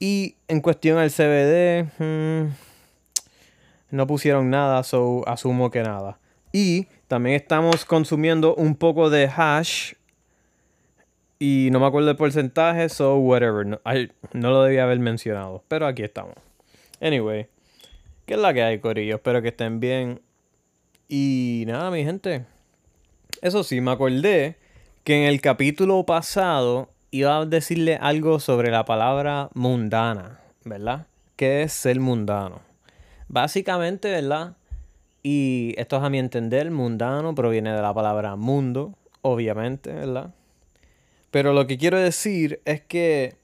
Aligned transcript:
Y 0.00 0.36
en 0.48 0.60
cuestión 0.60 0.98
al 0.98 1.10
CBD, 1.10 1.86
hmm, 1.98 2.48
no 3.90 4.06
pusieron 4.06 4.48
nada, 4.50 4.82
so 4.82 5.22
asumo 5.28 5.70
que 5.70 5.82
nada. 5.82 6.18
Y 6.52 6.86
también 7.08 7.36
estamos 7.36 7.84
consumiendo 7.84 8.54
un 8.56 8.74
poco 8.74 9.10
de 9.10 9.28
hash. 9.28 9.92
Y 11.38 11.68
no 11.70 11.78
me 11.78 11.86
acuerdo 11.86 12.10
el 12.10 12.16
porcentaje, 12.16 12.88
so 12.88 13.16
whatever. 13.16 13.66
No, 13.66 13.80
no 14.32 14.50
lo 14.50 14.64
debía 14.64 14.82
haber 14.84 14.98
mencionado, 14.98 15.62
pero 15.68 15.86
aquí 15.86 16.02
estamos. 16.02 16.34
Anyway, 17.04 17.48
¿qué 18.24 18.32
es 18.32 18.40
la 18.40 18.54
que 18.54 18.62
hay, 18.62 18.78
Corillo? 18.78 19.16
Espero 19.16 19.42
que 19.42 19.48
estén 19.48 19.78
bien. 19.78 20.22
Y 21.06 21.64
nada, 21.66 21.90
mi 21.90 22.02
gente. 22.02 22.46
Eso 23.42 23.62
sí, 23.62 23.82
me 23.82 23.90
acordé 23.90 24.56
que 25.04 25.14
en 25.20 25.28
el 25.28 25.42
capítulo 25.42 26.06
pasado 26.06 26.88
iba 27.10 27.36
a 27.36 27.44
decirle 27.44 27.98
algo 28.00 28.40
sobre 28.40 28.70
la 28.70 28.86
palabra 28.86 29.50
mundana, 29.52 30.40
¿verdad? 30.64 31.06
¿Qué 31.36 31.64
es 31.64 31.74
ser 31.74 32.00
mundano? 32.00 32.62
Básicamente, 33.28 34.10
¿verdad? 34.10 34.56
Y 35.22 35.74
esto 35.76 35.98
es 35.98 36.04
a 36.04 36.08
mi 36.08 36.18
entender, 36.18 36.70
mundano 36.70 37.34
proviene 37.34 37.74
de 37.74 37.82
la 37.82 37.92
palabra 37.92 38.34
mundo, 38.36 38.94
obviamente, 39.20 39.92
¿verdad? 39.92 40.32
Pero 41.30 41.52
lo 41.52 41.66
que 41.66 41.76
quiero 41.76 41.98
decir 41.98 42.62
es 42.64 42.80
que 42.80 43.36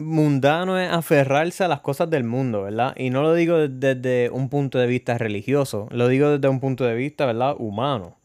mundano 0.00 0.78
es 0.78 0.90
aferrarse 0.90 1.62
a 1.62 1.68
las 1.68 1.80
cosas 1.80 2.10
del 2.10 2.24
mundo, 2.24 2.62
¿verdad? 2.62 2.94
Y 2.96 3.10
no 3.10 3.22
lo 3.22 3.34
digo 3.34 3.68
desde 3.68 4.30
un 4.30 4.48
punto 4.48 4.78
de 4.78 4.86
vista 4.86 5.18
religioso, 5.18 5.88
lo 5.90 6.08
digo 6.08 6.30
desde 6.30 6.48
un 6.48 6.58
punto 6.58 6.84
de 6.84 6.94
vista, 6.94 7.26
¿verdad? 7.26 7.54
Humano. 7.58 8.16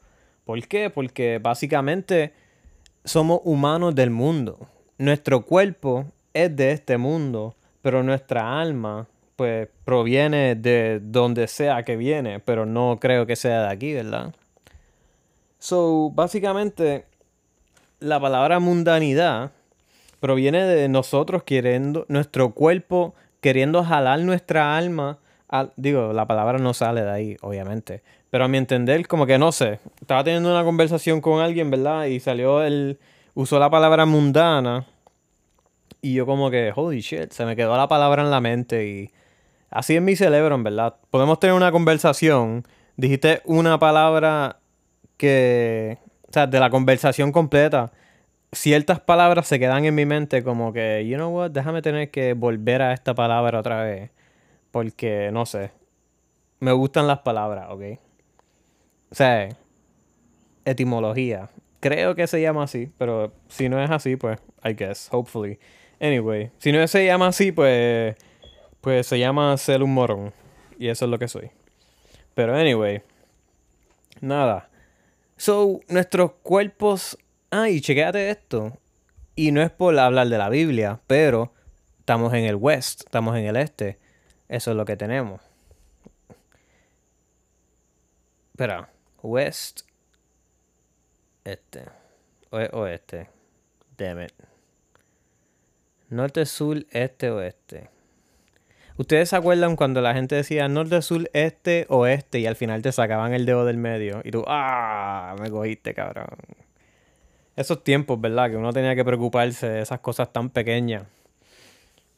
¿Por 0.46 0.66
qué? 0.68 0.90
Porque 0.90 1.40
básicamente 1.40 2.34
somos 3.04 3.42
humanos 3.44 3.94
del 3.94 4.10
mundo. 4.10 4.70
Nuestro 4.98 5.42
cuerpo 5.42 6.06
es 6.34 6.56
de 6.56 6.72
este 6.72 6.98
mundo, 6.98 7.56
pero 7.82 8.04
nuestra 8.04 8.60
alma, 8.60 9.08
pues, 9.36 9.68
proviene 9.84 10.56
de 10.56 11.02
donde 11.04 11.48
sea 11.48 11.84
que 11.84 11.98
viene, 11.98 12.40
pero 12.40 12.66
no 12.66 12.98
creo 13.02 13.26
que 13.26 13.36
sea 13.36 13.64
de 13.64 13.70
aquí, 13.70 13.94
¿verdad? 13.94 14.34
So, 15.60 16.12
básicamente, 16.12 17.06
la 18.00 18.20
palabra 18.20 18.60
mundanidad 18.60 19.52
proviene 20.26 20.64
de 20.64 20.90
nosotros 20.90 21.44
queriendo, 21.44 22.08
nuestro 22.08 22.50
cuerpo 22.50 23.14
queriendo 23.42 23.84
jalar 23.84 24.20
nuestra 24.22 24.76
alma. 24.76 25.20
digo, 25.76 26.14
la 26.14 26.26
palabra 26.26 26.58
no 26.58 26.74
sale 26.74 27.04
de 27.04 27.12
ahí, 27.12 27.38
obviamente. 27.42 28.02
Pero 28.32 28.46
a 28.46 28.48
mi 28.48 28.58
entender, 28.58 29.08
como 29.08 29.28
que 29.28 29.38
no 29.38 29.52
sé. 29.52 29.80
Estaba 30.02 30.24
teniendo 30.24 30.50
una 30.50 30.64
conversación 30.64 31.22
con 31.22 31.42
alguien, 31.42 31.70
¿verdad? 31.70 32.06
Y 32.06 32.20
salió 32.20 32.64
el. 32.64 32.98
Usó 33.36 33.60
la 33.60 33.70
palabra 33.70 34.08
mundana. 34.08 34.88
Y 36.02 36.16
yo, 36.16 36.26
como 36.26 36.50
que, 36.50 36.74
holy 36.76 37.02
shit, 37.02 37.32
se 37.32 37.46
me 37.46 37.56
quedó 37.56 37.78
la 37.78 37.88
palabra 37.88 38.24
en 38.24 38.32
la 38.32 38.42
mente. 38.42 38.88
Y 38.88 39.12
así 39.70 39.96
es 39.96 40.02
mi 40.02 40.16
cerebro, 40.16 40.56
en 40.56 40.64
verdad. 40.64 40.96
Podemos 41.12 41.40
tener 41.40 41.56
una 41.56 41.72
conversación. 41.72 42.66
Dijiste 42.98 43.44
una 43.46 43.78
palabra 43.78 44.58
que. 45.18 46.00
O 46.28 46.34
sea, 46.34 46.48
de 46.48 46.60
la 46.60 46.72
conversación 46.72 47.32
completa 47.32 47.92
ciertas 48.52 49.00
palabras 49.00 49.48
se 49.48 49.60
quedan 49.60 49.86
en 49.86 49.96
mi 49.96 50.06
mente 50.06 50.44
como 50.44 50.74
que, 50.74 51.06
you 51.08 51.16
know 51.16 51.36
what, 51.36 51.52
déjame 51.52 51.82
tener 51.82 52.12
que 52.12 52.34
volver 52.34 52.82
a 52.82 52.94
esta 52.94 53.14
palabra 53.14 53.60
otra 53.60 53.84
vez. 53.84 54.12
Porque, 54.72 55.30
no 55.32 55.46
sé, 55.46 55.72
me 56.60 56.72
gustan 56.72 57.08
las 57.08 57.20
palabras, 57.20 57.68
¿ok? 57.70 58.00
O 59.12 59.16
sea, 59.16 59.50
etimología. 60.66 61.50
Creo 61.80 62.16
que 62.16 62.28
se 62.28 62.42
llama 62.42 62.64
así, 62.64 62.92
pero 62.98 63.32
si 63.48 63.70
no 63.70 63.82
es 63.82 63.90
así, 63.90 64.16
pues, 64.16 64.40
I 64.64 64.74
guess, 64.74 65.08
hopefully. 65.12 65.60
Anyway, 66.00 66.52
si 66.58 66.72
no 66.72 66.86
se 66.88 67.06
llama 67.06 67.28
así, 67.28 67.52
pues, 67.52 68.16
pues 68.82 69.08
se 69.08 69.20
llama 69.20 69.56
ser 69.58 69.84
un. 69.84 70.34
Y 70.78 70.90
eso 70.90 71.06
es 71.06 71.12
lo 71.12 71.20
que 71.20 71.28
soy. 71.28 71.52
Pero 72.34 72.56
anyway, 72.56 73.02
nada. 74.20 74.70
So, 75.38 75.80
nuestros 75.88 76.32
cuerpos 76.44 77.18
Ah, 77.58 77.70
y 77.70 77.80
chequéate 77.80 78.32
esto. 78.32 78.78
Y 79.34 79.54
no 79.54 79.62
es 79.62 79.72
por 79.72 79.98
hablar 79.98 80.28
de 80.28 80.38
la 80.38 80.50
Biblia, 80.50 81.00
pero 81.08 81.54
estamos 82.00 82.34
en 82.34 82.44
el 82.44 82.56
West, 82.56 83.04
estamos 83.06 83.38
en 83.38 83.46
el 83.46 83.56
este. 83.56 83.98
Eso 84.50 84.72
es 84.72 84.78
lo 84.78 84.84
que 84.84 84.98
tenemos. 84.98 85.40
Espera, 88.52 88.90
West, 89.24 89.84
este, 91.46 91.86
oeste. 92.52 93.30
Damn 93.98 94.24
it. 94.24 94.34
Norte, 96.10 96.46
sur, 96.46 96.86
este, 96.92 97.30
oeste. 97.32 97.90
¿Ustedes 98.98 99.30
se 99.30 99.38
acuerdan 99.38 99.78
cuando 99.78 100.02
la 100.02 100.14
gente 100.14 100.36
decía 100.36 100.68
norte, 100.68 101.02
sur, 101.02 101.30
este, 101.32 101.86
oeste 101.88 102.40
y 102.40 102.48
al 102.48 102.58
final 102.58 102.82
te 102.82 102.92
sacaban 102.92 103.34
el 103.34 103.46
dedo 103.46 103.64
del 103.64 103.78
medio? 103.78 104.20
Y 104.26 104.32
tú, 104.32 104.44
¡ah! 104.46 105.38
Me 105.40 105.50
cogiste, 105.50 105.94
cabrón 105.94 106.28
esos 107.56 107.84
tiempos, 107.84 108.20
¿verdad? 108.20 108.50
Que 108.50 108.58
uno 108.58 108.74
tenía 108.74 108.96
que 108.96 109.06
preocuparse 109.06 109.70
de 109.70 109.82
esas 109.82 110.00
cosas 110.00 110.32
tan 110.32 110.50
pequeñas. 110.50 111.04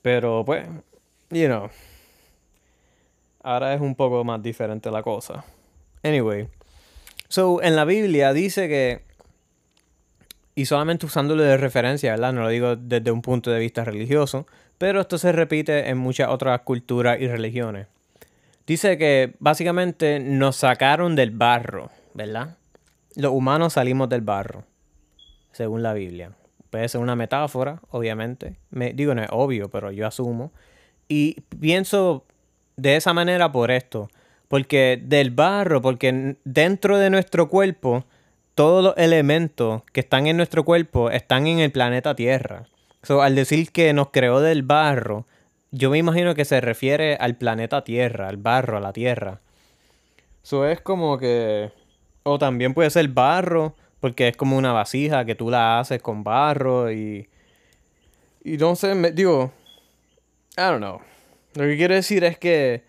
Pero 0.02 0.44
pues, 0.46 0.68
you 1.30 1.48
know. 1.48 1.70
Ahora 3.44 3.74
es 3.74 3.82
un 3.82 3.96
poco 3.96 4.24
más 4.24 4.42
diferente 4.42 4.90
la 4.92 5.04
cosa. 5.04 5.46
Anyway. 6.04 6.48
So, 7.30 7.62
en 7.62 7.76
la 7.76 7.86
Biblia 7.86 8.34
dice 8.34 8.68
que. 8.68 9.06
Y 10.56 10.66
solamente 10.66 11.06
usándolo 11.06 11.44
de 11.44 11.56
referencia, 11.56 12.12
¿verdad? 12.12 12.34
No 12.34 12.42
lo 12.42 12.50
digo 12.50 12.76
desde 12.76 13.12
un 13.12 13.22
punto 13.22 13.52
de 13.52 13.60
vista 13.60 13.84
religioso. 13.84 14.48
Pero 14.80 15.02
esto 15.02 15.18
se 15.18 15.32
repite 15.32 15.90
en 15.90 15.98
muchas 15.98 16.30
otras 16.30 16.62
culturas 16.62 17.20
y 17.20 17.28
religiones. 17.28 17.88
Dice 18.66 18.98
que 18.98 19.36
básicamente 19.40 20.20
nos 20.20 20.58
sacaron 20.58 21.16
del 21.16 21.32
barro, 21.32 21.90
¿verdad? 22.14 22.58
Los 23.16 23.32
humanos 23.32 23.74
salimos 23.74 24.10
del 24.10 24.22
barro 24.22 24.66
según 25.58 25.82
la 25.82 25.94
Biblia. 25.94 26.34
Puede 26.70 26.88
ser 26.88 27.02
una 27.02 27.16
metáfora, 27.16 27.82
obviamente. 27.90 28.60
Me, 28.70 28.94
digo, 28.94 29.16
no 29.16 29.24
es 29.24 29.30
obvio, 29.32 29.70
pero 29.70 29.92
yo 29.92 30.06
asumo. 30.06 30.52
Y 31.08 31.42
pienso 31.60 32.26
de 32.76 32.96
esa 32.96 33.12
manera 33.12 33.52
por 33.52 33.72
esto. 33.72 34.10
Porque 34.50 35.02
del 35.04 35.32
barro, 35.32 35.82
porque 35.82 36.36
dentro 36.44 37.00
de 37.00 37.10
nuestro 37.10 37.50
cuerpo, 37.50 38.06
todos 38.54 38.84
los 38.84 38.94
elementos 38.98 39.82
que 39.92 40.02
están 40.02 40.28
en 40.28 40.38
nuestro 40.38 40.64
cuerpo 40.64 41.10
están 41.10 41.48
en 41.48 41.58
el 41.58 41.72
planeta 41.72 42.16
Tierra. 42.16 42.68
So, 43.02 43.24
al 43.24 43.34
decir 43.34 43.72
que 43.72 43.92
nos 43.94 44.12
creó 44.12 44.40
del 44.42 44.62
barro, 44.62 45.26
yo 45.72 45.90
me 45.90 45.98
imagino 45.98 46.36
que 46.36 46.46
se 46.46 46.62
refiere 46.62 47.16
al 47.16 47.36
planeta 47.36 47.84
Tierra, 47.84 48.28
al 48.28 48.38
barro, 48.38 48.78
a 48.78 48.82
la 48.82 48.94
Tierra. 48.94 49.42
Eso 50.44 50.68
es 50.68 50.82
como 50.82 51.18
que... 51.18 51.72
O 52.24 52.38
también 52.38 52.74
puede 52.74 52.90
ser 52.90 53.08
barro, 53.08 53.76
porque 54.00 54.28
es 54.28 54.38
como 54.38 54.58
una 54.58 54.74
vasija 54.74 55.26
que 55.26 55.36
tú 55.36 55.50
la 55.50 55.80
haces 55.80 56.02
con 56.02 56.24
barro 56.24 56.92
y... 56.92 57.28
Y 58.44 58.58
no 58.58 58.76
sé, 58.76 58.96
me, 58.96 59.12
digo... 59.12 59.52
I 60.58 60.62
don't 60.62 60.78
know. 60.78 61.02
Lo 61.56 61.64
que 61.64 61.78
quiero 61.78 61.96
decir 61.96 62.24
es 62.24 62.38
que 62.38 62.84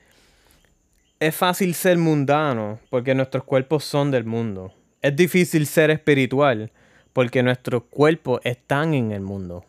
es 1.20 1.34
fácil 1.34 1.74
ser 1.74 1.98
mundano 1.98 2.78
porque 2.90 3.14
nuestros 3.14 3.44
cuerpos 3.44 3.84
son 3.84 4.10
del 4.10 4.24
mundo. 4.24 4.72
Es 5.02 5.16
difícil 5.16 5.66
ser 5.66 5.90
espiritual 5.90 6.70
porque 7.12 7.42
nuestros 7.42 7.84
cuerpos 7.84 8.40
están 8.44 8.94
en 8.94 9.12
el 9.12 9.20
mundo. 9.20 9.64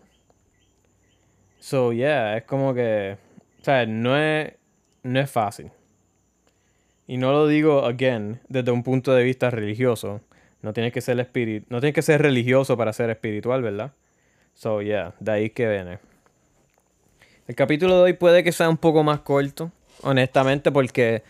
So, 1.59 1.93
yeah, 1.93 2.37
es 2.37 2.43
como 2.43 2.73
que. 2.73 3.17
O 3.59 3.63
sea, 3.63 3.85
no 3.85 4.17
es, 4.17 4.53
no 5.03 5.19
es 5.19 5.29
fácil. 5.29 5.71
Y 7.07 7.17
no 7.17 7.31
lo 7.31 7.47
digo, 7.47 7.85
again, 7.85 8.39
desde 8.47 8.71
un 8.71 8.83
punto 8.83 9.13
de 9.13 9.23
vista 9.23 9.49
religioso. 9.49 10.21
No 10.61 10.73
tienes 10.73 10.91
que 10.91 11.01
ser 11.01 11.19
espíritu, 11.19 11.65
no 11.69 11.79
tienes 11.79 11.95
que 11.95 12.01
ser 12.01 12.21
religioso 12.21 12.75
para 12.75 12.91
ser 12.93 13.09
espiritual, 13.09 13.61
¿verdad? 13.61 13.93
So, 14.53 14.81
yeah, 14.81 15.13
de 15.19 15.31
ahí 15.31 15.49
que 15.51 15.69
viene. 15.69 15.99
El 17.47 17.55
capítulo 17.55 17.95
de 17.97 18.01
hoy 18.03 18.13
puede 18.13 18.43
que 18.43 18.51
sea 18.51 18.69
un 18.69 18.77
poco 18.77 19.03
más 19.03 19.21
corto, 19.21 19.71
honestamente, 20.01 20.71
porque 20.71 21.23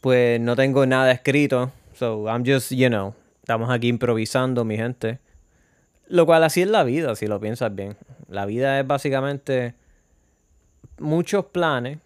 pues 0.00 0.38
no 0.40 0.54
tengo 0.54 0.84
nada 0.86 1.10
escrito. 1.10 1.72
So, 1.94 2.28
I'm 2.28 2.44
just, 2.44 2.72
you 2.72 2.88
know, 2.88 3.14
estamos 3.40 3.70
aquí 3.70 3.88
improvisando, 3.88 4.64
mi 4.64 4.76
gente. 4.76 5.18
Lo 6.08 6.26
cual 6.26 6.44
así 6.44 6.62
es 6.62 6.68
la 6.68 6.84
vida, 6.84 7.16
si 7.16 7.26
lo 7.26 7.40
piensas 7.40 7.74
bien. 7.74 7.96
La 8.28 8.44
vida 8.44 8.78
es 8.78 8.86
básicamente 8.86 9.74
muchos 10.98 11.46
planes, 11.46 11.98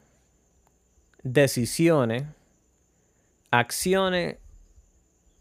decisiones, 1.23 2.25
acciones 3.51 4.37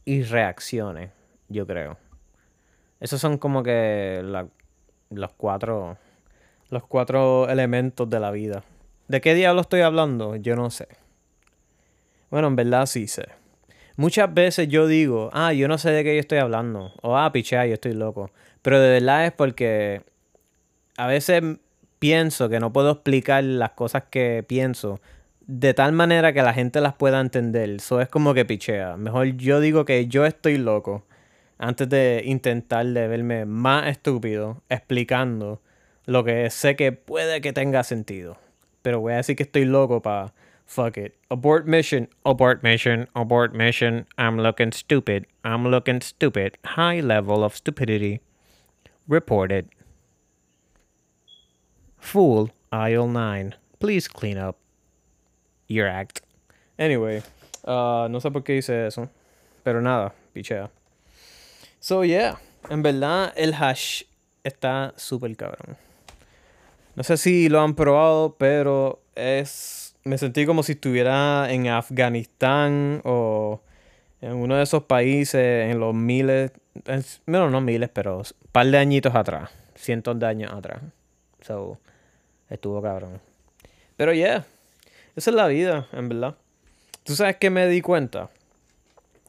y 0.05 0.23
reacciones, 0.23 1.11
yo 1.49 1.65
creo. 1.67 1.97
Esos 2.99 3.21
son 3.21 3.37
como 3.37 3.63
que 3.63 4.21
los 5.09 5.33
cuatro 5.33 5.97
los 6.69 6.83
cuatro 6.85 7.47
elementos 7.49 8.09
de 8.09 8.19
la 8.19 8.31
vida. 8.31 8.63
¿De 9.07 9.21
qué 9.21 9.33
diablo 9.33 9.61
estoy 9.61 9.81
hablando? 9.81 10.35
Yo 10.35 10.55
no 10.55 10.69
sé. 10.69 10.87
Bueno, 12.29 12.47
en 12.47 12.55
verdad 12.55 12.85
sí 12.85 13.07
sé. 13.07 13.29
Muchas 13.95 14.33
veces 14.33 14.67
yo 14.67 14.85
digo, 14.85 15.29
ah, 15.33 15.53
yo 15.53 15.67
no 15.67 15.77
sé 15.77 15.91
de 15.91 16.03
qué 16.03 16.13
yo 16.13 16.19
estoy 16.19 16.39
hablando. 16.39 16.91
O 17.01 17.17
ah, 17.17 17.31
pichea, 17.31 17.65
yo 17.65 17.75
estoy 17.75 17.93
loco. 17.93 18.31
Pero 18.61 18.79
de 18.79 18.89
verdad 18.89 19.25
es 19.25 19.31
porque 19.31 20.03
a 20.97 21.07
veces 21.07 21.41
pienso 21.99 22.49
que 22.49 22.59
no 22.59 22.73
puedo 22.73 22.91
explicar 22.91 23.43
las 23.43 23.71
cosas 23.71 24.03
que 24.09 24.43
pienso 24.47 24.99
de 25.47 25.73
tal 25.73 25.93
manera 25.93 26.33
que 26.33 26.41
la 26.41 26.53
gente 26.53 26.81
las 26.81 26.93
pueda 26.93 27.21
entender. 27.21 27.69
Eso 27.69 28.01
es 28.01 28.09
como 28.09 28.33
que 28.33 28.43
pichea. 28.43 28.97
Mejor 28.97 29.37
yo 29.37 29.61
digo 29.61 29.85
que 29.85 30.07
yo 30.07 30.25
estoy 30.25 30.57
loco 30.57 31.05
antes 31.57 31.89
de 31.89 32.21
intentar 32.25 32.85
de 32.85 33.07
verme 33.07 33.45
más 33.45 33.87
estúpido 33.87 34.61
explicando 34.69 35.61
lo 36.05 36.23
que 36.23 36.49
sé 36.49 36.75
que 36.75 36.91
puede 36.91 37.41
que 37.41 37.53
tenga 37.53 37.83
sentido. 37.83 38.37
Pero 38.81 39.01
voy 39.01 39.13
a 39.13 39.17
decir 39.17 39.35
que 39.35 39.43
estoy 39.43 39.65
loco 39.65 40.01
para 40.01 40.33
fuck 40.65 40.97
it. 40.97 41.13
Abort 41.29 41.65
mission, 41.65 42.07
abort 42.25 42.63
mission, 42.63 43.07
abort 43.15 43.53
mission. 43.53 44.05
I'm 44.17 44.37
looking 44.37 44.71
stupid. 44.71 45.25
I'm 45.43 45.67
looking 45.67 46.01
stupid. 46.01 46.57
High 46.63 47.01
level 47.01 47.43
of 47.43 47.55
stupidity. 47.55 48.21
Reported. 49.07 49.69
Fool, 51.97 52.51
aisle 52.71 53.07
9. 53.07 53.55
Please 53.79 54.07
clean 54.07 54.37
up 54.37 54.57
your 55.67 55.87
act. 55.87 56.21
Anyway, 56.79 57.21
uh, 57.65 58.07
no 58.09 58.19
sé 58.19 58.31
por 58.31 58.41
qué 58.41 58.57
hice 58.57 58.87
eso. 58.87 59.09
Pero 59.63 59.81
nada, 59.81 60.13
pichea. 60.33 60.69
So, 61.87 62.03
yeah. 62.03 62.37
En 62.69 62.83
verdad, 62.83 63.31
el 63.37 63.53
hash 63.53 64.03
está 64.43 64.93
súper 64.97 65.37
cabrón. 65.37 65.77
No 66.95 67.03
sé 67.03 67.15
si 67.15 67.47
lo 67.47 67.61
han 67.61 67.75
probado, 67.75 68.35
pero 68.37 69.01
es. 69.15 69.95
Me 70.03 70.17
sentí 70.17 70.45
como 70.45 70.63
si 70.63 70.73
estuviera 70.73 71.49
en 71.49 71.69
Afganistán 71.69 72.99
o 73.05 73.61
en 74.19 74.33
uno 74.33 74.57
de 74.57 74.63
esos 74.63 74.83
países 74.83 75.71
en 75.71 75.79
los 75.79 75.93
miles. 75.93 76.51
Bueno, 77.25 77.49
no 77.49 77.61
miles, 77.61 77.89
pero 77.93 78.17
un 78.17 78.51
par 78.51 78.67
de 78.67 78.79
añitos 78.79 79.15
atrás. 79.15 79.49
Cientos 79.75 80.19
de 80.19 80.25
años 80.25 80.51
atrás. 80.51 80.81
So, 81.39 81.79
estuvo 82.49 82.81
cabrón. 82.81 83.21
Pero 83.95 84.13
yeah, 84.13 84.45
esa 85.15 85.29
es 85.29 85.35
la 85.37 85.47
vida, 85.47 85.87
en 85.93 86.09
verdad. 86.09 86.35
¿Tú 87.05 87.15
sabes 87.15 87.37
qué 87.37 87.49
me 87.49 87.65
di 87.67 87.79
cuenta? 87.79 88.29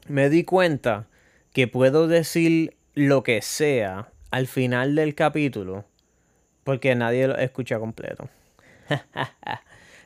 Me 0.09 0.29
di 0.29 0.43
cuenta 0.43 1.07
que 1.59 1.67
puedo 1.67 2.07
decir 2.07 2.77
lo 2.95 3.25
que 3.25 3.43
sea 3.43 4.13
al 4.31 4.47
final 4.47 4.95
del 4.95 5.17
capítulo 5.17 5.87
porque 6.63 6.95
nadie 6.95 7.27
lo 7.27 7.37
escucha 7.37 7.81
completo. 7.81 8.29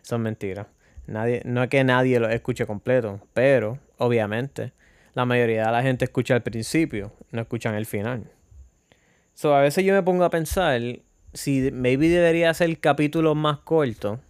Son 0.02 0.22
mentiras. 0.22 0.66
Nadie, 1.06 1.42
no 1.44 1.62
es 1.62 1.68
que 1.68 1.84
nadie 1.84 2.18
lo 2.20 2.30
escuche 2.30 2.64
completo, 2.64 3.20
pero 3.34 3.78
obviamente 3.98 4.72
la 5.12 5.26
mayoría 5.26 5.66
de 5.66 5.72
la 5.72 5.82
gente 5.82 6.06
escucha 6.06 6.32
al 6.32 6.42
principio, 6.42 7.12
no 7.32 7.42
escuchan 7.42 7.74
el 7.74 7.84
final. 7.84 8.30
So, 9.34 9.54
a 9.54 9.60
veces 9.60 9.84
yo 9.84 9.92
me 9.92 10.02
pongo 10.02 10.24
a 10.24 10.30
pensar 10.30 10.80
si 11.34 11.70
maybe 11.70 12.08
debería 12.08 12.48
hacer 12.48 12.80
capítulos 12.80 13.36
más 13.36 13.58
cortos. 13.58 14.20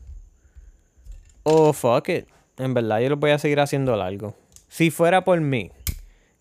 O 1.44 1.72
fuck 1.72 2.08
it. 2.08 2.26
En 2.58 2.74
verdad 2.74 2.98
yo 2.98 3.10
lo 3.10 3.16
voy 3.16 3.30
a 3.30 3.38
seguir 3.38 3.60
haciendo 3.60 3.94
largo. 3.94 4.36
Si 4.66 4.90
fuera 4.90 5.22
por 5.22 5.40
mí, 5.40 5.70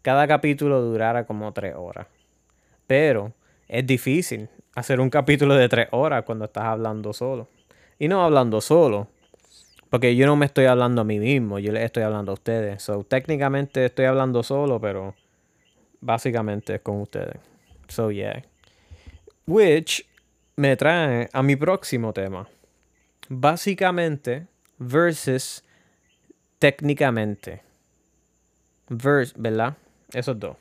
cada 0.01 0.27
capítulo 0.27 0.81
durara 0.81 1.25
como 1.25 1.51
tres 1.53 1.75
horas. 1.75 2.07
Pero 2.87 3.33
es 3.67 3.85
difícil 3.85 4.49
hacer 4.75 4.99
un 4.99 5.09
capítulo 5.09 5.55
de 5.55 5.69
tres 5.69 5.87
horas 5.91 6.23
cuando 6.23 6.45
estás 6.45 6.63
hablando 6.65 7.13
solo. 7.13 7.47
Y 7.99 8.07
no 8.07 8.23
hablando 8.23 8.61
solo, 8.61 9.07
porque 9.89 10.15
yo 10.15 10.25
no 10.25 10.35
me 10.35 10.45
estoy 10.45 10.65
hablando 10.65 11.01
a 11.01 11.03
mí 11.03 11.19
mismo, 11.19 11.59
yo 11.59 11.71
les 11.71 11.83
estoy 11.83 12.03
hablando 12.03 12.31
a 12.31 12.33
ustedes. 12.33 12.81
So, 12.81 13.03
técnicamente 13.03 13.85
estoy 13.85 14.05
hablando 14.05 14.41
solo, 14.41 14.79
pero 14.79 15.15
básicamente 15.99 16.75
es 16.75 16.81
con 16.81 17.01
ustedes. 17.01 17.37
So, 17.87 18.11
yeah. 18.11 18.41
Which 19.45 20.05
me 20.55 20.75
trae 20.75 21.29
a 21.31 21.43
mi 21.43 21.55
próximo 21.55 22.13
tema. 22.13 22.47
Básicamente 23.29 24.47
versus 24.79 25.63
técnicamente. 26.59 27.61
Verse, 28.89 29.33
¿verdad? 29.37 29.77
Esos 30.13 30.39
dos. 30.39 30.57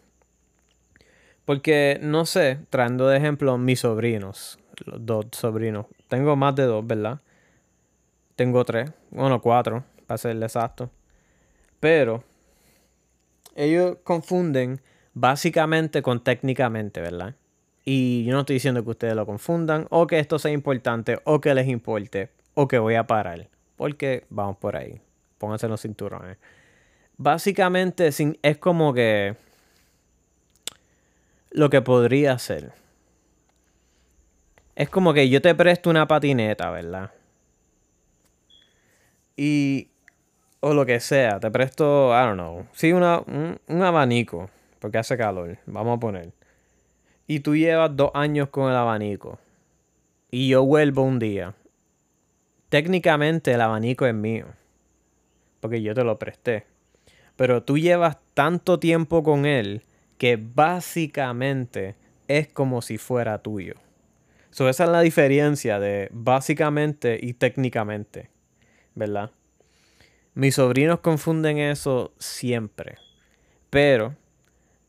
Porque, 1.45 1.99
no 2.03 2.27
sé, 2.27 2.59
trayendo 2.71 3.09
de 3.09 3.17
ejemplo 3.17 3.59
mis 3.59 3.81
sobrinos, 3.81 4.59
los 4.85 5.05
dos 5.05 5.27
sobrinos. 5.33 5.87
Tengo 6.09 6.37
más 6.37 6.55
de 6.55 6.65
dos, 6.65 6.87
¿verdad? 6.87 7.21
Tengo 8.37 8.65
tres, 8.65 8.91
bueno, 9.11 9.41
cuatro, 9.41 9.85
para 10.07 10.19
ser 10.19 10.41
exacto. 10.43 10.91
Pero 11.81 12.23
ellos 13.57 13.97
confunden 14.05 14.81
básicamente 15.15 16.03
con 16.03 16.23
técnicamente, 16.23 17.01
¿verdad? 17.01 17.35
Y 17.85 18.25
yo 18.25 18.33
no 18.33 18.41
estoy 18.41 18.55
diciendo 18.55 18.85
que 18.85 18.91
ustedes 18.91 19.15
lo 19.15 19.27
confundan, 19.27 19.87
o 19.91 20.07
que 20.07 20.19
esto 20.19 20.39
sea 20.39 20.53
importante, 20.53 21.19
o 21.25 21.41
que 21.41 21.55
les 21.55 21.69
importe, 21.69 22.31
o 22.55 22.69
que 22.69 22.79
voy 22.79 22.95
a 22.95 23.07
parar. 23.07 23.49
Porque 23.77 24.25
vamos 24.31 24.59
por 24.59 24.77
ahí. 24.77 25.01
Pónganse 25.39 25.67
los 25.69 25.81
cinturones. 25.81 26.37
Básicamente 27.23 28.09
es 28.41 28.57
como 28.57 28.95
que 28.95 29.37
lo 31.51 31.69
que 31.69 31.83
podría 31.83 32.33
hacer. 32.33 32.73
Es 34.75 34.89
como 34.89 35.13
que 35.13 35.29
yo 35.29 35.43
te 35.43 35.55
presto 35.55 35.91
una 35.91 36.09
patineta, 36.09 36.71
¿verdad? 36.71 37.11
Y. 39.37 39.89
O 40.61 40.73
lo 40.73 40.87
que 40.87 40.99
sea, 41.01 41.41
te 41.41 41.51
presto, 41.51 42.11
I 42.11 42.25
don't 42.25 42.37
know. 42.37 42.67
Sí, 42.73 42.91
una, 42.93 43.19
un, 43.19 43.83
abanico, 43.83 44.49
porque 44.79 44.97
hace 44.97 45.19
calor, 45.19 45.59
vamos 45.67 45.99
a 45.99 46.01
poner. 46.01 46.33
Y 47.27 47.41
tú 47.41 47.55
llevas 47.55 47.95
dos 47.95 48.13
años 48.15 48.49
con 48.49 48.71
el 48.71 48.77
abanico. 48.77 49.39
Y 50.31 50.49
yo 50.49 50.65
vuelvo 50.65 51.03
un 51.03 51.19
día. 51.19 51.55
Técnicamente 52.71 53.53
el 53.53 53.61
abanico 53.61 54.07
es 54.07 54.15
mío. 54.15 54.47
Porque 55.61 55.83
yo 55.83 55.95
te 55.95 56.03
lo 56.03 56.19
presté. 56.19 56.65
Pero 57.41 57.63
tú 57.63 57.79
llevas 57.79 58.19
tanto 58.35 58.79
tiempo 58.79 59.23
con 59.23 59.47
él 59.47 59.87
que 60.19 60.37
básicamente 60.37 61.97
es 62.29 62.49
como 62.49 62.83
si 62.83 62.99
fuera 62.99 63.39
tuyo. 63.39 63.77
So, 64.51 64.69
esa 64.69 64.85
es 64.85 64.91
la 64.91 65.01
diferencia 65.01 65.81
de 65.81 66.11
básicamente 66.13 67.19
y 67.19 67.33
técnicamente, 67.33 68.29
¿verdad? 68.95 69.31
Mis 70.35 70.57
sobrinos 70.57 71.01
confunden 71.01 71.57
eso 71.57 72.13
siempre. 72.19 72.99
Pero 73.71 74.17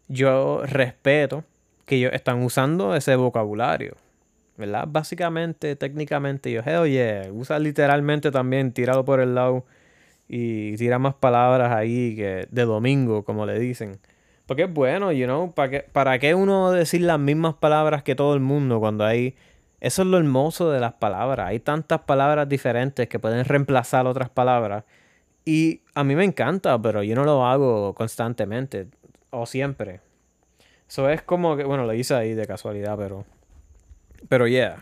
yo 0.10 0.64
respeto 0.66 1.46
que 1.86 1.96
ellos 1.96 2.12
están 2.12 2.44
usando 2.44 2.98
ese 2.98 3.16
vocabulario. 3.16 3.96
¿Verdad? 4.58 4.90
Básicamente, 4.90 5.78
técnicamente, 5.78 6.52
yo, 6.52 6.86
yeah, 6.86 7.32
usa 7.32 7.60
literalmente 7.60 8.30
también, 8.30 8.74
tíralo 8.74 9.06
por 9.06 9.22
el 9.22 9.36
lado 9.36 9.64
y 10.34 10.78
tira 10.78 10.98
más 10.98 11.14
palabras 11.14 11.74
ahí 11.74 12.16
que 12.16 12.48
de 12.50 12.64
domingo, 12.64 13.26
como 13.26 13.46
le 13.46 13.60
dicen. 13.60 14.00
Porque 14.46 14.64
es 14.64 14.74
bueno, 14.74 15.12
you 15.12 15.26
know, 15.26 15.52
¿para 15.52 15.70
qué, 15.70 15.80
¿para 15.92 16.20
qué 16.20 16.36
uno 16.36 16.72
decir 16.72 17.02
las 17.02 17.20
mismas 17.20 17.56
palabras 17.56 18.02
que 18.04 18.16
todo 18.16 18.34
el 18.34 18.40
mundo 18.40 18.80
cuando 18.80 19.04
hay... 19.04 19.36
Eso 19.82 20.04
es 20.04 20.08
lo 20.08 20.18
hermoso 20.18 20.72
de 20.72 20.80
las 20.80 20.94
palabras. 20.94 21.50
Hay 21.50 21.60
tantas 21.60 22.00
palabras 22.02 22.48
diferentes 22.48 23.10
que 23.10 23.20
pueden 23.20 23.44
reemplazar 23.44 24.08
otras 24.08 24.30
palabras. 24.30 24.86
Y 25.44 25.82
a 25.96 26.06
mí 26.06 26.16
me 26.16 26.24
encanta, 26.24 26.82
pero 26.82 27.04
yo 27.04 27.14
no 27.14 27.26
lo 27.26 27.46
hago 27.46 27.94
constantemente 27.94 28.88
o 29.32 29.46
siempre. 29.46 30.00
Eso 30.88 31.10
es 31.10 31.24
como 31.24 31.58
que, 31.58 31.66
bueno, 31.66 31.86
lo 31.86 31.94
hice 31.94 32.14
ahí 32.14 32.36
de 32.36 32.48
casualidad, 32.48 32.98
pero... 32.98 33.26
Pero 34.30 34.48
yeah. 34.48 34.82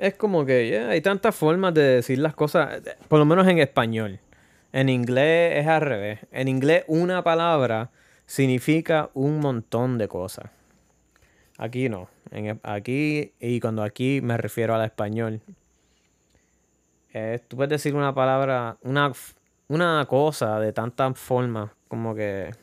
Es 0.00 0.14
como 0.14 0.46
que, 0.46 0.78
hay 0.78 1.02
tantas 1.02 1.36
formas 1.36 1.74
de 1.74 1.82
decir 1.82 2.18
las 2.20 2.34
cosas, 2.34 2.80
por 3.08 3.18
lo 3.18 3.26
menos 3.26 3.46
en 3.46 3.58
español. 3.58 4.18
En 4.72 4.88
inglés 4.88 5.58
es 5.58 5.66
al 5.66 5.82
revés. 5.82 6.20
En 6.32 6.48
inglés 6.48 6.84
una 6.86 7.22
palabra 7.22 7.90
significa 8.24 9.10
un 9.12 9.40
montón 9.40 9.98
de 9.98 10.08
cosas. 10.08 10.50
Aquí 11.58 11.90
no. 11.90 12.08
Aquí, 12.62 13.34
y 13.38 13.60
cuando 13.60 13.82
aquí 13.82 14.22
me 14.22 14.38
refiero 14.38 14.74
al 14.74 14.86
español. 14.86 15.42
tú 17.48 17.56
puedes 17.56 17.68
decir 17.68 17.94
una 17.94 18.14
palabra, 18.14 18.78
una, 18.80 19.12
una 19.68 20.06
cosa 20.08 20.60
de 20.60 20.72
tantas 20.72 21.18
formas 21.18 21.72
como 21.88 22.14
que... 22.14 22.54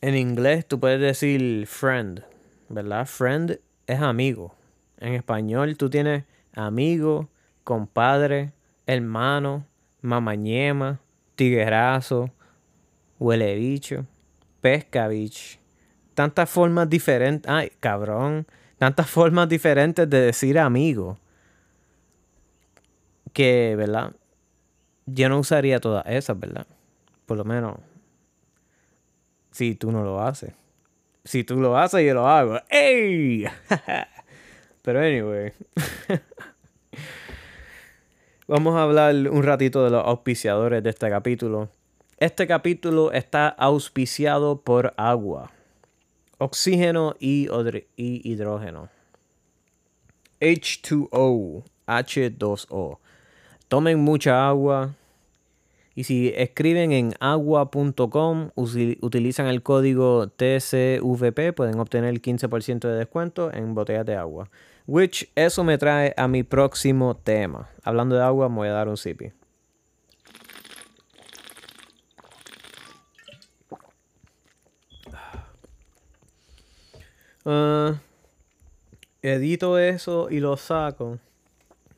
En 0.00 0.16
inglés 0.16 0.66
tú 0.66 0.80
puedes 0.80 0.98
decir 0.98 1.66
friend, 1.66 2.24
¿verdad? 2.70 3.04
Friend 3.04 3.60
es 3.86 4.00
amigo. 4.00 4.54
En 4.98 5.14
español 5.14 5.76
tú 5.76 5.90
tienes 5.90 6.24
amigo, 6.54 7.28
compadre, 7.64 8.52
hermano, 8.86 9.66
mamañema, 10.00 11.00
tiguerazo, 11.34 12.30
huele 13.18 13.54
bicho, 13.56 14.06
pesca. 14.60 15.08
Tantas 16.14 16.48
formas 16.48 16.88
diferentes, 16.88 17.50
ay, 17.50 17.72
cabrón, 17.80 18.46
tantas 18.78 19.08
formas 19.08 19.48
diferentes 19.48 20.08
de 20.08 20.20
decir 20.20 20.58
amigo. 20.58 21.18
Que, 23.32 23.74
¿verdad? 23.76 24.12
Yo 25.06 25.28
no 25.28 25.38
usaría 25.38 25.80
todas 25.80 26.04
esas, 26.06 26.38
¿verdad? 26.38 26.66
Por 27.26 27.36
lo 27.36 27.44
menos, 27.44 27.78
si 29.50 29.74
tú 29.74 29.90
no 29.90 30.04
lo 30.04 30.20
haces. 30.20 30.52
Si 31.24 31.42
tú 31.42 31.56
lo 31.56 31.76
haces, 31.76 32.06
yo 32.06 32.14
lo 32.14 32.28
hago. 32.28 32.58
¡Ey! 32.68 33.44
Pero 34.84 35.00
anyway. 35.00 35.52
Vamos 38.46 38.76
a 38.76 38.82
hablar 38.82 39.14
un 39.14 39.42
ratito 39.42 39.82
de 39.82 39.88
los 39.90 40.04
auspiciadores 40.04 40.82
de 40.82 40.90
este 40.90 41.08
capítulo. 41.08 41.70
Este 42.18 42.46
capítulo 42.46 43.10
está 43.10 43.48
auspiciado 43.48 44.60
por 44.60 44.92
agua, 44.98 45.50
oxígeno 46.36 47.16
y, 47.18 47.48
hidrógeno. 47.96 48.90
H2O, 50.42 51.64
H2O. 51.86 52.98
Tomen 53.68 53.98
mucha 54.00 54.46
agua. 54.46 54.94
Y 55.94 56.04
si 56.04 56.30
escriben 56.36 56.92
en 56.92 57.14
agua.com, 57.20 58.50
utilizan 58.54 59.46
el 59.46 59.62
código 59.62 60.28
TCVP, 60.28 61.54
pueden 61.54 61.78
obtener 61.78 62.20
15% 62.20 62.80
de 62.80 62.96
descuento 62.96 63.50
en 63.50 63.74
botellas 63.74 64.04
de 64.04 64.16
agua. 64.16 64.50
Which 64.86 65.30
eso 65.34 65.64
me 65.64 65.78
trae 65.78 66.12
a 66.16 66.28
mi 66.28 66.42
próximo 66.42 67.16
tema. 67.16 67.70
Hablando 67.82 68.16
de 68.16 68.22
agua, 68.22 68.48
me 68.48 68.56
voy 68.56 68.68
a 68.68 68.72
dar 68.72 68.88
un 68.88 68.96
sipi. 68.96 69.32
Ah, 77.46 77.98
edito 79.22 79.78
eso 79.78 80.28
y 80.30 80.40
lo 80.40 80.56
saco. 80.56 81.18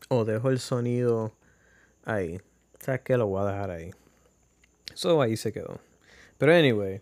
O 0.08 0.24
dejo 0.24 0.50
el 0.50 0.60
sonido 0.60 1.32
ahí. 2.04 2.40
¿Sabes 2.78 3.00
qué? 3.02 3.16
Lo 3.16 3.26
voy 3.26 3.42
a 3.42 3.52
dejar 3.52 3.70
ahí. 3.70 3.90
Eso 4.92 5.20
ahí 5.20 5.36
se 5.36 5.52
quedó. 5.52 5.80
Pero 6.38 6.54
anyway. 6.54 7.00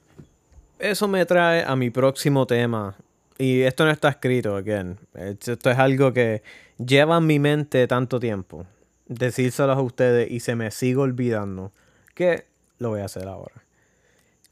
Eso 0.79 1.09
me 1.09 1.25
trae 1.27 1.63
a 1.63 1.77
mi 1.77 1.91
próximo 1.91 2.47
tema. 2.47 2.97
Y 3.39 3.63
esto 3.63 3.85
no 3.85 3.91
está 3.91 4.09
escrito, 4.11 4.57
again. 4.57 4.99
Esto 5.15 5.71
es 5.71 5.79
algo 5.79 6.13
que 6.13 6.43
lleva 6.79 7.19
en 7.19 7.27
mi 7.27 7.39
mente 7.39 7.87
tanto 7.87 8.21
tiempo. 8.21 8.67
Decírselo 9.07 9.73
a 9.73 9.83
ustedes 9.83 10.31
y 10.31 10.41
se 10.41 10.55
me 10.55 10.71
sigue 10.71 10.99
olvidando. 10.99 11.73
Que 12.15 12.47
lo 12.79 12.91
voy 12.91 13.01
a 13.01 13.07
hacer 13.07 13.27
ahora. 13.27 13.65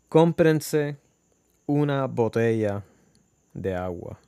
Cómprense 0.09 0.97
una 1.67 2.07
botella 2.07 2.83
de 3.55 3.75
agua. 3.75 4.19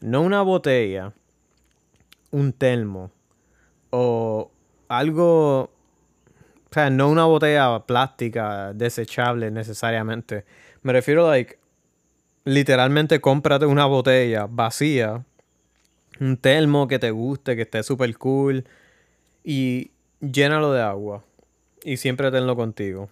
No 0.00 0.22
una 0.22 0.42
botella, 0.42 1.12
un 2.30 2.52
termo 2.52 3.10
o 3.90 4.50
algo, 4.88 5.62
o 5.62 5.70
sea, 6.70 6.90
no 6.90 7.08
una 7.08 7.24
botella 7.26 7.80
plástica 7.86 8.72
desechable 8.72 9.50
necesariamente. 9.50 10.44
Me 10.82 10.92
refiero 10.92 11.28
like 11.28 11.59
literalmente 12.44 13.20
cómprate 13.20 13.66
una 13.66 13.86
botella 13.86 14.46
vacía, 14.48 15.24
un 16.20 16.36
termo 16.36 16.88
que 16.88 16.98
te 16.98 17.10
guste, 17.10 17.56
que 17.56 17.62
esté 17.62 17.82
super 17.82 18.16
cool 18.18 18.64
y 19.44 19.90
llénalo 20.20 20.72
de 20.72 20.82
agua 20.82 21.24
y 21.84 21.96
siempre 21.96 22.30
tenlo 22.30 22.56
contigo. 22.56 23.08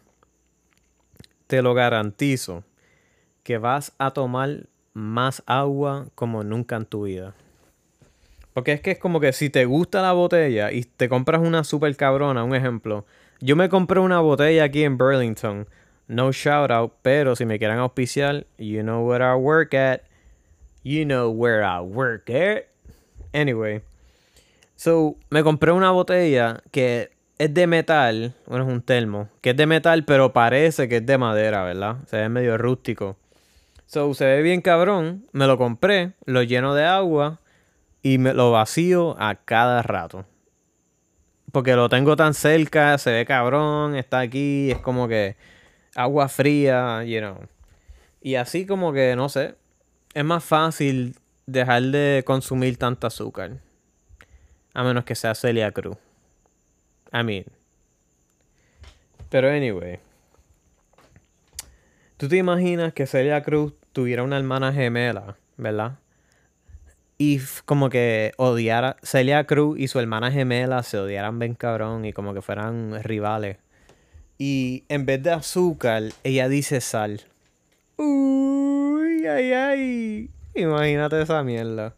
Te 1.47 1.63
lo 1.63 1.75
garantizo 1.75 2.65
que 3.43 3.59
vas 3.59 3.93
a 3.99 4.11
tomar 4.11 4.67
más 4.93 5.43
agua 5.47 6.07
como 6.15 6.45
nunca 6.45 6.77
en 6.77 6.85
tu 6.85 7.05
vida. 7.05 7.35
Porque 8.53 8.73
es 8.73 8.81
que 8.81 8.91
es 8.91 8.99
como 8.99 9.21
que 9.21 9.33
si 9.33 9.51
te 9.51 9.65
gusta 9.65 10.03
la 10.03 10.13
botella 10.13 10.73
y 10.73 10.83
te 10.83 11.09
compras 11.09 11.41
una 11.41 11.65
super 11.65 11.95
cabrona, 11.97 12.45
un 12.45 12.55
ejemplo. 12.55 13.07
Yo 13.41 13.55
me 13.55 13.69
compré 13.69 14.01
una 14.01 14.21
botella 14.21 14.65
aquí 14.65 14.83
en 14.83 14.99
Burlington. 14.99 15.69
No 16.09 16.33
shout 16.33 16.71
out, 16.71 16.95
pero 17.03 17.37
si 17.37 17.45
me 17.45 17.59
quieren 17.59 17.79
auspiciar, 17.79 18.47
you 18.57 18.83
know 18.83 19.07
where 19.07 19.23
I 19.23 19.35
work 19.35 19.75
at. 19.75 20.01
You 20.83 21.05
know 21.05 21.31
where 21.31 21.63
I 21.63 21.81
work 21.81 22.31
at. 22.31 22.65
Anyway. 23.35 23.83
So, 24.75 25.17
me 25.29 25.43
compré 25.43 25.73
una 25.73 25.91
botella 25.91 26.63
que 26.71 27.11
es 27.37 27.53
de 27.53 27.67
metal. 27.67 28.35
Bueno, 28.47 28.65
es 28.65 28.73
un 28.73 28.81
termo. 28.81 29.29
Que 29.43 29.51
es 29.51 29.57
de 29.57 29.67
metal, 29.67 30.05
pero 30.07 30.33
parece 30.33 30.89
que 30.89 30.97
es 30.97 31.07
de 31.07 31.19
madera, 31.19 31.63
¿verdad? 31.65 31.97
Se 32.07 32.17
ve 32.17 32.31
medio 32.31 32.57
rústico. 32.57 33.17
So, 33.85 34.15
se 34.15 34.25
ve 34.25 34.41
bien 34.41 34.63
cabrón. 34.63 35.27
Me 35.33 35.47
lo 35.47 35.59
compré, 35.59 36.13
lo 36.25 36.43
lleno 36.43 36.75
de 36.75 36.85
agua 36.85 37.39
y 38.03 38.17
me 38.17 38.33
lo 38.33 38.51
vacío 38.51 39.15
a 39.21 39.35
cada 39.35 39.83
rato. 39.83 40.25
Porque 41.53 41.77
lo 41.77 41.91
tengo 41.91 42.17
tan 42.17 42.33
cerca, 42.33 42.97
se 42.97 43.13
ve 43.13 43.27
cabrón, 43.27 43.95
está 43.95 44.21
aquí, 44.21 44.71
es 44.71 44.79
como 44.79 45.07
que 45.07 45.37
agua 45.99 46.29
fría, 46.29 47.03
you 47.05 47.19
know. 47.19 47.39
Y 48.23 48.37
así 48.37 48.67
como 48.67 48.93
que, 48.93 49.17
no 49.17 49.29
sé, 49.29 49.57
es 50.15 50.25
más 50.25 50.45
fácil 50.45 51.17
dejar 51.47 51.83
de 51.83 52.23
consumir 52.25 52.77
tanto 52.77 53.07
azúcar. 53.07 53.59
A 54.75 54.85
menos 54.85 55.05
que 55.05 55.17
sea 55.17 55.35
Celia 55.35 55.73
Cruz. 55.73 55.97
I 57.13 57.25
mean. 57.25 57.47
Pero 59.29 59.51
anyway. 59.51 59.99
¿Tú 62.17 62.29
te 62.29 62.37
imaginas 62.37 62.93
que 62.93 63.07
Celia 63.07 63.43
Cruz 63.43 63.75
tuviera 63.93 64.23
una 64.23 64.37
hermana 64.37 64.73
gemela, 64.73 65.37
¿verdad? 65.57 65.99
Y 67.17 67.41
como 67.65 67.91
que 67.91 68.33
odiara, 68.37 68.97
Celia 69.03 69.45
Cruz 69.45 69.79
y 69.81 69.89
su 69.89 69.99
hermana 69.99 70.31
gemela 70.31 70.85
se 70.85 70.99
odiaran 70.99 71.41
bien 71.41 71.55
cabrón 71.55 72.05
y 72.05 72.13
como 72.13 72.35
que 72.35 72.43
fueran 72.43 73.03
rivales. 73.03 73.57
Y 74.39 74.85
en 74.89 75.05
vez 75.05 75.23
de 75.23 75.33
azúcar, 75.33 76.05
ella 76.23 76.49
dice 76.49 76.81
sal. 76.81 77.23
Uy, 77.97 79.27
ay, 79.27 79.53
ay. 79.53 80.31
Imagínate 80.55 81.21
esa 81.21 81.43
mierda. 81.43 81.95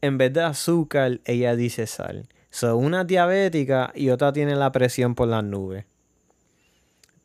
En 0.00 0.18
vez 0.18 0.32
de 0.32 0.42
azúcar, 0.42 1.20
ella 1.24 1.56
dice 1.56 1.86
sal. 1.86 2.28
Son 2.50 2.84
una 2.84 3.04
diabética 3.04 3.90
y 3.94 4.10
otra 4.10 4.32
tiene 4.32 4.54
la 4.54 4.70
presión 4.70 5.14
por 5.14 5.28
las 5.28 5.42
nubes. 5.42 5.86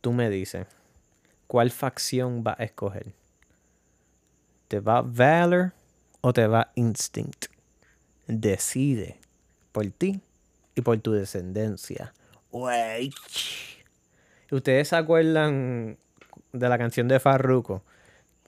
Tú 0.02 0.14
me 0.14 0.30
dices. 0.30 0.66
¿cuál 1.54 1.70
facción 1.70 2.44
va 2.44 2.56
a 2.58 2.64
escoger? 2.64 3.14
¿Te 4.68 4.80
va 4.80 5.04
Valor 5.04 5.72
o 6.22 6.34
te 6.34 6.48
va 6.48 6.72
Instinct? 6.74 7.46
Decide 8.26 9.20
por 9.72 9.86
ti 9.92 10.20
y 10.74 10.82
por 10.82 11.00
tu 11.00 11.12
descendencia. 11.12 12.12
¿Ustedes 14.52 14.90
se 14.90 14.96
acuerdan 14.96 15.98
de 16.52 16.70
la 16.70 16.78
canción 16.78 17.08
de 17.08 17.20
Farruko? 17.20 17.82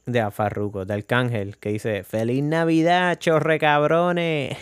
De 0.05 0.29
Farruko, 0.29 0.85
de 0.85 0.93
Arcángel, 0.93 1.57
que 1.57 1.69
dice 1.69 2.03
Feliz 2.03 2.43
Navidad, 2.43 3.17
chorre 3.17 3.57
cabrones. 3.57 4.55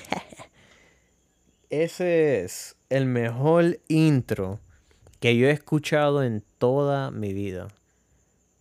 Ese 1.69 2.43
es 2.43 2.77
el 2.89 3.05
mejor 3.05 3.79
intro 3.89 4.61
que 5.19 5.35
yo 5.35 5.47
he 5.47 5.51
escuchado 5.51 6.23
en 6.23 6.41
toda 6.57 7.11
mi 7.11 7.33
vida. 7.33 7.67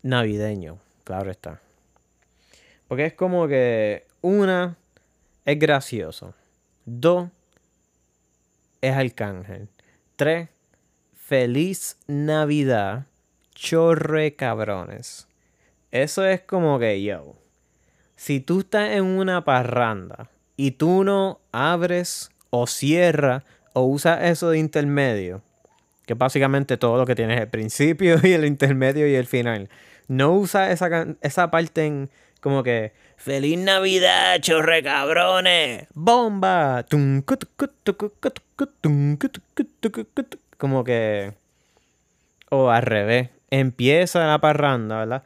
Navideño, 0.02 0.78
claro 1.04 1.30
está. 1.30 1.60
Porque 2.88 3.06
es 3.06 3.14
como 3.14 3.46
que 3.46 4.06
una 4.20 4.76
es 5.44 5.58
gracioso. 5.60 6.34
Dos 6.84 7.28
es 8.80 8.96
arcángel. 8.96 9.68
Tres, 10.16 10.48
feliz 11.32 11.96
Navidad, 12.08 13.06
chorre 13.54 14.36
cabrones. 14.36 15.26
Eso 15.90 16.26
es 16.26 16.42
como 16.42 16.78
que 16.78 17.02
yo. 17.02 17.36
Si 18.16 18.38
tú 18.38 18.60
estás 18.60 18.90
en 18.90 19.04
una 19.04 19.42
parranda 19.42 20.28
y 20.58 20.72
tú 20.72 21.04
no 21.04 21.40
abres 21.50 22.28
o 22.50 22.66
cierras 22.66 23.44
o 23.72 23.80
usas 23.80 24.24
eso 24.24 24.50
de 24.50 24.58
intermedio, 24.58 25.40
que 26.04 26.12
básicamente 26.12 26.76
todo 26.76 26.98
lo 26.98 27.06
que 27.06 27.14
tienes 27.14 27.40
el 27.40 27.48
principio 27.48 28.18
y 28.22 28.32
el 28.32 28.44
intermedio 28.44 29.08
y 29.08 29.14
el 29.14 29.26
final, 29.26 29.70
no 30.08 30.34
usas 30.34 30.70
esa, 30.70 31.16
esa 31.22 31.50
parte 31.50 31.86
en 31.86 32.10
como 32.42 32.62
que 32.62 32.92
¡Feliz 33.16 33.58
Navidad, 33.58 34.38
chorre 34.40 34.82
cabrones! 34.82 35.86
¡Bomba! 35.94 36.84
Como 40.56 40.84
que. 40.84 41.32
O 42.50 42.70
al 42.70 42.82
revés. 42.82 43.30
Empieza 43.50 44.26
la 44.26 44.40
parranda, 44.40 45.00
¿verdad? 45.00 45.22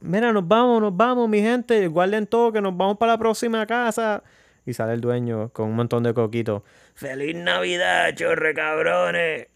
Mira, 0.00 0.32
nos 0.32 0.48
vamos, 0.48 0.82
nos 0.82 0.96
vamos, 0.96 1.28
mi 1.28 1.40
gente. 1.40 1.86
Guarden 1.86 2.26
todo 2.26 2.50
que 2.52 2.60
nos 2.60 2.76
vamos 2.76 2.98
para 2.98 3.12
la 3.12 3.18
próxima 3.18 3.64
casa. 3.66 4.22
Y 4.66 4.72
sale 4.74 4.94
el 4.94 5.00
dueño 5.00 5.50
con 5.50 5.68
un 5.68 5.76
montón 5.76 6.02
de 6.02 6.14
coquitos. 6.14 6.62
¡Feliz 6.94 7.36
Navidad, 7.36 8.14
chorre 8.14 8.54
cabrones! 8.54 9.46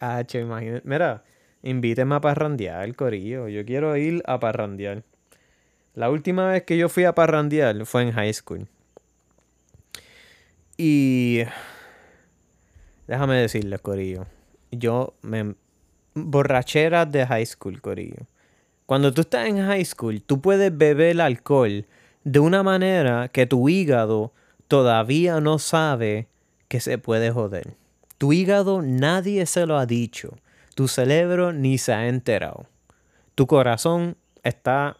Ah, 0.00 0.22
che, 0.24 0.40
imagínate. 0.40 0.86
Mira, 0.86 1.24
invíteme 1.62 2.14
a 2.14 2.20
parrandear, 2.20 2.94
corillo. 2.94 3.48
Yo 3.48 3.64
quiero 3.64 3.96
ir 3.96 4.22
a 4.26 4.38
parrandear. 4.38 5.02
La 5.94 6.10
última 6.10 6.48
vez 6.48 6.64
que 6.64 6.76
yo 6.76 6.88
fui 6.88 7.04
a 7.04 7.14
parrandear 7.14 7.86
fue 7.86 8.02
en 8.02 8.12
high 8.12 8.32
school. 8.32 8.66
Y. 10.76 11.42
Déjame 13.06 13.36
decirles, 13.36 13.80
Corillo. 13.80 14.26
Yo 14.70 15.14
me. 15.22 15.54
Borracheras 16.14 17.10
de 17.10 17.26
high 17.26 17.46
school, 17.46 17.80
Corillo. 17.80 18.26
Cuando 18.86 19.12
tú 19.12 19.22
estás 19.22 19.48
en 19.48 19.64
high 19.64 19.84
school, 19.84 20.22
tú 20.22 20.40
puedes 20.40 20.76
beber 20.76 21.20
alcohol 21.20 21.86
de 22.24 22.38
una 22.38 22.62
manera 22.62 23.28
que 23.28 23.46
tu 23.46 23.68
hígado 23.68 24.32
todavía 24.68 25.40
no 25.40 25.58
sabe 25.58 26.28
que 26.68 26.80
se 26.80 26.98
puede 26.98 27.30
joder. 27.30 27.76
Tu 28.18 28.32
hígado 28.32 28.82
nadie 28.82 29.46
se 29.46 29.66
lo 29.66 29.78
ha 29.78 29.86
dicho. 29.86 30.36
Tu 30.74 30.88
cerebro 30.88 31.52
ni 31.52 31.78
se 31.78 31.92
ha 31.92 32.08
enterado. 32.08 32.66
Tu 33.34 33.46
corazón 33.46 34.16
está... 34.42 34.96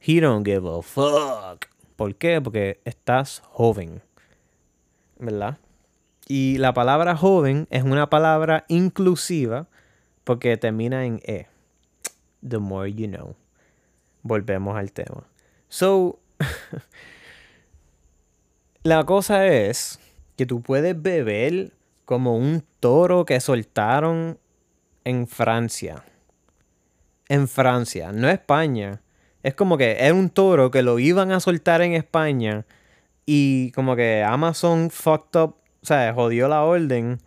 he 0.00 0.20
don't 0.20 0.46
give 0.46 0.66
a 0.66 0.82
fuck. 0.82 1.66
¿Por 1.96 2.14
qué? 2.16 2.40
Porque 2.40 2.80
estás 2.84 3.42
joven. 3.44 4.02
¿Verdad? 5.18 5.58
Y 6.26 6.58
la 6.58 6.72
palabra 6.72 7.16
joven 7.16 7.66
es 7.70 7.82
una 7.82 8.08
palabra 8.08 8.64
inclusiva 8.68 9.68
porque 10.24 10.56
termina 10.56 11.04
en 11.04 11.20
E. 11.24 11.46
The 12.48 12.58
more 12.58 12.92
you 12.92 13.08
know. 13.08 13.34
Volvemos 14.22 14.76
al 14.76 14.92
tema. 14.92 15.24
So, 15.68 16.18
la 18.82 19.04
cosa 19.04 19.46
es 19.46 19.98
que 20.36 20.46
tú 20.46 20.62
puedes 20.62 21.00
beber 21.00 21.72
como 22.04 22.36
un 22.36 22.64
toro 22.80 23.24
que 23.24 23.40
soltaron 23.40 24.38
en 25.04 25.26
Francia. 25.26 26.04
En 27.28 27.46
Francia, 27.46 28.12
no 28.12 28.28
España. 28.28 29.02
Es 29.42 29.54
como 29.54 29.78
que 29.78 29.96
era 30.00 30.14
un 30.14 30.30
toro 30.30 30.70
que 30.70 30.82
lo 30.82 30.98
iban 30.98 31.32
a 31.32 31.40
soltar 31.40 31.82
en 31.82 31.92
España 31.92 32.66
y 33.26 33.70
como 33.72 33.96
que 33.96 34.22
Amazon 34.22 34.90
fucked 34.90 35.40
up, 35.40 35.56
o 35.82 35.86
sea, 35.86 36.12
jodió 36.14 36.48
la 36.48 36.64
orden 36.64 37.18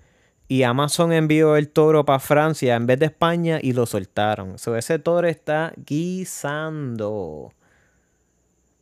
y 0.47 0.63
Amazon 0.63 1.13
envió 1.13 1.55
el 1.55 1.69
toro 1.69 2.05
para 2.05 2.19
Francia 2.19 2.75
en 2.75 2.85
vez 2.85 2.99
de 2.99 3.07
España 3.07 3.59
y 3.61 3.73
lo 3.73 3.85
soltaron. 3.85 4.59
So, 4.59 4.75
ese 4.75 4.99
toro 4.99 5.27
está 5.27 5.73
guisando. 5.77 7.51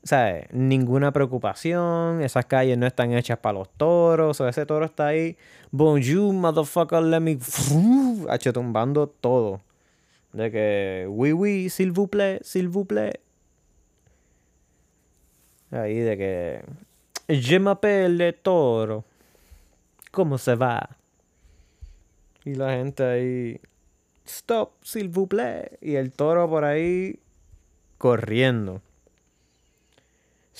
O 0.03 0.07
sea, 0.07 0.47
ninguna 0.51 1.13
preocupación. 1.13 2.21
Esas 2.23 2.45
calles 2.45 2.77
no 2.77 2.87
están 2.87 3.13
hechas 3.13 3.37
para 3.37 3.59
los 3.59 3.69
toros. 3.69 4.41
O 4.41 4.47
ese 4.47 4.65
toro 4.65 4.85
está 4.85 5.07
ahí. 5.07 5.37
Bonjour, 5.71 6.33
motherfucker, 6.33 7.03
let 7.03 7.19
me. 7.19 7.37
H 8.29 8.51
tumbando 8.51 9.07
todo. 9.07 9.61
De 10.33 10.49
que, 10.49 11.05
oui, 11.09 11.31
oui, 11.33 11.69
s'il 11.69 11.91
vous 11.91 12.07
plaît, 12.07 12.39
s'il 12.41 12.67
vous 12.69 12.85
plaît. 12.85 13.19
Ahí 15.71 15.99
de 16.01 16.15
que. 16.15 16.61
Je 17.29 17.57
m'appelle 17.59 18.33
toro. 18.41 19.05
¿Cómo 20.11 20.37
se 20.37 20.55
va? 20.55 20.89
Y 22.45 22.55
la 22.55 22.71
gente 22.73 23.03
ahí. 23.03 23.61
Stop, 24.25 24.73
s'il 24.83 25.09
vous 25.09 25.27
plaît. 25.27 25.77
Y 25.81 25.95
el 25.95 26.11
toro 26.11 26.49
por 26.49 26.63
ahí. 26.65 27.19
Corriendo. 27.97 28.81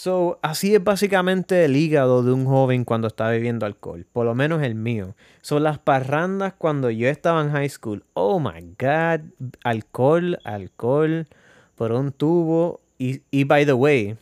So, 0.04 0.40
así 0.42 0.74
es 0.74 0.84
básicamente 0.84 1.64
el 1.64 1.76
hígado 1.76 2.24
de 2.24 2.32
un 2.32 2.48
joven 2.48 2.86
cuando 2.86 3.08
está 3.08 3.28
bebiendo 3.28 3.68
alcohol, 3.68 4.08
por 4.12 4.26
lo 4.26 4.34
menos 4.34 4.64
el 4.64 4.74
mío. 4.74 5.14
Son 5.42 5.62
las 5.62 5.78
parrandas 5.78 6.54
cuando 6.58 6.90
yo 6.90 7.08
estaba 7.08 7.40
en 7.44 7.52
high 7.52 7.70
school. 7.70 8.04
Oh 8.16 8.40
my 8.40 8.62
god, 8.80 9.22
alcohol, 9.64 10.40
alcohol 10.44 11.28
por 11.76 11.92
un 11.92 12.12
tubo. 12.12 12.82
Y, 12.98 13.22
y 13.30 13.44
by 13.44 13.68
the 13.68 13.74
way, 13.74 14.18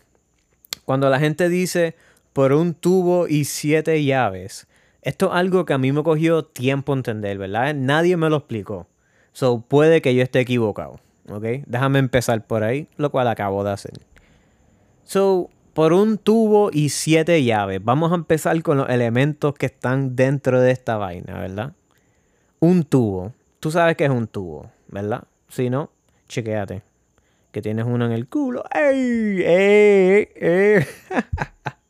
cuando 0.83 1.09
la 1.09 1.17
gente 1.17 1.47
dice 1.47 1.95
por 2.33 2.51
un 2.51 2.73
tubo 2.73 3.29
y 3.29 3.45
siete 3.45 4.03
llaves, 4.03 4.67
esto 5.01 5.27
es 5.27 5.31
algo 5.33 5.63
que 5.63 5.71
a 5.71 5.77
mí 5.77 5.93
me 5.93 6.03
cogió 6.03 6.43
tiempo 6.43 6.91
entender, 6.91 7.37
¿verdad? 7.37 7.73
Nadie 7.73 8.17
me 8.17 8.29
lo 8.29 8.35
explicó. 8.35 8.87
So, 9.31 9.61
puede 9.61 10.01
que 10.01 10.13
yo 10.13 10.23
esté 10.23 10.41
equivocado, 10.41 10.99
¿ok? 11.29 11.45
Déjame 11.67 11.99
empezar 11.99 12.45
por 12.45 12.63
ahí, 12.63 12.89
lo 12.97 13.11
cual 13.11 13.29
acabo 13.29 13.63
de 13.63 13.71
hacer. 13.71 13.93
So, 15.05 15.49
por 15.79 15.93
un 15.93 16.17
tubo 16.17 16.71
y 16.73 16.89
siete 16.89 17.41
llaves. 17.41 17.81
Vamos 17.81 18.11
a 18.11 18.15
empezar 18.15 18.61
con 18.63 18.75
los 18.75 18.89
elementos 18.89 19.53
que 19.53 19.67
están 19.67 20.13
dentro 20.13 20.59
de 20.59 20.71
esta 20.71 20.97
vaina, 20.97 21.39
¿verdad? 21.39 21.71
Un 22.59 22.83
tubo. 22.83 23.33
Tú 23.61 23.71
sabes 23.71 23.95
que 23.95 24.03
es 24.03 24.09
un 24.09 24.27
tubo, 24.27 24.69
¿verdad? 24.89 25.23
Si 25.47 25.69
no, 25.69 25.89
chequéate. 26.27 26.81
Que 27.53 27.61
tienes 27.61 27.85
uno 27.85 28.05
en 28.05 28.11
el 28.11 28.27
culo. 28.27 28.65
¡Ey! 28.75 29.41
¡Ey! 29.41 30.27
¡Ey! 30.35 30.85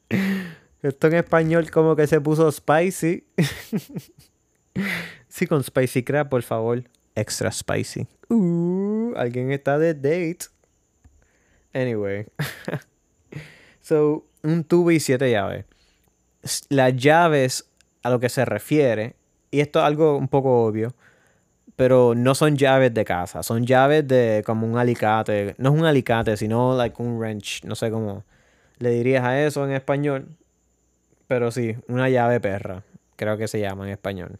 Esto 0.83 1.07
en 1.07 1.15
español 1.15 1.71
como 1.71 1.95
que 1.95 2.05
se 2.05 2.21
puso 2.21 2.51
spicy. 2.51 3.23
sí, 5.27 5.47
con 5.47 5.63
spicy 5.63 6.03
crab, 6.03 6.29
por 6.29 6.43
favor. 6.43 6.83
Extra 7.15 7.51
spicy. 7.51 8.05
Uh, 8.29 9.13
alguien 9.15 9.51
está 9.51 9.79
de 9.79 9.95
date. 9.95 10.45
Anyway. 11.73 12.27
So, 13.89 14.23
un 14.43 14.65
tubo 14.65 14.91
y 14.91 14.99
siete 14.99 15.31
llaves. 15.31 15.65
Las 16.69 16.95
llaves 16.95 17.65
a 18.03 18.11
lo 18.11 18.19
que 18.19 18.29
se 18.29 18.45
refiere, 18.45 19.15
y 19.49 19.61
esto 19.61 19.79
es 19.79 19.85
algo 19.85 20.15
un 20.15 20.27
poco 20.27 20.63
obvio, 20.63 20.93
pero 21.75 22.13
no 22.13 22.35
son 22.35 22.55
llaves 22.55 22.93
de 22.93 23.03
casa, 23.03 23.41
son 23.41 23.65
llaves 23.65 24.07
de 24.07 24.43
como 24.45 24.67
un 24.67 24.77
alicate. 24.77 25.55
No 25.57 25.73
es 25.73 25.79
un 25.79 25.87
alicate, 25.87 26.37
sino 26.37 26.77
like 26.77 27.01
un 27.01 27.17
wrench. 27.17 27.63
No 27.63 27.73
sé 27.73 27.89
cómo 27.89 28.23
le 28.77 28.91
dirías 28.91 29.23
a 29.23 29.43
eso 29.43 29.65
en 29.65 29.71
español. 29.71 30.27
Pero 31.27 31.49
sí, 31.49 31.75
una 31.87 32.09
llave 32.09 32.39
perra. 32.39 32.83
Creo 33.15 33.37
que 33.37 33.47
se 33.47 33.59
llama 33.59 33.85
en 33.85 33.93
español. 33.93 34.37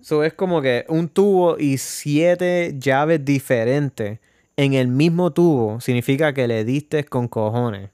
So 0.00 0.24
es 0.24 0.32
como 0.32 0.60
que 0.60 0.84
un 0.88 1.08
tubo 1.08 1.58
y 1.60 1.78
siete 1.78 2.74
llaves 2.76 3.24
diferentes 3.24 4.18
en 4.56 4.72
el 4.72 4.88
mismo 4.88 5.32
tubo 5.32 5.80
significa 5.80 6.32
que 6.32 6.48
le 6.48 6.64
diste 6.64 7.04
con 7.04 7.28
cojones. 7.28 7.90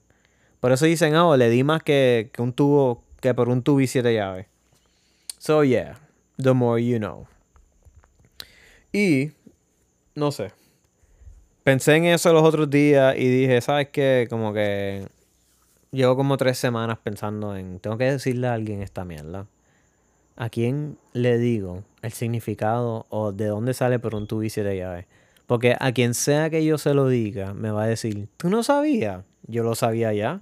Por 0.62 0.70
eso 0.70 0.85
dicen, 0.85 1.16
oh, 1.16 1.37
le 1.37 1.51
di 1.51 1.64
más 1.64 1.83
que, 1.83 2.31
un 2.38 2.53
tubo, 2.53 3.03
que 3.20 3.35
por 3.35 3.48
un 3.48 3.64
tubo 3.64 3.81
y 3.81 3.88
siete 3.88 4.14
llaves. 4.14 4.46
So 5.38 5.64
yeah, 5.64 5.98
the 6.40 6.53
more 6.53 6.81
you 6.81 6.98
know. 6.98 7.27
Y, 8.92 9.33
no 10.14 10.31
sé. 10.31 10.53
pensé 11.64 11.96
en 11.96 12.05
eso 12.05 12.33
los 12.33 12.44
otros 12.44 12.70
días 12.70 13.16
y 13.18 13.27
dije, 13.27 13.61
¿sabes 13.61 13.88
qué? 13.88 14.29
Como 14.31 14.53
que 14.53 15.09
llevo 15.90 16.14
como 16.14 16.37
tres 16.37 16.59
semanas 16.59 16.96
pensando 17.03 17.57
en, 17.57 17.81
tengo 17.81 17.98
que 17.98 18.12
decirle 18.12 18.46
a 18.46 18.55
alguien 18.55 18.83
esta 18.83 19.05
mierda. 19.05 19.48
¿A 20.37 20.48
quién 20.48 20.96
le 21.12 21.38
digo 21.38 21.83
el 22.03 22.12
significado 22.12 23.05
o 23.09 23.33
de 23.33 23.46
dónde 23.46 23.75
sale 23.75 23.98
por 23.98 24.14
un 24.14 24.29
tubo 24.29 24.44
y 24.44 24.51
siete 24.51 24.77
llaves? 24.77 25.07
Porque 25.48 25.75
a 25.81 25.90
quien 25.90 26.14
sea 26.14 26.51
que 26.51 26.64
yo 26.64 26.79
se 26.79 26.94
lo 26.94 27.09
diga, 27.09 27.53
me 27.53 27.72
va 27.72 27.83
a 27.83 27.87
decir, 27.88 28.29
¿tú 28.37 28.48
no 28.48 28.62
sabías? 28.62 29.25
Yo 29.48 29.64
lo 29.64 29.75
sabía 29.75 30.12
ya. 30.12 30.40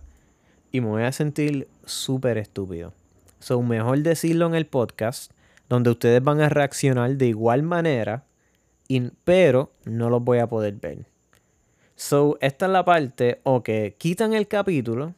Y 0.72 0.80
me 0.80 0.88
voy 0.88 1.02
a 1.02 1.12
sentir 1.12 1.68
súper 1.84 2.38
estúpido. 2.38 2.92
So, 3.40 3.60
mejor 3.62 4.00
decirlo 4.00 4.46
en 4.46 4.54
el 4.54 4.66
podcast, 4.66 5.32
donde 5.68 5.90
ustedes 5.90 6.22
van 6.22 6.40
a 6.40 6.48
reaccionar 6.48 7.16
de 7.16 7.26
igual 7.26 7.62
manera, 7.62 8.24
pero 9.24 9.72
no 9.84 10.10
los 10.10 10.22
voy 10.22 10.38
a 10.38 10.48
poder 10.48 10.74
ver. 10.74 11.06
So, 11.96 12.38
esta 12.40 12.66
es 12.66 12.72
la 12.72 12.84
parte 12.84 13.40
o 13.42 13.62
que 13.62 13.94
quitan 13.98 14.32
el 14.32 14.48
capítulo 14.48 15.14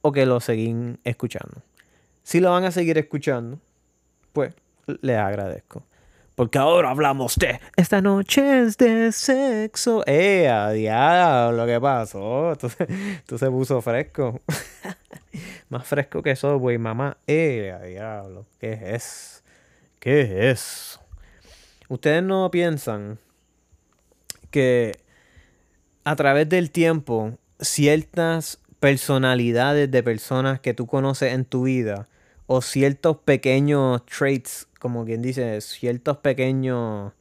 o 0.00 0.12
que 0.12 0.26
lo 0.26 0.40
siguen 0.40 0.98
escuchando. 1.04 1.62
Si 2.22 2.40
lo 2.40 2.50
van 2.50 2.64
a 2.64 2.70
seguir 2.70 2.98
escuchando, 2.98 3.58
pues 4.32 4.54
les 4.86 5.16
agradezco. 5.16 5.82
Porque 6.34 6.58
ahora 6.58 6.90
hablamos 6.90 7.36
de 7.36 7.60
esta 7.76 8.00
noche 8.00 8.62
es 8.62 8.76
de 8.76 9.12
sexo. 9.12 10.02
¡Eh, 10.06 10.48
a 10.48 10.70
diablo! 10.72 11.64
¿Qué 11.66 11.80
pasó? 11.80 12.52
Tú 13.26 13.38
se 13.38 13.50
puso 13.50 13.80
fresco. 13.80 14.40
Más 15.68 15.86
fresco 15.86 16.22
que 16.22 16.32
eso, 16.32 16.58
güey, 16.58 16.76
mamá. 16.76 17.18
¡Eh, 17.26 17.72
a 17.72 17.84
diablo! 17.84 18.46
¿Qué 18.58 18.72
es 18.72 18.82
eso? 18.82 19.42
¿Qué 20.00 20.20
es 20.22 20.60
eso? 20.60 21.00
Ustedes 21.88 22.22
no 22.22 22.50
piensan 22.50 23.18
que 24.50 24.98
a 26.04 26.16
través 26.16 26.48
del 26.48 26.70
tiempo 26.70 27.38
ciertas 27.60 28.58
personalidades 28.80 29.90
de 29.90 30.02
personas 30.02 30.60
que 30.60 30.74
tú 30.74 30.86
conoces 30.86 31.32
en 31.32 31.44
tu 31.44 31.62
vida 31.64 32.08
o 32.46 32.60
ciertos 32.60 33.18
pequeños 33.18 34.04
traits, 34.04 34.68
como 34.84 35.06
quien 35.06 35.22
dice, 35.22 35.62
ciertos 35.62 36.18
pequeños, 36.18 37.14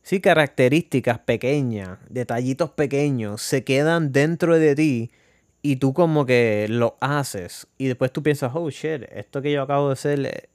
sí, 0.00 0.18
características 0.22 1.18
pequeñas, 1.18 1.98
detallitos 2.08 2.70
pequeños, 2.70 3.42
se 3.42 3.64
quedan 3.64 4.12
dentro 4.12 4.58
de 4.58 4.74
ti 4.74 5.10
y 5.60 5.76
tú 5.76 5.92
como 5.92 6.24
que 6.24 6.68
lo 6.70 6.96
haces 7.02 7.66
y 7.76 7.88
después 7.88 8.14
tú 8.14 8.22
piensas, 8.22 8.52
oh 8.54 8.70
shit, 8.70 9.02
esto 9.12 9.42
que 9.42 9.52
yo 9.52 9.60
acabo 9.60 9.88
de 9.88 9.92
hacer 9.92 10.24
eh, 10.24 10.48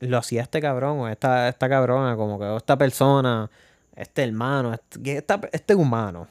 lo 0.00 0.18
hacía 0.18 0.42
este 0.42 0.60
cabrón 0.60 0.98
o 0.98 1.08
esta, 1.08 1.48
esta 1.48 1.68
cabrona, 1.68 2.16
como 2.16 2.40
que 2.40 2.56
esta 2.56 2.76
persona, 2.76 3.48
este 3.94 4.24
hermano, 4.24 4.74
este, 4.74 5.24
este 5.52 5.74
humano, 5.76 6.26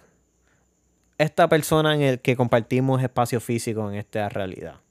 esta 1.17 1.47
persona 1.47 1.95
en 1.95 2.01
el 2.01 2.19
que 2.19 2.35
compartimos 2.35 3.01
espacio 3.01 3.39
físico 3.39 3.89
en 3.89 3.95
esta 3.95 4.27
realidad. 4.27 4.81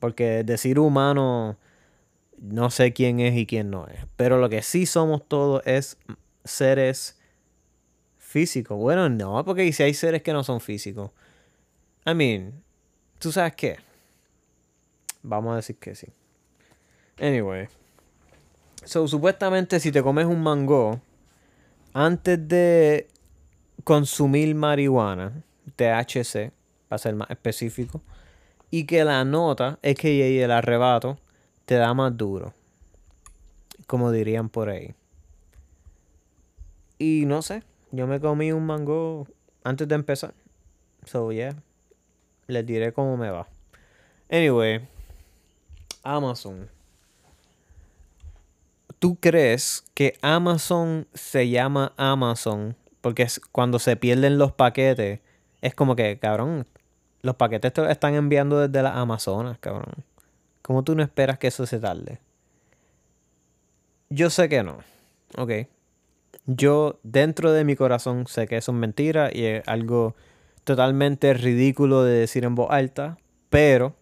Porque 0.00 0.42
decir 0.42 0.80
humano, 0.80 1.58
no 2.40 2.70
sé 2.70 2.92
quién 2.92 3.20
es 3.20 3.36
y 3.36 3.46
quién 3.46 3.70
no 3.70 3.86
es. 3.86 4.06
Pero 4.16 4.38
lo 4.38 4.48
que 4.48 4.62
sí 4.62 4.86
somos 4.86 5.26
todos 5.28 5.62
es 5.66 5.98
seres 6.44 7.20
físicos. 8.18 8.78
Bueno, 8.78 9.08
no, 9.08 9.44
porque 9.44 9.70
si 9.72 9.82
hay 9.82 9.94
seres 9.94 10.22
que 10.22 10.32
no 10.32 10.42
son 10.42 10.60
físicos. 10.60 11.10
I 12.06 12.14
mean, 12.14 12.62
¿tú 13.18 13.30
sabes 13.30 13.54
qué? 13.54 13.76
Vamos 15.22 15.52
a 15.52 15.56
decir 15.56 15.76
que 15.76 15.94
sí. 15.94 16.06
Anyway. 17.20 17.68
So, 18.84 19.06
supuestamente 19.06 19.78
si 19.78 19.92
te 19.92 20.02
comes 20.02 20.24
un 20.24 20.42
mango, 20.42 21.00
antes 21.92 22.48
de 22.48 23.08
consumir 23.84 24.54
marihuana, 24.54 25.42
THC, 25.76 26.52
para 26.88 26.98
ser 26.98 27.14
más 27.14 27.30
específico, 27.30 28.00
y 28.70 28.84
que 28.84 29.04
la 29.04 29.24
nota, 29.24 29.78
es 29.82 29.96
que 29.96 30.42
el 30.42 30.50
arrebato, 30.50 31.18
te 31.70 31.76
da 31.76 31.94
más 31.94 32.16
duro. 32.16 32.52
Como 33.86 34.10
dirían 34.10 34.48
por 34.48 34.70
ahí. 34.70 34.92
Y 36.98 37.26
no 37.26 37.42
sé, 37.42 37.62
yo 37.92 38.08
me 38.08 38.18
comí 38.18 38.50
un 38.50 38.66
mango 38.66 39.28
antes 39.62 39.86
de 39.86 39.94
empezar. 39.94 40.34
So, 41.04 41.30
yeah. 41.30 41.54
Les 42.48 42.66
diré 42.66 42.92
cómo 42.92 43.16
me 43.16 43.30
va. 43.30 43.46
Anyway, 44.28 44.80
Amazon. 46.02 46.68
¿Tú 48.98 49.16
crees 49.20 49.84
que 49.94 50.18
Amazon 50.22 51.06
se 51.14 51.50
llama 51.50 51.92
Amazon 51.96 52.74
porque 53.00 53.22
es 53.22 53.38
cuando 53.38 53.78
se 53.78 53.94
pierden 53.94 54.38
los 54.38 54.50
paquetes? 54.50 55.20
Es 55.60 55.76
como 55.76 55.94
que, 55.94 56.18
cabrón, 56.18 56.66
los 57.22 57.36
paquetes 57.36 57.72
te 57.72 57.92
están 57.92 58.14
enviando 58.14 58.58
desde 58.58 58.82
las 58.82 58.96
Amazonas, 58.96 59.56
cabrón. 59.60 60.04
¿Cómo 60.70 60.84
tú 60.84 60.94
no 60.94 61.02
esperas 61.02 61.36
que 61.36 61.48
eso 61.48 61.66
se 61.66 61.80
tarde? 61.80 62.20
Yo 64.08 64.30
sé 64.30 64.48
que 64.48 64.62
no. 64.62 64.78
Ok. 65.36 65.66
Yo 66.46 67.00
dentro 67.02 67.50
de 67.50 67.64
mi 67.64 67.74
corazón 67.74 68.28
sé 68.28 68.46
que 68.46 68.58
eso 68.58 68.70
es 68.70 68.78
mentira 68.78 69.30
y 69.32 69.46
es 69.46 69.66
algo 69.66 70.14
totalmente 70.62 71.34
ridículo 71.34 72.04
de 72.04 72.20
decir 72.20 72.44
en 72.44 72.54
voz 72.54 72.70
alta, 72.70 73.18
pero 73.48 73.96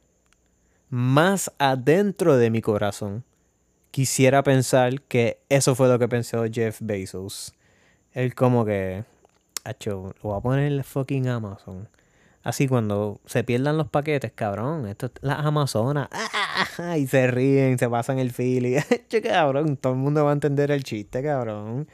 más 0.91 1.51
adentro 1.57 2.37
de 2.37 2.51
mi 2.51 2.61
corazón 2.61 3.25
quisiera 3.91 4.43
pensar 4.43 5.01
que 5.01 5.41
eso 5.49 5.75
fue 5.75 5.89
lo 5.89 5.99
que 5.99 6.07
pensó 6.07 6.45
Jeff 6.53 6.81
Bezos. 6.83 7.55
Él 8.13 8.35
como 8.35 8.67
que, 8.67 9.05
lo 9.87 10.15
voy 10.21 10.37
a 10.37 10.43
poner 10.43 10.71
en 10.71 10.85
fucking 10.85 11.29
Amazon. 11.29 11.89
Así 12.49 12.69
cuando 12.69 13.21
se 13.27 13.45
pierdan 13.45 13.77
los 13.77 13.89
paquetes, 13.89 14.33
cabrón, 14.33 14.87
esto 14.87 15.11
las 15.21 15.45
Amazonas, 15.45 16.09
y 16.99 17.07
se 17.07 17.27
ríen, 17.27 17.79
se 17.79 17.89
pasan 17.89 18.19
el 18.19 18.31
fili. 18.31 18.77
che, 19.09 19.23
cabrón, 19.23 19.77
todo 19.77 19.93
el 19.93 19.99
mundo 19.99 20.25
va 20.25 20.31
a 20.31 20.35
entender 20.35 20.71
el 20.71 20.85
chiste, 20.85 21.23
cabrón. 21.23 21.89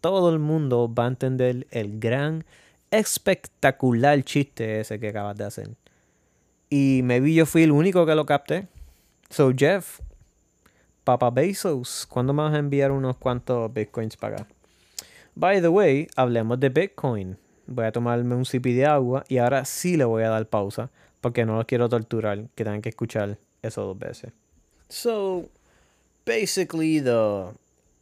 Todo 0.00 0.30
el 0.30 0.38
mundo 0.38 0.92
va 0.92 1.04
a 1.04 1.08
entender 1.08 1.66
el 1.70 1.98
gran, 1.98 2.44
espectacular 2.90 4.22
chiste 4.22 4.80
ese 4.80 5.00
que 5.00 5.08
acabas 5.08 5.36
de 5.36 5.44
hacer. 5.44 5.70
Y 6.68 7.00
me 7.04 7.20
vi 7.20 7.34
yo 7.34 7.46
fui 7.46 7.62
el 7.62 7.72
único 7.72 8.04
que 8.04 8.14
lo 8.14 8.26
capté. 8.26 8.68
So, 9.30 9.52
Jeff, 9.56 10.00
Papa 11.04 11.30
Bezos, 11.30 12.06
¿cuándo 12.08 12.32
me 12.32 12.42
vas 12.42 12.54
a 12.54 12.58
enviar 12.58 12.92
unos 12.92 13.16
cuantos 13.16 13.72
bitcoins 13.72 14.16
para 14.16 14.36
acá? 14.36 14.46
By 15.34 15.60
the 15.60 15.68
way, 15.68 16.06
hablemos 16.14 16.60
de 16.60 16.68
Bitcoin. 16.68 17.36
Voy 17.66 17.86
a 17.86 17.92
tomarme 17.92 18.36
un 18.36 18.44
sipi 18.44 18.72
de 18.72 18.86
agua 18.86 19.24
y 19.28 19.38
ahora 19.38 19.64
sí 19.64 19.96
le 19.96 20.04
voy 20.04 20.22
a 20.22 20.28
dar 20.28 20.46
pausa 20.46 20.90
porque 21.20 21.44
no 21.44 21.56
los 21.56 21.64
quiero 21.64 21.88
torturar, 21.88 22.44
que 22.54 22.64
tengan 22.64 22.82
que 22.82 22.90
escuchar 22.90 23.38
dos 23.70 23.96
veces. 23.98 24.32
So, 24.88 25.50
basically 26.24 26.98
the 26.98 27.54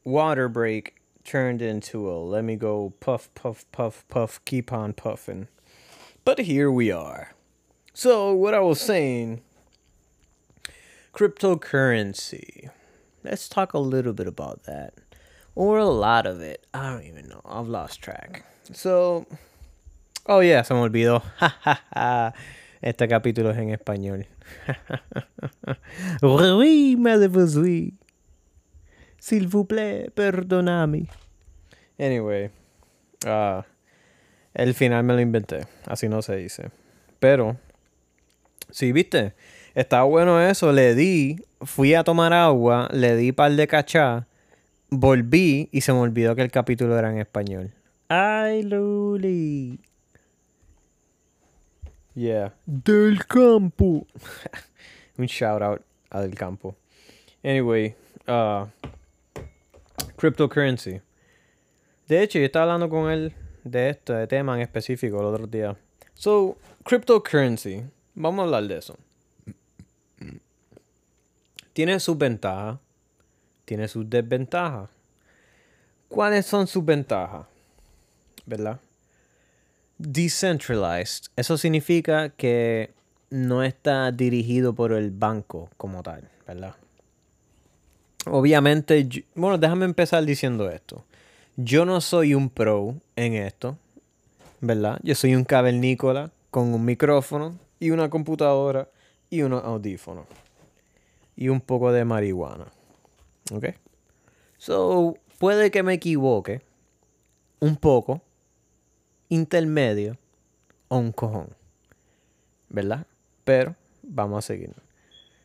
water 0.04 0.48
break 0.48 0.96
turned 1.24 1.62
into 1.62 2.10
a 2.10 2.18
let 2.18 2.44
me 2.44 2.56
go 2.56 2.92
puff, 3.00 3.28
puff, 3.34 3.64
puff, 3.72 4.04
puff, 4.08 4.44
keep 4.44 4.72
on 4.72 4.92
puffing. 4.92 5.48
But 6.24 6.40
here 6.40 6.70
we 6.70 6.90
are. 6.90 7.34
So, 7.94 8.32
what 8.32 8.54
I 8.54 8.60
was 8.60 8.80
saying 8.80 9.42
cryptocurrency. 11.14 12.70
Let's 13.22 13.48
talk 13.48 13.74
a 13.74 13.78
little 13.78 14.12
bit 14.12 14.26
about 14.26 14.64
that. 14.64 14.94
Or 15.54 15.78
a 15.78 15.84
lot 15.84 16.26
of 16.26 16.40
it. 16.40 16.66
I 16.72 16.90
don't 16.90 17.04
even 17.04 17.28
know. 17.28 17.42
I've 17.44 17.68
lost 17.68 18.00
track. 18.00 18.44
So, 18.72 19.26
Oh, 20.26 20.38
yeah, 20.38 20.62
se 20.62 20.74
me 20.74 20.80
olvidó. 20.80 21.22
Este 22.82 23.08
capítulo 23.08 23.50
es 23.50 23.58
en 23.58 23.70
español. 23.70 24.26
oui. 26.22 27.94
S'il 29.18 29.46
vous 29.46 29.64
plaît, 29.64 30.10
perdoname. 30.14 31.06
Anyway, 31.96 32.50
uh, 33.24 33.62
el 34.52 34.74
final 34.74 35.04
me 35.04 35.14
lo 35.14 35.20
inventé. 35.20 35.60
Así 35.86 36.08
no 36.08 36.22
se 36.22 36.34
dice. 36.34 36.70
Pero, 37.20 37.56
sí, 38.70 38.90
viste, 38.90 39.34
está 39.76 40.02
bueno 40.02 40.40
eso. 40.40 40.72
Le 40.72 40.96
di, 40.96 41.36
fui 41.60 41.94
a 41.94 42.02
tomar 42.02 42.32
agua, 42.32 42.88
le 42.92 43.14
di 43.14 43.30
par 43.30 43.52
de 43.52 43.68
cachá, 43.68 44.26
volví 44.90 45.68
y 45.70 45.82
se 45.82 45.92
me 45.92 46.00
olvidó 46.00 46.34
que 46.34 46.42
el 46.42 46.50
capítulo 46.50 46.98
era 46.98 47.12
en 47.12 47.18
español. 47.18 47.72
¡Ay, 48.08 48.64
Luli! 48.64 49.78
Yeah. 52.14 52.52
Del 52.66 53.26
campo. 53.26 54.06
Un 55.18 55.26
shout 55.26 55.62
out 55.62 55.82
a 56.10 56.20
Del 56.20 56.34
Campo. 56.34 56.76
Anyway, 57.42 57.94
uh, 58.28 58.66
cryptocurrency. 60.16 61.00
De 62.08 62.22
hecho, 62.22 62.38
yo 62.38 62.46
estaba 62.46 62.72
hablando 62.72 62.88
con 62.88 63.10
él 63.10 63.34
de 63.64 63.90
este 63.90 64.26
tema 64.26 64.56
en 64.56 64.62
específico 64.62 65.20
el 65.20 65.26
otro 65.26 65.46
día. 65.46 65.76
So, 66.14 66.56
cryptocurrency. 66.84 67.84
Vamos 68.14 68.40
a 68.40 68.44
hablar 68.44 68.64
de 68.64 68.78
eso. 68.78 68.96
Tiene 71.72 71.98
sus 72.00 72.18
ventajas. 72.18 72.78
Tiene 73.64 73.88
sus 73.88 74.08
desventajas. 74.08 74.90
¿Cuáles 76.08 76.44
son 76.44 76.66
sus 76.66 76.84
ventajas? 76.84 77.46
¿Verdad? 78.44 78.78
Decentralized, 80.02 81.30
eso 81.36 81.56
significa 81.56 82.30
que 82.30 82.90
no 83.30 83.62
está 83.62 84.10
dirigido 84.12 84.74
por 84.74 84.92
el 84.92 85.10
banco 85.10 85.70
como 85.76 86.02
tal, 86.02 86.28
¿verdad? 86.46 86.74
Obviamente, 88.26 89.08
bueno, 89.34 89.58
déjame 89.58 89.84
empezar 89.84 90.24
diciendo 90.24 90.70
esto. 90.70 91.04
Yo 91.56 91.84
no 91.84 92.00
soy 92.00 92.34
un 92.34 92.50
pro 92.50 92.94
en 93.16 93.34
esto, 93.34 93.78
¿verdad? 94.60 94.98
Yo 95.02 95.14
soy 95.14 95.34
un 95.34 95.44
cavernícola 95.44 96.30
con 96.50 96.72
un 96.74 96.84
micrófono 96.84 97.58
y 97.80 97.90
una 97.90 98.10
computadora 98.10 98.88
y 99.30 99.42
unos 99.42 99.64
audífonos. 99.64 100.26
Y 101.36 101.48
un 101.48 101.60
poco 101.60 101.90
de 101.90 102.04
marihuana. 102.04 102.66
¿Ok? 103.50 103.66
So, 104.58 105.16
puede 105.38 105.70
que 105.70 105.82
me 105.82 105.94
equivoque 105.94 106.60
un 107.58 107.76
poco, 107.76 108.20
intermedio 109.32 110.18
o 110.88 110.98
un 110.98 111.10
cojón. 111.10 111.48
¿Verdad? 112.68 113.06
Pero 113.44 113.74
vamos 114.02 114.44
a 114.44 114.46
seguir. 114.46 114.74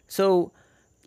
So, 0.07 0.51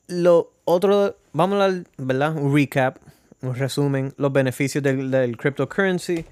lo 0.09 0.53
otro, 0.64 1.16
vamos 1.33 1.61
a 1.61 1.83
¿verdad? 1.99 2.35
Un 2.37 2.55
recap, 2.55 2.97
un 3.43 3.55
resumen, 3.55 4.14
los 4.16 4.33
beneficios 4.33 4.83
del, 4.83 5.37
cryptocurrency, 5.37 6.25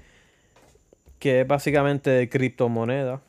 que 1.19 1.41
es 1.41 1.47
básicamente 1.47 2.27
criptomoneda. 2.29 3.21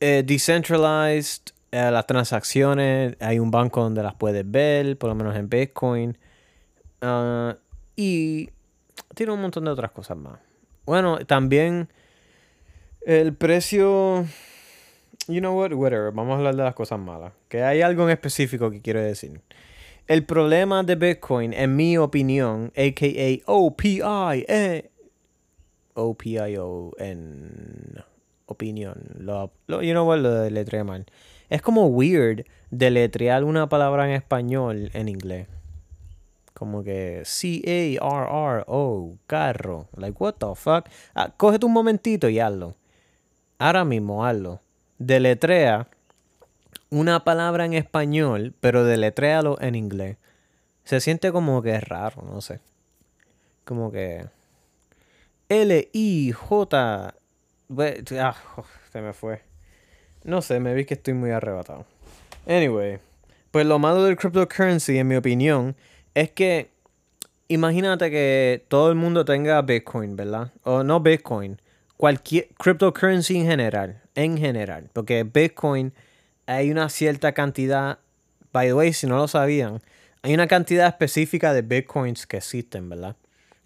Eh, 0.00 0.24
decentralized, 0.26 1.52
eh, 1.70 1.90
las 1.92 2.06
transacciones, 2.06 3.16
hay 3.20 3.38
un 3.38 3.52
banco 3.52 3.82
donde 3.82 4.02
las 4.02 4.14
puedes 4.14 4.50
ver, 4.50 4.98
por 4.98 5.10
lo 5.10 5.14
menos 5.14 5.36
en 5.36 5.48
Bitcoin. 5.48 6.18
Ah, 7.02 7.56
y 7.94 8.50
tiene 9.14 9.32
un 9.32 9.42
montón 9.42 9.64
de 9.64 9.70
otras 9.70 9.92
cosas 9.92 10.16
más. 10.16 10.49
Bueno, 10.84 11.18
también 11.26 11.88
el 13.06 13.34
precio 13.34 14.26
you 15.30 15.40
know 15.40 15.56
what, 15.56 15.72
whatever, 15.72 16.12
vamos 16.12 16.34
a 16.34 16.38
hablar 16.38 16.56
de 16.56 16.62
las 16.62 16.74
cosas 16.74 16.98
malas. 16.98 17.32
Que 17.48 17.62
hay 17.62 17.82
algo 17.82 18.04
en 18.04 18.10
específico 18.10 18.70
que 18.70 18.80
quiero 18.80 19.00
decir. 19.00 19.40
El 20.06 20.24
problema 20.24 20.82
de 20.82 20.96
Bitcoin, 20.96 21.52
en 21.52 21.76
mi 21.76 21.96
opinión, 21.96 22.72
aka 22.76 23.42
OPI, 23.46 24.44
eh, 24.48 24.90
OPIO 25.94 26.92
en 26.98 28.02
opinión, 28.46 28.96
lo, 29.18 29.52
you 29.68 29.92
know 29.92 30.06
what, 30.06 30.18
lo 30.18 30.34
deletreé 30.34 30.82
mal. 30.82 31.06
Es 31.48 31.62
como 31.62 31.86
weird 31.86 32.44
deletrear 32.70 33.44
una 33.44 33.68
palabra 33.68 34.06
en 34.06 34.12
español 34.12 34.90
en 34.94 35.08
inglés. 35.08 35.46
Como 36.60 36.84
que 36.84 37.22
C-A-R-R-O, 37.24 39.16
carro. 39.26 39.88
Like, 39.96 40.22
what 40.22 40.34
the 40.34 40.54
fuck? 40.54 40.86
Ah, 41.14 41.32
cógete 41.34 41.64
un 41.64 41.72
momentito 41.72 42.28
y 42.28 42.38
hazlo. 42.38 42.76
Ahora 43.58 43.84
mismo 43.84 44.24
hazlo 44.26 44.60
deletrea 45.00 45.88
una 46.90 47.24
palabra 47.24 47.64
en 47.64 47.72
español, 47.72 48.54
pero 48.60 48.84
deletréalo 48.84 49.60
en 49.60 49.74
inglés. 49.74 50.18
Se 50.84 51.00
siente 51.00 51.32
como 51.32 51.62
que 51.62 51.74
es 51.74 51.82
raro, 51.82 52.22
no 52.22 52.40
sé. 52.40 52.60
Como 53.64 53.90
que. 53.90 54.26
L-I-J. 55.48 57.14
Ah, 58.20 58.36
se 58.92 59.00
me 59.00 59.12
fue. 59.12 59.42
No 60.22 60.42
sé, 60.42 60.60
me 60.60 60.74
vi 60.74 60.84
que 60.84 60.94
estoy 60.94 61.14
muy 61.14 61.30
arrebatado. 61.30 61.86
Anyway, 62.46 62.98
pues 63.50 63.66
lo 63.66 63.78
malo 63.78 64.04
del 64.04 64.16
cryptocurrency, 64.16 64.98
en 64.98 65.08
mi 65.08 65.16
opinión, 65.16 65.76
es 66.14 66.30
que 66.30 66.70
imagínate 67.48 68.10
que 68.10 68.64
todo 68.68 68.90
el 68.90 68.94
mundo 68.94 69.24
tenga 69.24 69.60
Bitcoin, 69.62 70.16
¿verdad? 70.16 70.52
O 70.62 70.82
no 70.82 71.00
Bitcoin, 71.00 71.60
cualquier 71.96 72.48
cryptocurrency 72.58 73.36
en 73.36 73.46
general, 73.46 74.02
en 74.14 74.38
general, 74.38 74.88
porque 74.92 75.24
Bitcoin 75.24 75.92
hay 76.46 76.70
una 76.70 76.88
cierta 76.88 77.32
cantidad, 77.32 77.98
by 78.52 78.68
the 78.68 78.74
way, 78.74 78.92
si 78.92 79.06
no 79.06 79.16
lo 79.16 79.28
sabían, 79.28 79.80
hay 80.22 80.34
una 80.34 80.46
cantidad 80.46 80.86
específica 80.86 81.52
de 81.52 81.62
Bitcoins 81.62 82.26
que 82.26 82.38
existen, 82.38 82.88
¿verdad? 82.88 83.16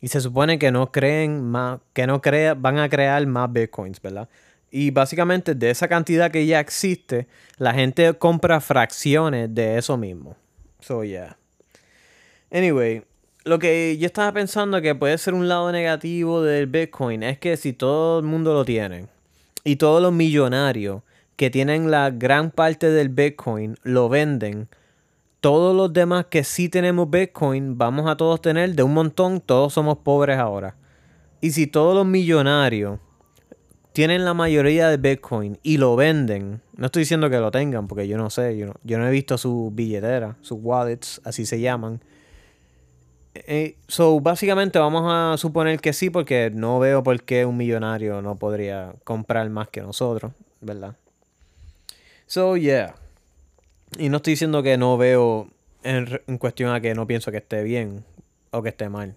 Y 0.00 0.09
se 0.09 0.20
supone 0.20 0.59
que 0.59 0.70
no 0.70 0.92
creen 0.92 1.42
más, 1.42 1.80
que 1.92 2.07
no 2.07 2.20
crea, 2.20 2.54
van 2.54 2.78
a 2.78 2.88
crear 2.88 3.26
más 3.26 3.52
Bitcoins, 3.52 4.00
¿verdad? 4.00 4.28
Y 4.70 4.90
básicamente 4.90 5.54
de 5.54 5.70
esa 5.70 5.88
cantidad 5.88 6.30
que 6.30 6.46
ya 6.46 6.61
existe, 6.61 7.26
la 7.59 7.72
gente 7.72 8.12
compra 8.14 8.61
fracciones 8.61 9.54
de 9.54 9.78
eso 9.78 9.96
mismo. 9.96 10.37
So 10.80 11.04
yeah. 11.04 11.38
Anyway, 12.54 13.02
lo 13.42 13.58
que 13.58 13.98
yo 13.98 14.06
estaba 14.06 14.30
pensando 14.30 14.80
que 14.80 14.94
puede 14.94 15.18
ser 15.18 15.34
un 15.34 15.48
lado 15.48 15.72
negativo 15.72 16.40
del 16.40 16.68
Bitcoin 16.68 17.24
es 17.24 17.36
que 17.40 17.56
si 17.56 17.72
todo 17.72 18.20
el 18.20 18.24
mundo 18.24 18.54
lo 18.54 18.64
tiene 18.64 19.08
y 19.64 19.74
todos 19.74 20.00
los 20.00 20.12
millonarios 20.12 21.02
que 21.34 21.50
tienen 21.50 21.90
la 21.90 22.10
gran 22.10 22.52
parte 22.52 22.90
del 22.90 23.08
Bitcoin 23.08 23.74
lo 23.82 24.08
venden, 24.08 24.68
todos 25.40 25.74
los 25.74 25.92
demás 25.92 26.26
que 26.26 26.44
sí 26.44 26.68
tenemos 26.68 27.10
Bitcoin 27.10 27.76
vamos 27.76 28.08
a 28.08 28.16
todos 28.16 28.40
tener 28.40 28.76
de 28.76 28.84
un 28.84 28.94
montón, 28.94 29.40
todos 29.40 29.72
somos 29.72 29.98
pobres 29.98 30.38
ahora. 30.38 30.76
Y 31.40 31.50
si 31.50 31.66
todos 31.66 31.92
los 31.92 32.06
millonarios 32.06 33.00
tienen 33.92 34.24
la 34.24 34.32
mayoría 34.32 34.88
de 34.90 34.96
Bitcoin 34.96 35.58
y 35.64 35.78
lo 35.78 35.96
venden, 35.96 36.60
no 36.76 36.86
estoy 36.86 37.00
diciendo 37.00 37.28
que 37.28 37.38
lo 37.38 37.50
tengan 37.50 37.88
porque 37.88 38.06
yo 38.06 38.16
no 38.16 38.30
sé, 38.30 38.56
yo 38.56 38.66
no, 38.66 38.74
yo 38.84 39.00
no 39.00 39.08
he 39.08 39.10
visto 39.10 39.38
su 39.38 39.72
billetera, 39.74 40.36
sus 40.40 40.60
wallets, 40.62 41.20
así 41.24 41.46
se 41.46 41.58
llaman 41.58 42.00
eh, 43.35 43.77
so, 43.88 44.20
básicamente 44.20 44.79
vamos 44.79 45.03
a 45.07 45.37
suponer 45.37 45.81
que 45.81 45.92
sí, 45.92 46.09
porque 46.09 46.51
no 46.55 46.79
veo 46.79 47.03
por 47.03 47.20
qué 47.23 47.44
un 47.44 47.57
millonario 47.57 48.23
no 48.23 48.38
podría 48.38 48.94
comprar 49.03 49.51
más 49.51 49.68
que 49.68 49.81
nosotros, 49.81 50.33
¿verdad? 50.61 50.97
So, 52.27 52.57
yeah. 52.57 52.94
Y 53.99 54.09
no 54.09 54.18
estoy 54.18 54.35
diciendo 54.35 54.62
que 54.62 54.77
no 54.77 54.97
veo 54.97 55.49
en, 55.83 56.38
cuestión 56.38 56.73
a 56.73 56.81
que 56.81 56.94
no 56.94 57.07
pienso 57.09 57.33
que 57.33 57.38
esté 57.38 57.64
bien 57.64 58.05
o 58.53 58.62
que 58.62 58.68
esté 58.68 58.88
mal. 58.88 59.14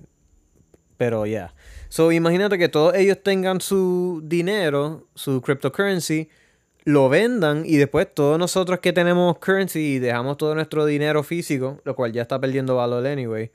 Pero. 0.98 1.28
Yeah. 1.28 1.54
So, 1.90 2.12
imagínate 2.12 2.58
que 2.58 2.70
todos 2.70 2.96
ellos 2.96 3.22
tengan 3.22 3.62
su 3.62 4.22
dinero, 4.26 5.08
su 5.14 5.42
cryptocurrency, 5.42 6.30
lo 6.86 7.08
vendan 7.08 7.64
y 7.66 7.78
después 7.78 8.08
todos 8.14 8.40
nosotros 8.40 8.80
que 8.80 8.94
tenemos 8.94 9.38
currency 9.38 9.80
y 9.80 10.00
dejamos 10.00 10.38
todo 10.38 10.56
nuestro 10.56 10.86
dinero 10.86 11.22
físico, 11.22 11.82
lo 11.84 11.96
cual 11.96 12.14
ya 12.14 12.24
está 12.24 12.40
perdiendo 12.40 12.76
valor 12.76 13.06
anyway 13.06 13.52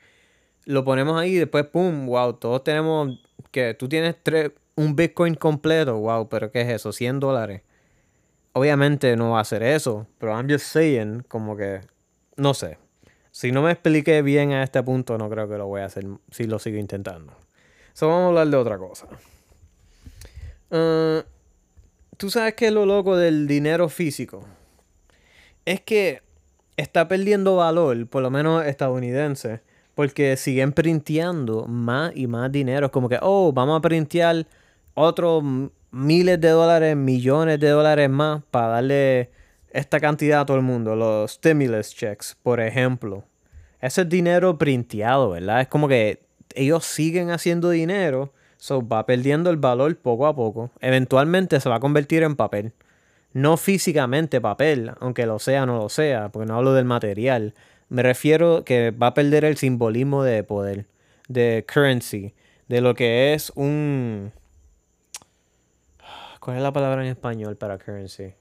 lo 0.64 0.84
ponemos 0.84 1.20
ahí 1.20 1.32
y 1.32 1.38
después, 1.38 1.66
pum, 1.66 2.06
wow, 2.06 2.34
todos 2.34 2.64
tenemos 2.64 3.18
que 3.50 3.74
tú 3.74 3.88
tienes 3.88 4.16
tres, 4.22 4.52
un 4.74 4.96
Bitcoin 4.96 5.34
completo, 5.34 5.98
wow, 5.98 6.28
pero 6.28 6.50
¿qué 6.50 6.62
es 6.62 6.68
eso? 6.68 6.92
100 6.92 7.20
dólares. 7.20 7.62
Obviamente 8.52 9.16
no 9.16 9.32
va 9.32 9.40
a 9.40 9.44
ser 9.44 9.62
eso, 9.62 10.06
pero 10.18 10.32
I'm 10.32 10.48
just 10.48 10.66
saying, 10.66 11.24
como 11.28 11.56
que, 11.56 11.80
no 12.36 12.54
sé. 12.54 12.78
Si 13.30 13.50
no 13.50 13.62
me 13.62 13.72
expliqué 13.72 14.20
bien 14.22 14.52
a 14.52 14.62
este 14.62 14.82
punto, 14.82 15.16
no 15.16 15.30
creo 15.30 15.48
que 15.48 15.56
lo 15.56 15.66
voy 15.66 15.80
a 15.80 15.86
hacer 15.86 16.04
si 16.30 16.44
lo 16.44 16.58
sigo 16.58 16.78
intentando. 16.78 17.34
So, 17.94 18.08
vamos 18.08 18.24
a 18.24 18.28
hablar 18.28 18.48
de 18.48 18.56
otra 18.56 18.78
cosa. 18.78 19.06
Uh, 20.70 21.22
Tú 22.22 22.30
sabes 22.30 22.54
que 22.54 22.70
lo 22.70 22.86
loco 22.86 23.16
del 23.16 23.48
dinero 23.48 23.88
físico 23.88 24.46
es 25.64 25.80
que 25.80 26.22
está 26.76 27.08
perdiendo 27.08 27.56
valor, 27.56 28.06
por 28.06 28.22
lo 28.22 28.30
menos 28.30 28.64
estadounidense 28.64 29.60
porque 29.94 30.36
siguen 30.36 30.72
printeando 30.72 31.66
más 31.66 32.12
y 32.14 32.26
más 32.26 32.50
dinero. 32.50 32.86
Es 32.86 32.92
como 32.92 33.08
que, 33.08 33.18
oh, 33.20 33.52
vamos 33.52 33.78
a 33.78 33.80
printear 33.80 34.46
otros 34.94 35.42
miles 35.90 36.40
de 36.40 36.48
dólares, 36.48 36.96
millones 36.96 37.60
de 37.60 37.68
dólares 37.68 38.08
más 38.10 38.42
para 38.50 38.68
darle 38.68 39.30
esta 39.70 40.00
cantidad 40.00 40.40
a 40.40 40.46
todo 40.46 40.56
el 40.56 40.62
mundo. 40.62 40.96
Los 40.96 41.32
stimulus 41.32 41.94
checks, 41.94 42.36
por 42.42 42.60
ejemplo. 42.60 43.24
Ese 43.80 44.02
es 44.02 44.08
dinero 44.08 44.58
printeado, 44.58 45.30
¿verdad? 45.30 45.62
Es 45.62 45.68
como 45.68 45.88
que 45.88 46.22
ellos 46.54 46.84
siguen 46.84 47.30
haciendo 47.30 47.70
dinero, 47.70 48.32
so 48.56 48.86
va 48.86 49.06
perdiendo 49.06 49.50
el 49.50 49.56
valor 49.56 49.96
poco 49.96 50.26
a 50.26 50.34
poco. 50.34 50.70
Eventualmente 50.80 51.60
se 51.60 51.68
va 51.68 51.76
a 51.76 51.80
convertir 51.80 52.22
en 52.22 52.36
papel. 52.36 52.72
No 53.32 53.56
físicamente 53.56 54.40
papel, 54.40 54.92
aunque 55.00 55.26
lo 55.26 55.38
sea 55.38 55.64
no 55.66 55.78
lo 55.78 55.88
sea, 55.88 56.28
porque 56.28 56.46
no 56.46 56.56
hablo 56.56 56.74
del 56.74 56.84
material 56.84 57.54
me 57.92 58.02
refiero 58.02 58.64
que 58.64 58.90
va 58.90 59.08
a 59.08 59.14
perder 59.14 59.44
el 59.44 59.58
simbolismo 59.58 60.24
de 60.24 60.42
poder, 60.44 60.86
de 61.28 61.66
currency, 61.70 62.32
de 62.66 62.80
lo 62.80 62.94
que 62.94 63.34
es 63.34 63.52
un... 63.54 64.32
¿Cuál 66.40 66.56
es 66.56 66.62
la 66.62 66.72
palabra 66.72 67.04
en 67.04 67.10
español 67.10 67.56
para 67.56 67.76
currency? 67.76 68.32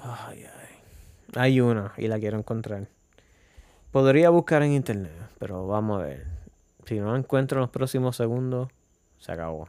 Ay, 0.00 0.44
ay. 0.44 0.76
Hay 1.34 1.60
una 1.60 1.92
y 1.96 2.06
la 2.06 2.20
quiero 2.20 2.38
encontrar. 2.38 2.86
Podría 3.90 4.30
buscar 4.30 4.62
en 4.62 4.70
internet, 4.70 5.10
pero 5.40 5.66
vamos 5.66 6.00
a 6.00 6.04
ver. 6.04 6.26
Si 6.84 7.00
no 7.00 7.10
la 7.10 7.18
encuentro 7.18 7.58
en 7.58 7.62
los 7.62 7.70
próximos 7.70 8.16
segundos, 8.16 8.68
se 9.18 9.32
acabó. 9.32 9.68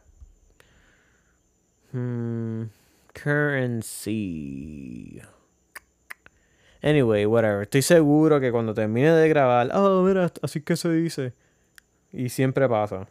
Hmm, 1.91 2.65
currency. 3.23 5.19
Anyway, 6.86 7.26
whatever. 7.26 7.63
Estoy 7.63 7.82
seguro 7.82 8.39
que 8.39 8.52
cuando 8.52 8.76
termine 8.76 9.12
de 9.12 9.28
grabar, 9.28 9.71
oh, 9.74 10.04
mira, 10.04 10.32
así 10.43 10.62
que 10.62 10.76
se 10.76 10.91
dice. 10.91 11.34
Y 12.13 12.30
siempre 12.30 12.69
pasa. 12.69 13.08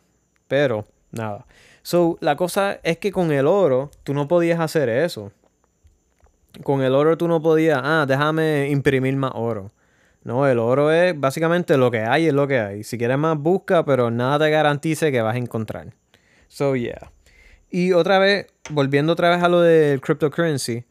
Pero 0.46 0.86
nada. 1.10 1.44
So, 1.82 2.16
la 2.20 2.36
cosa 2.36 2.78
es 2.84 2.98
que 2.98 3.10
con 3.10 3.32
el 3.32 3.48
oro, 3.48 3.90
tú 4.04 4.14
no 4.14 4.28
podías 4.28 4.60
hacer 4.60 4.88
eso. 4.88 5.32
Con 6.62 6.82
el 6.82 6.94
oro 6.94 7.18
tú 7.18 7.26
no 7.26 7.42
podías, 7.42 7.80
ah, 7.82 8.04
déjame 8.06 8.68
imprimir 8.70 9.16
más 9.16 9.32
oro. 9.34 9.72
No, 10.22 10.46
el 10.46 10.60
oro 10.60 10.92
es 10.92 11.18
básicamente 11.18 11.76
lo 11.76 11.90
que 11.90 11.98
hay, 11.98 12.28
es 12.28 12.32
lo 12.32 12.46
que 12.46 12.60
hay. 12.60 12.84
Si 12.84 12.96
quieres 12.96 13.18
más, 13.18 13.36
busca, 13.36 13.84
pero 13.84 14.08
nada 14.08 14.38
te 14.38 14.50
garantice 14.50 15.10
que 15.10 15.20
vas 15.20 15.34
a 15.34 15.38
encontrar. 15.38 15.92
So, 16.46 16.76
yeah. 16.76 17.10
Y 17.70 17.90
otra 17.90 18.20
vez, 18.20 18.46
volviendo 18.70 19.14
otra 19.14 19.30
vez 19.30 19.42
a 19.42 19.48
lo 19.48 19.62
del 19.62 20.00
cryptocurrency, 20.00 20.84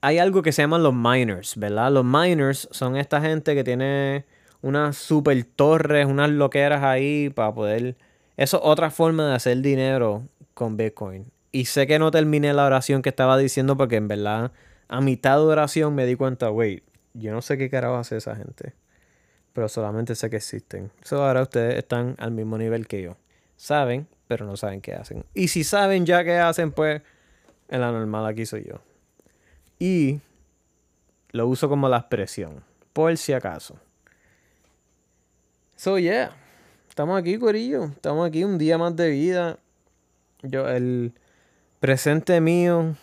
hay 0.00 0.18
algo 0.18 0.42
que 0.42 0.52
se 0.52 0.62
llaman 0.62 0.82
los 0.82 0.94
miners, 0.94 1.56
¿verdad? 1.56 1.92
Los 1.92 2.04
miners 2.04 2.68
son 2.70 2.96
esta 2.96 3.20
gente 3.20 3.54
que 3.54 3.64
tiene 3.64 4.24
unas 4.62 4.96
super 4.96 5.42
torres, 5.44 6.06
unas 6.06 6.30
loqueras 6.30 6.82
ahí 6.82 7.30
para 7.30 7.52
poder... 7.52 7.96
Eso 8.36 8.58
es 8.58 8.62
otra 8.64 8.90
forma 8.90 9.28
de 9.28 9.34
hacer 9.34 9.58
dinero 9.58 10.22
con 10.54 10.76
Bitcoin. 10.76 11.30
Y 11.50 11.64
sé 11.64 11.86
que 11.86 11.98
no 11.98 12.10
terminé 12.10 12.52
la 12.52 12.66
oración 12.66 13.02
que 13.02 13.08
estaba 13.08 13.36
diciendo 13.36 13.76
porque 13.76 13.96
en 13.96 14.06
verdad 14.06 14.52
a 14.88 15.00
mitad 15.00 15.36
de 15.36 15.44
oración 15.44 15.94
me 15.94 16.06
di 16.06 16.14
cuenta, 16.14 16.50
wait, 16.50 16.82
yo 17.14 17.32
no 17.32 17.42
sé 17.42 17.58
qué 17.58 17.68
carajo 17.68 17.96
hace 17.96 18.16
esa 18.16 18.36
gente. 18.36 18.74
Pero 19.52 19.68
solamente 19.68 20.14
sé 20.14 20.30
que 20.30 20.36
existen. 20.36 20.90
So 21.02 21.24
ahora 21.24 21.42
ustedes 21.42 21.76
están 21.76 22.14
al 22.18 22.30
mismo 22.30 22.58
nivel 22.58 22.86
que 22.86 23.02
yo. 23.02 23.16
Saben, 23.56 24.06
pero 24.28 24.46
no 24.46 24.56
saben 24.56 24.80
qué 24.80 24.94
hacen. 24.94 25.24
Y 25.34 25.48
si 25.48 25.64
saben 25.64 26.06
ya 26.06 26.22
qué 26.22 26.38
hacen, 26.38 26.70
pues 26.70 27.02
en 27.68 27.80
la 27.80 27.90
normal 27.90 28.26
aquí 28.26 28.46
soy 28.46 28.64
yo. 28.64 28.80
Y 29.78 30.20
lo 31.30 31.46
uso 31.46 31.68
como 31.68 31.88
la 31.88 31.98
expresión, 31.98 32.64
por 32.92 33.16
si 33.16 33.32
acaso. 33.32 33.78
So 35.76 35.98
yeah, 35.98 36.36
estamos 36.88 37.18
aquí, 37.18 37.38
Corillo. 37.38 37.84
Estamos 37.84 38.26
aquí 38.26 38.42
un 38.42 38.58
día 38.58 38.78
más 38.78 38.96
de 38.96 39.10
vida. 39.10 39.58
Yo, 40.42 40.68
el 40.68 41.12
presente 41.80 42.40
mío 42.40 42.96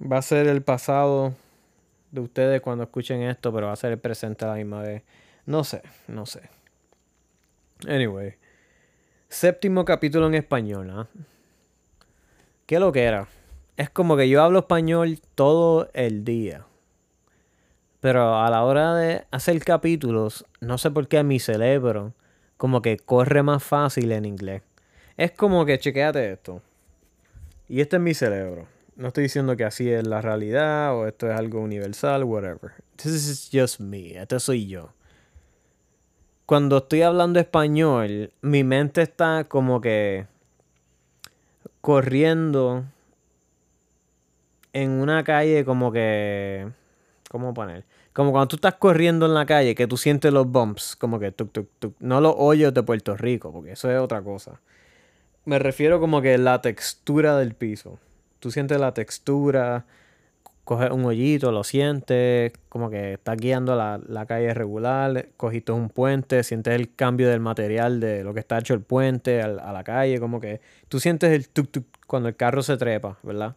va 0.00 0.18
a 0.18 0.22
ser 0.22 0.46
el 0.46 0.62
pasado 0.62 1.34
de 2.12 2.20
ustedes 2.20 2.60
cuando 2.60 2.84
escuchen 2.84 3.22
esto, 3.22 3.52
pero 3.52 3.66
va 3.66 3.72
a 3.72 3.76
ser 3.76 3.92
el 3.92 3.98
presente 3.98 4.44
a 4.44 4.48
la 4.48 4.54
misma 4.54 4.82
vez. 4.82 5.02
No 5.44 5.64
sé, 5.64 5.82
no 6.06 6.26
sé. 6.26 6.42
Anyway. 7.88 8.34
Séptimo 9.28 9.84
capítulo 9.84 10.28
en 10.28 10.34
español, 10.34 10.90
¿ah? 10.90 11.08
¿Qué 12.64 12.78
lo 12.78 12.92
que 12.92 13.02
era? 13.02 13.26
Es 13.76 13.90
como 13.90 14.16
que 14.16 14.28
yo 14.28 14.42
hablo 14.42 14.60
español 14.60 15.20
todo 15.34 15.90
el 15.92 16.24
día. 16.24 16.64
Pero 18.00 18.38
a 18.38 18.48
la 18.50 18.64
hora 18.64 18.94
de 18.94 19.26
hacer 19.30 19.62
capítulos, 19.64 20.46
no 20.60 20.78
sé 20.78 20.90
por 20.90 21.08
qué 21.08 21.22
mi 21.24 21.38
cerebro 21.38 22.14
como 22.56 22.80
que 22.80 22.96
corre 22.96 23.42
más 23.42 23.62
fácil 23.62 24.12
en 24.12 24.24
inglés. 24.24 24.62
Es 25.16 25.32
como 25.32 25.66
que 25.66 25.78
chequeate 25.78 26.32
esto. 26.32 26.62
Y 27.68 27.80
este 27.80 27.96
es 27.96 28.02
mi 28.02 28.14
cerebro. 28.14 28.66
No 28.96 29.08
estoy 29.08 29.24
diciendo 29.24 29.56
que 29.56 29.64
así 29.64 29.90
es 29.90 30.06
la 30.06 30.22
realidad 30.22 30.96
o 30.96 31.06
esto 31.06 31.30
es 31.30 31.38
algo 31.38 31.60
universal, 31.60 32.24
whatever. 32.24 32.72
This 32.96 33.12
is 33.12 33.50
just 33.52 33.80
me. 33.80 34.16
Esto 34.16 34.40
soy 34.40 34.66
yo. 34.66 34.90
Cuando 36.46 36.78
estoy 36.78 37.02
hablando 37.02 37.40
español, 37.40 38.32
mi 38.40 38.64
mente 38.64 39.02
está 39.02 39.44
como 39.44 39.80
que 39.80 40.26
corriendo 41.80 42.84
en 44.82 44.90
una 44.90 45.24
calle 45.24 45.64
como 45.64 45.92
que... 45.92 46.68
¿Cómo 47.30 47.52
poner? 47.52 47.84
Como 48.12 48.30
cuando 48.30 48.48
tú 48.48 48.56
estás 48.56 48.74
corriendo 48.74 49.26
en 49.26 49.34
la 49.34 49.46
calle, 49.46 49.74
que 49.74 49.86
tú 49.86 49.96
sientes 49.96 50.32
los 50.32 50.46
bumps, 50.50 50.96
como 50.96 51.18
que 51.18 51.32
tuk, 51.32 51.52
tuk, 51.52 51.68
tuk. 51.78 51.94
No 51.98 52.20
los 52.20 52.34
hoyos 52.36 52.72
de 52.72 52.82
Puerto 52.82 53.16
Rico, 53.16 53.52
porque 53.52 53.72
eso 53.72 53.90
es 53.90 53.98
otra 53.98 54.22
cosa. 54.22 54.60
Me 55.44 55.58
refiero 55.58 56.00
como 56.00 56.22
que 56.22 56.38
la 56.38 56.62
textura 56.62 57.36
del 57.36 57.54
piso 57.54 57.98
tú 58.46 58.52
sientes 58.52 58.78
la 58.78 58.94
textura, 58.94 59.86
coges 60.64 60.90
un 60.90 61.04
hoyito, 61.04 61.52
lo 61.52 61.64
sientes, 61.64 62.52
como 62.68 62.90
que 62.90 63.14
estás 63.14 63.36
guiando 63.36 63.76
la, 63.76 64.00
la 64.06 64.26
calle 64.26 64.54
regular, 64.54 65.28
cogiste 65.36 65.72
un 65.72 65.88
puente, 65.88 66.42
sientes 66.44 66.74
el 66.74 66.94
cambio 66.94 67.28
del 67.28 67.40
material 67.40 68.00
de 68.00 68.24
lo 68.24 68.34
que 68.34 68.40
está 68.40 68.58
hecho 68.58 68.74
el 68.74 68.82
puente 68.82 69.42
a, 69.42 69.48
la 69.48 69.84
calle, 69.84 70.20
como 70.20 70.40
que 70.40 70.60
tú 70.88 71.00
sientes 71.00 71.32
el 71.32 71.48
tuk 71.48 71.70
tuk 71.70 71.86
cuando 72.06 72.28
el 72.28 72.36
carro 72.36 72.62
se 72.62 72.76
trepa, 72.76 73.18
¿verdad? 73.24 73.56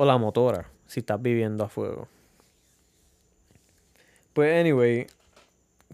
O 0.00 0.06
la 0.06 0.16
motora, 0.16 0.66
si 0.86 1.00
estás 1.00 1.20
viviendo 1.20 1.62
a 1.62 1.68
fuego. 1.68 2.08
Pues 4.32 4.58
anyway, 4.58 5.06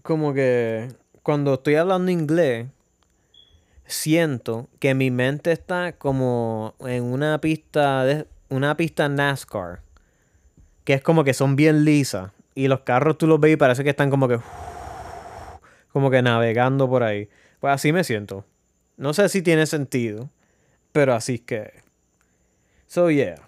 como 0.01 0.33
que 0.33 0.87
cuando 1.23 1.55
estoy 1.55 1.75
hablando 1.75 2.09
inglés, 2.09 2.67
siento 3.85 4.69
que 4.79 4.93
mi 4.93 5.11
mente 5.11 5.51
está 5.51 5.91
como 5.91 6.73
en 6.79 7.03
una 7.03 7.41
pista 7.41 8.05
de 8.05 8.27
una 8.47 8.77
pista 8.77 9.09
NASCAR 9.09 9.81
que 10.85 10.93
es 10.93 11.01
como 11.01 11.25
que 11.25 11.33
son 11.33 11.57
bien 11.57 11.83
lisas 11.83 12.31
y 12.55 12.69
los 12.69 12.79
carros 12.83 13.17
tú 13.17 13.27
los 13.27 13.41
ves 13.41 13.51
y 13.51 13.57
parece 13.57 13.83
que 13.83 13.89
están 13.89 14.09
como 14.09 14.29
que 14.29 14.39
como 15.91 16.09
que 16.09 16.21
navegando 16.21 16.89
por 16.89 17.03
ahí. 17.03 17.27
Pues 17.59 17.73
así 17.73 17.91
me 17.91 18.05
siento. 18.05 18.45
No 18.95 19.13
sé 19.13 19.27
si 19.27 19.41
tiene 19.41 19.65
sentido, 19.65 20.29
pero 20.93 21.13
así 21.13 21.33
es 21.33 21.41
que 21.41 21.73
So 22.87 23.11
yeah. 23.11 23.46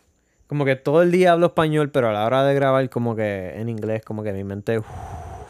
Como 0.50 0.66
que 0.66 0.76
todo 0.76 1.04
el 1.04 1.12
día 1.12 1.34
hablo 1.34 1.46
español, 1.46 1.92
pero 1.92 2.10
a 2.10 2.12
la 2.12 2.26
hora 2.26 2.44
de 2.44 2.56
grabar 2.56 2.90
como 2.90 3.16
que 3.16 3.54
en 3.54 3.70
inglés 3.70 4.04
como 4.04 4.24
que 4.24 4.34
mi 4.34 4.44
mente 4.44 4.82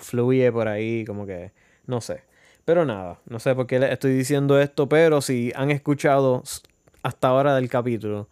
fluye 0.01 0.51
por 0.51 0.67
ahí, 0.67 1.05
como 1.05 1.25
que 1.25 1.53
no 1.87 2.01
sé. 2.01 2.23
Pero 2.65 2.83
nada, 2.83 3.21
no 3.25 3.39
sé 3.39 3.55
por 3.55 3.65
qué 3.65 3.79
les 3.79 3.93
estoy 3.93 4.11
diciendo 4.11 4.59
esto, 4.59 4.89
pero 4.89 5.21
si 5.21 5.53
han 5.55 5.71
escuchado 5.71 6.43
hasta 7.01 7.29
ahora 7.29 7.55
del 7.55 7.69
capítulo, 7.69 8.27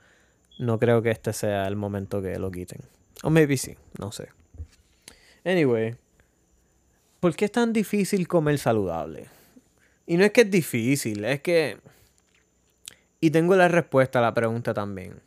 no 0.60 0.78
creo 0.78 1.02
que 1.02 1.10
este 1.10 1.32
sea 1.32 1.66
el 1.70 1.78
momento 1.78 2.22
que 2.22 2.38
lo 2.38 2.52
quiten. 2.52 2.82
O 3.24 3.30
maybe 3.30 3.56
sí, 3.56 3.78
no 3.98 4.12
sé. 4.12 4.28
Anyway, 5.46 5.96
¿por 7.22 7.34
qué 7.34 7.46
es 7.46 7.52
tan 7.54 7.72
difícil 7.72 8.28
comer 8.28 8.58
saludable? 8.60 9.28
Y 10.06 10.18
no 10.18 10.26
es 10.26 10.32
que 10.32 10.42
es 10.42 10.52
difícil, 10.52 11.24
es 11.24 11.40
que... 11.40 11.78
Y 13.22 13.32
tengo 13.32 13.56
la 13.56 13.70
respuesta 13.70 14.20
a 14.20 14.22
la 14.22 14.34
pregunta 14.34 14.74
también. 14.74 15.26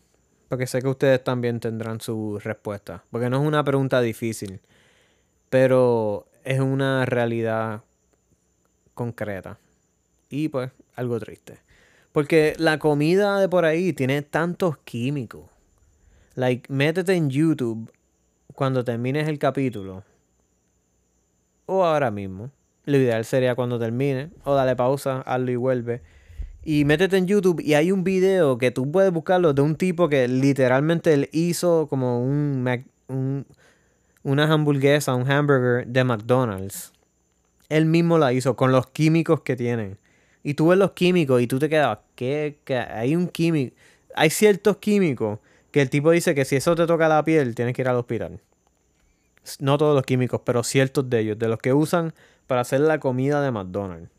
Porque 0.50 0.66
sé 0.66 0.82
que 0.82 0.88
ustedes 0.88 1.22
también 1.22 1.60
tendrán 1.60 2.00
su 2.00 2.40
respuesta. 2.40 3.04
Porque 3.12 3.30
no 3.30 3.40
es 3.40 3.46
una 3.46 3.62
pregunta 3.62 4.00
difícil. 4.00 4.58
Pero 5.48 6.26
es 6.42 6.58
una 6.58 7.06
realidad 7.06 7.84
concreta. 8.94 9.60
Y 10.28 10.48
pues 10.48 10.72
algo 10.96 11.20
triste. 11.20 11.58
Porque 12.10 12.54
la 12.58 12.80
comida 12.80 13.38
de 13.38 13.48
por 13.48 13.64
ahí 13.64 13.92
tiene 13.92 14.22
tantos 14.22 14.76
químicos. 14.78 15.44
Like, 16.34 16.72
métete 16.72 17.14
en 17.14 17.30
YouTube 17.30 17.88
cuando 18.52 18.82
termines 18.82 19.28
el 19.28 19.38
capítulo. 19.38 20.02
O 21.66 21.84
ahora 21.84 22.10
mismo. 22.10 22.50
Lo 22.86 22.96
ideal 22.96 23.24
sería 23.24 23.54
cuando 23.54 23.78
termine. 23.78 24.30
O 24.42 24.56
dale 24.56 24.74
pausa, 24.74 25.20
hazlo 25.20 25.52
y 25.52 25.56
vuelve. 25.56 26.02
Y 26.62 26.84
métete 26.84 27.16
en 27.16 27.26
YouTube 27.26 27.60
y 27.60 27.74
hay 27.74 27.90
un 27.90 28.04
video 28.04 28.58
que 28.58 28.70
tú 28.70 28.90
puedes 28.90 29.12
buscarlo 29.12 29.54
de 29.54 29.62
un 29.62 29.76
tipo 29.76 30.08
que 30.08 30.28
literalmente 30.28 31.14
él 31.14 31.28
hizo 31.32 31.86
como 31.88 32.22
un, 32.22 32.84
un 33.08 33.46
una 34.22 34.52
hamburguesa, 34.52 35.14
un 35.14 35.30
hamburger 35.30 35.86
de 35.86 36.04
McDonald's 36.04 36.92
él 37.70 37.86
mismo 37.86 38.18
la 38.18 38.34
hizo 38.34 38.56
con 38.56 38.72
los 38.72 38.88
químicos 38.88 39.40
que 39.40 39.56
tienen. 39.56 39.96
Y 40.42 40.54
tú 40.54 40.68
ves 40.68 40.78
los 40.78 40.90
químicos 40.92 41.40
y 41.40 41.46
tú 41.46 41.58
te 41.58 41.68
quedas, 41.70 41.98
¿qué? 42.16 42.58
Hay 42.92 43.16
un 43.16 43.28
químico. 43.28 43.74
Hay 44.14 44.28
ciertos 44.30 44.76
químicos 44.78 45.38
que 45.70 45.80
el 45.80 45.88
tipo 45.88 46.10
dice 46.10 46.34
que 46.34 46.44
si 46.44 46.56
eso 46.56 46.74
te 46.74 46.86
toca 46.86 47.08
la 47.08 47.24
piel, 47.24 47.54
tienes 47.54 47.74
que 47.74 47.82
ir 47.82 47.88
al 47.88 47.96
hospital. 47.96 48.40
No 49.60 49.78
todos 49.78 49.94
los 49.94 50.04
químicos, 50.04 50.40
pero 50.44 50.64
ciertos 50.64 51.08
de 51.08 51.20
ellos, 51.20 51.38
de 51.38 51.48
los 51.48 51.58
que 51.58 51.72
usan 51.72 52.12
para 52.46 52.62
hacer 52.62 52.80
la 52.80 52.98
comida 52.98 53.40
de 53.40 53.52
McDonald's. 53.52 54.10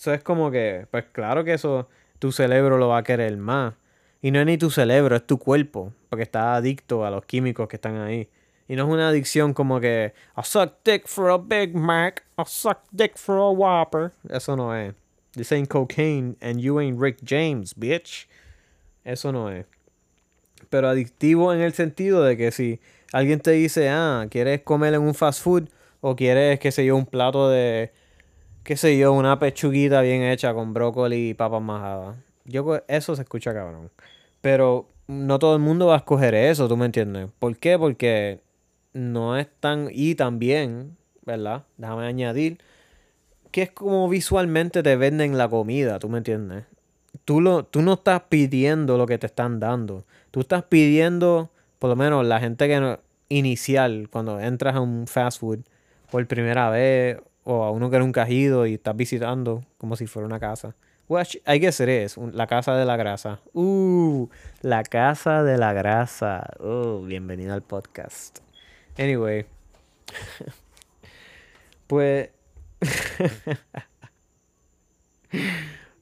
Eso 0.00 0.14
es 0.14 0.22
como 0.22 0.50
que, 0.50 0.86
pues 0.90 1.04
claro 1.12 1.44
que 1.44 1.52
eso 1.52 1.86
tu 2.18 2.32
cerebro 2.32 2.78
lo 2.78 2.88
va 2.88 2.98
a 2.98 3.02
querer 3.02 3.36
más. 3.36 3.74
Y 4.22 4.30
no 4.30 4.40
es 4.40 4.46
ni 4.46 4.56
tu 4.56 4.70
cerebro, 4.70 5.14
es 5.14 5.26
tu 5.26 5.38
cuerpo, 5.38 5.92
porque 6.08 6.22
está 6.22 6.54
adicto 6.54 7.04
a 7.04 7.10
los 7.10 7.26
químicos 7.26 7.68
que 7.68 7.76
están 7.76 7.98
ahí. 7.98 8.26
Y 8.66 8.76
no 8.76 8.84
es 8.84 8.88
una 8.88 9.10
adicción 9.10 9.52
como 9.52 9.78
que 9.78 10.14
I 10.38 10.40
suck 10.42 10.72
dick 10.86 11.06
for 11.06 11.30
a 11.30 11.36
Big 11.36 11.74
Mac, 11.74 12.24
I 12.38 12.44
suck 12.46 12.78
dick 12.90 13.18
for 13.18 13.36
a 13.36 13.50
Whopper. 13.50 14.12
Eso 14.30 14.56
no 14.56 14.74
es. 14.74 14.94
This 15.32 15.52
ain't 15.52 15.68
cocaine 15.68 16.34
and 16.40 16.60
you 16.60 16.80
ain't 16.80 16.98
Rick 16.98 17.18
James, 17.22 17.74
bitch. 17.76 18.26
Eso 19.04 19.32
no 19.32 19.50
es. 19.50 19.66
Pero 20.70 20.88
adictivo 20.88 21.52
en 21.52 21.60
el 21.60 21.74
sentido 21.74 22.22
de 22.24 22.38
que 22.38 22.52
si 22.52 22.80
alguien 23.12 23.40
te 23.40 23.50
dice, 23.50 23.90
ah, 23.90 24.26
quieres 24.30 24.62
comer 24.62 24.94
en 24.94 25.02
un 25.02 25.14
fast 25.14 25.42
food 25.42 25.68
o 26.00 26.16
quieres, 26.16 26.58
qué 26.58 26.72
sé 26.72 26.86
yo, 26.86 26.96
un 26.96 27.04
plato 27.04 27.50
de, 27.50 27.92
qué 28.62 28.76
sé 28.76 28.96
yo, 28.98 29.12
una 29.12 29.38
pechuguita 29.38 30.00
bien 30.00 30.22
hecha 30.22 30.54
con 30.54 30.72
brócoli 30.72 31.30
y 31.30 31.34
papas 31.34 31.62
majadas. 31.62 32.16
Yo, 32.44 32.80
eso 32.88 33.16
se 33.16 33.22
escucha 33.22 33.54
cabrón. 33.54 33.90
Pero 34.40 34.88
no 35.06 35.38
todo 35.38 35.54
el 35.54 35.60
mundo 35.60 35.86
va 35.86 35.94
a 35.94 35.98
escoger 35.98 36.34
eso, 36.34 36.68
¿tú 36.68 36.76
me 36.76 36.86
entiendes? 36.86 37.28
¿Por 37.38 37.56
qué? 37.56 37.78
Porque 37.78 38.40
no 38.92 39.36
es 39.36 39.48
tan... 39.60 39.88
Y 39.92 40.14
también, 40.14 40.96
¿verdad? 41.24 41.64
Déjame 41.76 42.06
añadir 42.06 42.58
que 43.50 43.62
es 43.62 43.70
como 43.70 44.08
visualmente 44.08 44.82
te 44.82 44.96
venden 44.96 45.36
la 45.36 45.48
comida, 45.48 45.98
¿tú 45.98 46.08
me 46.08 46.18
entiendes? 46.18 46.64
Tú, 47.24 47.40
lo, 47.40 47.64
tú 47.64 47.82
no 47.82 47.94
estás 47.94 48.22
pidiendo 48.28 48.96
lo 48.96 49.06
que 49.06 49.18
te 49.18 49.26
están 49.26 49.60
dando. 49.60 50.04
Tú 50.30 50.40
estás 50.40 50.62
pidiendo, 50.64 51.50
por 51.78 51.90
lo 51.90 51.96
menos 51.96 52.24
la 52.24 52.40
gente 52.40 52.68
que 52.68 52.80
no, 52.80 53.00
inicial, 53.28 54.08
cuando 54.10 54.40
entras 54.40 54.76
a 54.76 54.80
un 54.80 55.06
fast 55.06 55.40
food 55.40 55.60
por 56.10 56.26
primera 56.26 56.70
vez 56.70 57.18
o 57.44 57.64
a 57.64 57.70
uno 57.70 57.90
que 57.90 57.98
nunca 57.98 58.22
has 58.22 58.30
ido 58.30 58.66
y 58.66 58.74
estás 58.74 58.96
visitando 58.96 59.64
como 59.78 59.96
si 59.96 60.06
fuera 60.06 60.26
una 60.26 60.40
casa. 60.40 60.74
Well, 61.08 61.26
I 61.46 61.58
guess 61.58 61.80
it 61.80 61.88
is. 61.88 62.16
La 62.16 62.46
casa 62.46 62.76
de 62.76 62.84
la 62.84 62.96
grasa. 62.96 63.40
Uh, 63.52 64.28
la 64.62 64.84
casa 64.84 65.42
de 65.42 65.58
la 65.58 65.72
grasa. 65.72 66.48
Oh, 66.60 67.02
bienvenido 67.02 67.52
al 67.52 67.62
podcast. 67.62 68.38
Anyway. 68.96 69.44
pues. 71.88 72.30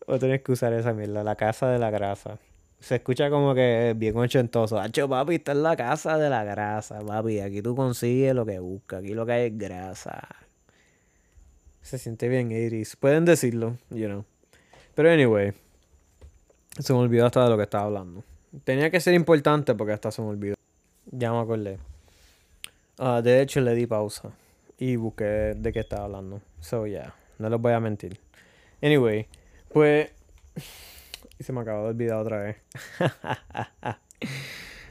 o 0.07 0.19
tenés 0.19 0.43
que 0.43 0.53
usar 0.53 0.75
esa 0.75 0.93
mierda. 0.93 1.25
La 1.25 1.37
casa 1.37 1.69
de 1.71 1.79
la 1.79 1.91
grasa. 1.91 2.39
Se 2.79 2.97
escucha 2.97 3.31
como 3.31 3.55
que 3.55 3.95
bien 3.97 4.15
ochentoso. 4.15 4.79
Hacho, 4.79 5.09
papi, 5.09 5.37
está 5.37 5.53
en 5.53 5.63
la 5.63 5.75
casa 5.75 6.19
de 6.19 6.29
la 6.29 6.45
grasa, 6.45 7.01
papi. 7.01 7.41
Aquí 7.41 7.63
tú 7.63 7.75
consigues 7.75 8.35
lo 8.35 8.45
que 8.45 8.59
buscas. 8.59 9.01
Aquí 9.01 9.15
lo 9.15 9.25
que 9.25 9.33
hay 9.33 9.47
es 9.47 9.57
grasa. 9.57 10.48
Se 11.83 11.99
siente 11.99 12.29
bien, 12.29 12.53
Iris. 12.53 12.97
Pueden 12.97 13.25
decirlo, 13.25 13.77
you 13.91 14.07
know. 14.07 14.25
Pero 14.95 15.11
anyway, 15.11 15.53
se 16.79 16.93
me 16.93 16.99
olvidó 16.99 17.27
hasta 17.27 17.45
de 17.45 17.51
lo 17.51 17.57
que 17.57 17.63
estaba 17.63 17.85
hablando. 17.85 18.25
Tenía 18.65 18.91
que 18.91 19.01
ser 19.01 19.15
importante 19.15 19.75
porque 19.75 19.93
hasta 19.93 20.11
se 20.11 20.23
me 20.23 20.29
olvidó. 20.29 20.57
Ya 21.11 21.33
me 21.33 21.41
acordé. 21.41 21.79
Ah, 22.99 23.23
de 23.23 23.41
hecho, 23.41 23.61
le 23.61 23.75
di 23.75 23.87
pausa 23.87 24.33
y 24.79 24.97
busqué 24.97 25.55
de 25.57 25.73
qué 25.73 25.81
estaba 25.81 26.05
hablando. 26.05 26.41
So, 26.61 26.87
yeah, 26.87 27.15
no 27.39 27.49
les 27.49 27.61
voy 27.61 27.73
a 27.73 27.81
mentir. 27.81 28.19
Anyway, 28.83 29.27
pues. 29.73 30.11
Y 31.41 31.45
se 31.45 31.53
me 31.53 31.61
acabó 31.61 31.85
de 31.85 31.89
olvidar 31.91 32.19
otra 32.19 32.39
vez. 32.41 32.57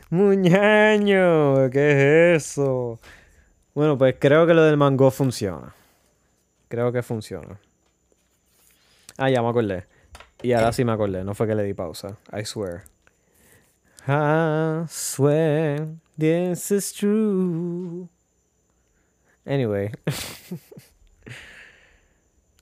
Muñaño, 0.10 1.70
¿qué 1.70 2.36
es 2.36 2.44
eso? 2.44 3.02
Bueno, 3.76 3.98
pues 3.98 4.16
creo 4.18 4.48
que 4.48 4.54
lo 4.54 4.64
del 4.64 4.78
mango 4.78 5.12
funciona. 5.12 5.76
Creo 6.68 6.92
que 6.92 7.02
funciona. 7.02 7.60
Ah, 9.18 9.30
ya 9.30 9.42
me 9.42 9.50
acordé. 9.50 9.86
Y 10.42 10.52
ahora 10.54 10.72
sí 10.72 10.86
me 10.86 10.92
acordé, 10.92 11.24
no 11.24 11.34
fue 11.34 11.48
que 11.48 11.56
le 11.56 11.64
di 11.64 11.74
pausa. 11.74 12.18
I 12.32 12.46
swear. 12.46 12.84
I 14.08 14.86
swear 14.88 15.88
this 16.18 16.72
is 16.72 16.94
true. 16.94 18.08
Anyway. 19.46 19.92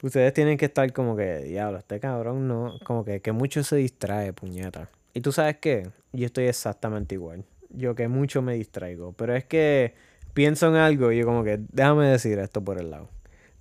Ustedes 0.02 0.34
tienen 0.34 0.58
que 0.58 0.66
estar 0.66 0.92
como 0.94 1.16
que, 1.16 1.40
diablo, 1.40 1.80
este 1.80 2.00
cabrón 2.00 2.48
no, 2.48 2.78
como 2.84 3.04
que, 3.04 3.22
que 3.22 3.32
mucho 3.32 3.64
se 3.64 3.78
distrae, 3.78 4.34
puñeta. 4.34 4.90
Y 5.14 5.22
tú 5.22 5.32
sabes 5.32 5.58
qué, 5.58 5.90
yo 6.14 6.28
estoy 6.28 6.46
exactamente 6.46 7.16
igual. 7.16 7.44
Yo 7.70 7.96
que 7.96 8.08
mucho 8.08 8.42
me 8.42 8.54
distraigo. 8.54 9.14
Pero 9.14 9.36
es 9.36 9.46
que 9.46 9.96
pienso 10.34 10.68
en 10.68 10.76
algo 10.76 11.12
y 11.12 11.18
yo 11.18 11.26
como 11.26 11.44
que, 11.44 11.60
déjame 11.72 12.08
decir 12.08 12.38
esto 12.40 12.64
por 12.64 12.80
el 12.80 12.92
lado. 12.92 13.10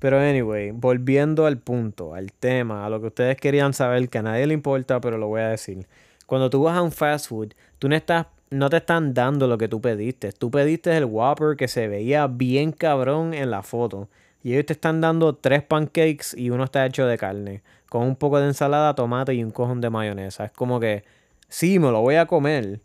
Pero 0.04 0.20
anyway, 0.20 0.70
volviendo 0.70 1.46
al 1.46 1.56
punto, 1.56 2.14
al 2.14 2.30
tema, 2.30 2.84
a 2.84 2.90
lo 2.90 3.00
que 3.00 3.06
ustedes 3.06 3.38
querían 3.38 3.72
saber, 3.72 4.10
que 4.10 4.18
a 4.18 4.22
nadie 4.22 4.46
le 4.46 4.52
importa, 4.52 5.00
pero 5.00 5.16
lo 5.16 5.28
voy 5.28 5.40
a 5.40 5.48
decir. 5.48 5.86
Cuando 6.26 6.50
tú 6.50 6.64
vas 6.64 6.76
a 6.76 6.82
un 6.82 6.92
fast 6.92 7.30
food, 7.30 7.54
tú 7.78 7.88
no 7.88 7.96
estás 7.96 8.26
no 8.50 8.68
te 8.68 8.76
están 8.76 9.14
dando 9.14 9.46
lo 9.46 9.56
que 9.56 9.66
tú 9.66 9.80
pediste. 9.80 10.32
Tú 10.32 10.50
pediste 10.50 10.94
el 10.94 11.06
Whopper 11.06 11.56
que 11.56 11.68
se 11.68 11.88
veía 11.88 12.26
bien 12.26 12.72
cabrón 12.72 13.32
en 13.32 13.50
la 13.50 13.62
foto. 13.62 14.10
Y 14.42 14.52
ellos 14.52 14.66
te 14.66 14.74
están 14.74 15.00
dando 15.00 15.36
tres 15.36 15.62
pancakes 15.62 16.36
y 16.36 16.50
uno 16.50 16.64
está 16.64 16.84
hecho 16.84 17.06
de 17.06 17.16
carne. 17.16 17.62
Con 17.88 18.02
un 18.02 18.16
poco 18.16 18.38
de 18.38 18.48
ensalada, 18.48 18.94
tomate 18.94 19.32
y 19.32 19.42
un 19.42 19.52
cojón 19.52 19.80
de 19.80 19.88
mayonesa. 19.88 20.44
Es 20.44 20.52
como 20.52 20.80
que, 20.80 21.04
sí, 21.48 21.78
me 21.78 21.90
lo 21.90 22.02
voy 22.02 22.16
a 22.16 22.26
comer. 22.26 22.82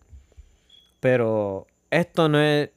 Pero 1.01 1.67
esto 1.91 2.29
no 2.29 2.39
es 2.39 2.69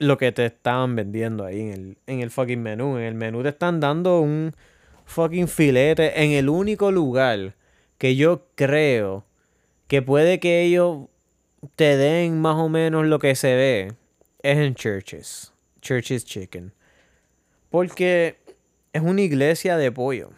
lo 0.00 0.16
que 0.16 0.32
te 0.32 0.46
estaban 0.46 0.96
vendiendo 0.96 1.44
ahí 1.44 1.60
en 1.60 1.72
el, 1.72 1.98
en 2.06 2.20
el 2.20 2.30
fucking 2.30 2.60
menú. 2.60 2.96
En 2.96 3.04
el 3.04 3.14
menú 3.14 3.42
te 3.42 3.50
están 3.50 3.80
dando 3.80 4.20
un 4.20 4.56
fucking 5.04 5.46
filete 5.46 6.24
en 6.24 6.32
el 6.32 6.48
único 6.48 6.90
lugar 6.90 7.54
que 7.98 8.16
yo 8.16 8.46
creo 8.54 9.24
que 9.88 10.00
puede 10.00 10.40
que 10.40 10.62
ellos 10.62 11.08
te 11.76 11.98
den 11.98 12.40
más 12.40 12.56
o 12.56 12.70
menos 12.70 13.06
lo 13.06 13.18
que 13.18 13.34
se 13.34 13.54
ve 13.54 13.92
es 14.42 14.56
en 14.56 14.74
churches. 14.74 15.52
Churches 15.82 16.24
Chicken. 16.24 16.72
Porque 17.68 18.38
es 18.94 19.02
una 19.02 19.20
iglesia 19.20 19.76
de 19.76 19.92
pollo. 19.92 20.30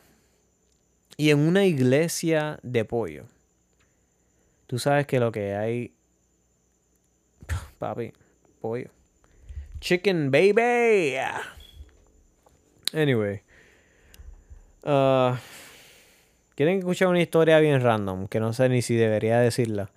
Y 1.16 1.30
en 1.30 1.38
una 1.38 1.66
iglesia 1.66 2.58
de 2.64 2.84
pollo, 2.84 3.26
tú 4.66 4.80
sabes 4.80 5.06
que 5.06 5.20
lo 5.20 5.30
que 5.30 5.54
hay, 5.54 5.94
papi, 7.78 8.12
pollo. 8.60 8.90
Chicken 9.82 10.30
baby. 10.30 11.16
Anyway. 12.94 13.42
Uh, 14.84 15.34
Quieren 16.54 16.78
escuchar 16.78 17.08
una 17.08 17.20
historia 17.20 17.58
bien 17.58 17.80
random, 17.80 18.28
que 18.28 18.38
no 18.38 18.52
sé 18.52 18.68
ni 18.68 18.80
si 18.80 18.94
debería 18.94 19.40
decirla. 19.40 19.90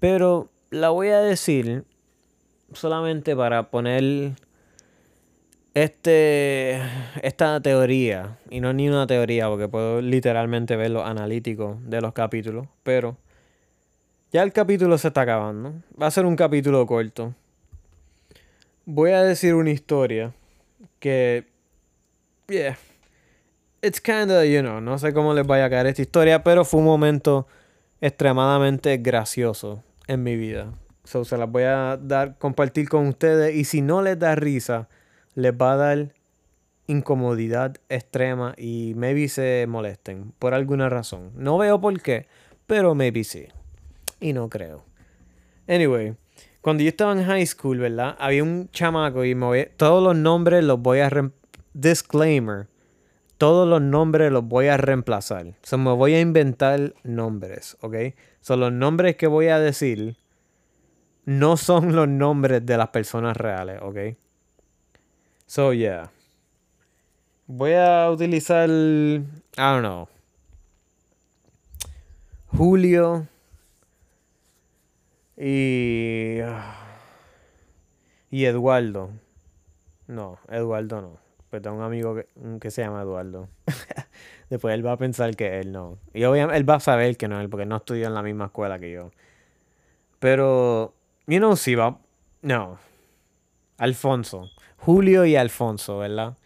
Pero 0.00 0.50
la 0.70 0.88
voy 0.88 1.10
a 1.10 1.20
decir 1.20 1.84
solamente 2.72 3.36
para 3.36 3.70
poner 3.70 4.32
este 5.74 6.80
esta 7.22 7.60
teoría 7.60 8.38
y 8.50 8.58
no 8.58 8.72
ni 8.72 8.88
una 8.88 9.06
teoría 9.06 9.48
porque 9.48 9.68
puedo 9.68 10.00
literalmente 10.00 10.74
ver 10.74 10.90
lo 10.90 11.04
analítico 11.04 11.78
de 11.84 12.00
los 12.02 12.12
capítulos 12.12 12.66
pero 12.82 13.16
ya 14.32 14.42
el 14.42 14.52
capítulo 14.52 14.98
se 14.98 15.08
está 15.08 15.22
acabando 15.22 15.72
va 16.00 16.08
a 16.08 16.10
ser 16.10 16.26
un 16.26 16.36
capítulo 16.36 16.86
corto 16.86 17.34
voy 18.84 19.12
a 19.12 19.22
decir 19.22 19.54
una 19.54 19.70
historia 19.70 20.34
que 20.98 21.46
yeah 22.48 22.76
it's 23.82 24.00
kinda 24.00 24.44
you 24.44 24.60
know 24.60 24.80
no 24.80 24.98
sé 24.98 25.12
cómo 25.12 25.34
les 25.34 25.46
vaya 25.46 25.66
a 25.66 25.70
caer 25.70 25.86
esta 25.86 26.02
historia 26.02 26.42
pero 26.42 26.64
fue 26.64 26.80
un 26.80 26.86
momento 26.86 27.46
extremadamente 28.02 28.98
gracioso 28.98 29.82
en 30.08 30.22
mi 30.22 30.36
vida. 30.36 30.74
So, 31.04 31.24
se 31.24 31.38
las 31.38 31.50
voy 31.50 31.62
a 31.62 31.98
dar, 32.00 32.36
compartir 32.36 32.88
con 32.88 33.06
ustedes. 33.06 33.54
Y 33.54 33.64
si 33.64 33.80
no 33.80 34.02
les 34.02 34.18
da 34.18 34.34
risa, 34.34 34.88
les 35.34 35.52
va 35.52 35.72
a 35.72 35.76
dar 35.76 36.14
incomodidad 36.86 37.76
extrema 37.88 38.54
y 38.58 38.92
maybe 38.96 39.28
se 39.28 39.66
molesten 39.68 40.32
por 40.38 40.52
alguna 40.52 40.88
razón. 40.88 41.30
No 41.34 41.58
veo 41.58 41.80
por 41.80 42.00
qué, 42.02 42.26
pero 42.66 42.94
maybe 42.94 43.24
sí. 43.24 43.46
Y 44.20 44.32
no 44.32 44.48
creo. 44.48 44.84
Anyway, 45.68 46.16
cuando 46.62 46.82
yo 46.84 46.88
estaba 46.88 47.12
en 47.12 47.24
high 47.24 47.44
school, 47.44 47.78
¿verdad? 47.78 48.16
Había 48.18 48.42
un 48.42 48.70
chamaco 48.70 49.24
y 49.24 49.34
me 49.34 49.46
voy, 49.46 49.68
todos 49.76 50.02
los 50.02 50.16
nombres 50.16 50.64
los 50.64 50.80
voy 50.80 51.00
a... 51.00 51.10
Disclaimer. 51.74 52.68
Todos 53.36 53.68
los 53.68 53.82
nombres 53.82 54.30
los 54.30 54.44
voy 54.44 54.68
a 54.68 54.76
reemplazar. 54.76 55.46
O 55.48 55.54
sea, 55.62 55.78
me 55.78 55.90
voy 55.90 56.14
a 56.14 56.20
inventar 56.20 56.94
nombres, 57.02 57.76
¿ok? 57.80 57.96
Son 58.40 58.60
los 58.60 58.72
nombres 58.72 59.16
que 59.16 59.26
voy 59.26 59.48
a 59.48 59.58
decir 59.58 60.16
no 61.24 61.56
son 61.56 61.94
los 61.94 62.08
nombres 62.08 62.64
de 62.66 62.76
las 62.76 62.88
personas 62.88 63.36
reales, 63.36 63.80
¿ok? 63.82 64.16
So, 65.46 65.72
yeah. 65.72 66.10
Voy 67.46 67.72
a 67.74 68.10
utilizar, 68.10 68.68
I 68.68 69.22
don't 69.56 69.80
know, 69.80 70.08
Julio 72.46 73.26
y... 75.36 76.38
Y 78.30 78.46
Eduardo. 78.46 79.10
No, 80.06 80.38
Eduardo 80.48 81.02
no. 81.02 81.18
Pues 81.50 81.60
tengo 81.60 81.76
un 81.76 81.82
amigo 81.82 82.14
que, 82.14 82.26
que 82.60 82.70
se 82.70 82.82
llama 82.82 83.02
Eduardo. 83.02 83.48
Después 84.50 84.74
él 84.74 84.86
va 84.86 84.92
a 84.92 84.96
pensar 84.96 85.36
que 85.36 85.60
él 85.60 85.70
no. 85.70 85.98
Y 86.14 86.24
obviamente 86.24 86.56
él 86.56 86.68
va 86.68 86.76
a 86.76 86.80
saber 86.80 87.16
que 87.16 87.28
no 87.28 87.38
es 87.38 87.44
él, 87.44 87.50
porque 87.50 87.66
no 87.66 87.76
estudió 87.76 88.06
en 88.06 88.14
la 88.14 88.22
misma 88.22 88.46
escuela 88.46 88.78
que 88.78 88.90
yo. 88.90 89.10
Pero, 90.18 90.94
you 91.26 91.38
know, 91.38 91.56
si 91.56 91.74
va. 91.74 91.98
No. 92.40 92.78
Alfonso. 93.76 94.50
Julio 94.78 95.26
y 95.26 95.36
Alfonso, 95.36 95.98
¿verdad? 95.98 96.36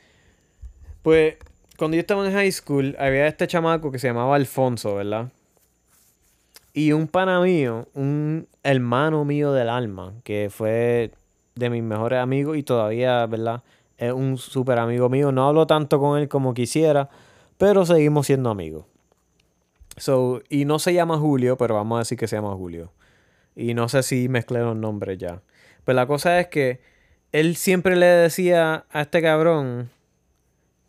Pues, 1.02 1.36
cuando 1.78 1.96
yo 1.96 2.00
estaba 2.00 2.26
en 2.26 2.32
high 2.32 2.50
school, 2.50 2.96
había 2.98 3.26
este 3.26 3.46
chamaco 3.46 3.92
que 3.92 3.98
se 3.98 4.08
llamaba 4.08 4.34
Alfonso, 4.34 4.96
¿verdad? 4.96 5.30
Y 6.76 6.92
un 6.92 7.08
pana 7.08 7.40
mío, 7.40 7.88
un 7.94 8.48
hermano 8.62 9.24
mío 9.24 9.52
del 9.52 9.70
alma, 9.70 10.12
que 10.24 10.50
fue 10.50 11.10
de 11.54 11.70
mis 11.70 11.82
mejores 11.82 12.18
amigos 12.18 12.58
y 12.58 12.62
todavía, 12.62 13.24
¿verdad? 13.24 13.62
Es 13.96 14.12
un 14.12 14.36
súper 14.36 14.78
amigo 14.78 15.08
mío. 15.08 15.32
No 15.32 15.48
hablo 15.48 15.66
tanto 15.66 15.98
con 15.98 16.18
él 16.18 16.28
como 16.28 16.52
quisiera 16.52 17.08
pero 17.58 17.86
seguimos 17.86 18.26
siendo 18.26 18.50
amigos. 18.50 18.84
So, 19.96 20.42
y 20.48 20.64
no 20.66 20.78
se 20.78 20.92
llama 20.92 21.18
Julio, 21.18 21.56
pero 21.56 21.74
vamos 21.74 21.96
a 21.96 21.98
decir 22.00 22.18
que 22.18 22.28
se 22.28 22.36
llama 22.36 22.54
Julio. 22.54 22.92
Y 23.54 23.72
no 23.74 23.88
sé 23.88 24.02
si 24.02 24.28
mezclé 24.28 24.60
los 24.60 24.76
nombres 24.76 25.18
ya. 25.18 25.42
Pues 25.84 25.94
la 25.94 26.06
cosa 26.06 26.38
es 26.38 26.48
que 26.48 26.80
él 27.32 27.56
siempre 27.56 27.96
le 27.96 28.06
decía 28.06 28.84
a 28.90 29.00
este 29.02 29.22
cabrón 29.22 29.90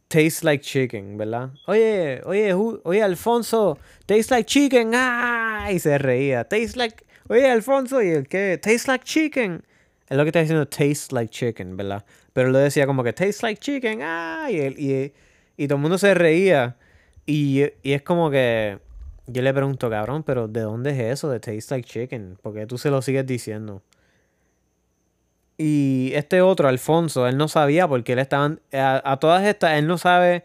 tastes 0.08 0.44
like 0.44 0.64
chicken, 0.64 1.18
¿verdad? 1.18 1.52
Oye, 1.66 2.22
oye, 2.26 2.54
oye, 2.54 3.04
Alfonso, 3.04 3.78
tastes 4.06 4.32
like 4.32 4.46
chicken, 4.46 4.92
¡ah! 4.94 5.70
Y 5.72 5.80
se 5.80 5.98
reía. 5.98 6.44
Tastes 6.48 6.76
like, 6.76 7.06
oye, 7.28 7.50
Alfonso, 7.50 8.02
¿y 8.02 8.10
el 8.10 8.28
qué? 8.28 8.58
Tastes 8.62 8.88
like 8.88 9.06
chicken. 9.06 9.64
Es 10.10 10.18
lo 10.18 10.24
que 10.24 10.30
está 10.30 10.40
diciendo, 10.40 10.66
tastes 10.68 11.12
like 11.12 11.32
chicken, 11.32 11.76
¿verdad? 11.76 12.06
Pero 12.34 12.50
lo 12.50 12.60
decía 12.60 12.86
como 12.88 13.04
que 13.04 13.14
tastes 13.14 13.44
like 13.44 13.60
chicken, 13.60 14.00
¡ah! 14.02 14.48
Y, 14.50 14.58
y, 14.58 15.14
y 15.58 15.68
todo 15.68 15.76
el 15.78 15.82
mundo 15.82 15.98
se 15.98 16.14
reía. 16.14 16.78
Y, 17.26 17.66
y 17.84 17.92
es 17.94 18.02
como 18.04 18.30
que 18.32 18.80
yo 19.26 19.42
le 19.42 19.54
pregunto, 19.54 19.90
cabrón, 19.90 20.24
pero 20.24 20.48
¿de 20.48 20.62
dónde 20.62 20.92
es 20.92 21.00
eso 21.00 21.30
de 21.30 21.42
tastes 21.42 21.72
like 21.72 21.88
chicken? 21.88 22.38
Porque 22.42 22.66
tú 22.66 22.78
se 22.78 22.90
lo 22.90 23.02
sigues 23.02 23.26
diciendo. 23.26 23.84
Y 25.58 26.12
este 26.14 26.42
otro, 26.42 26.68
Alfonso, 26.68 27.28
él 27.28 27.38
no 27.38 27.48
sabía 27.48 27.88
porque 27.88 28.14
él 28.14 28.20
estaba... 28.20 28.58
A, 28.72 29.18
todas 29.20 29.44
estas, 29.46 29.78
él 29.78 29.88
no 29.88 29.98
sabe... 29.98 30.44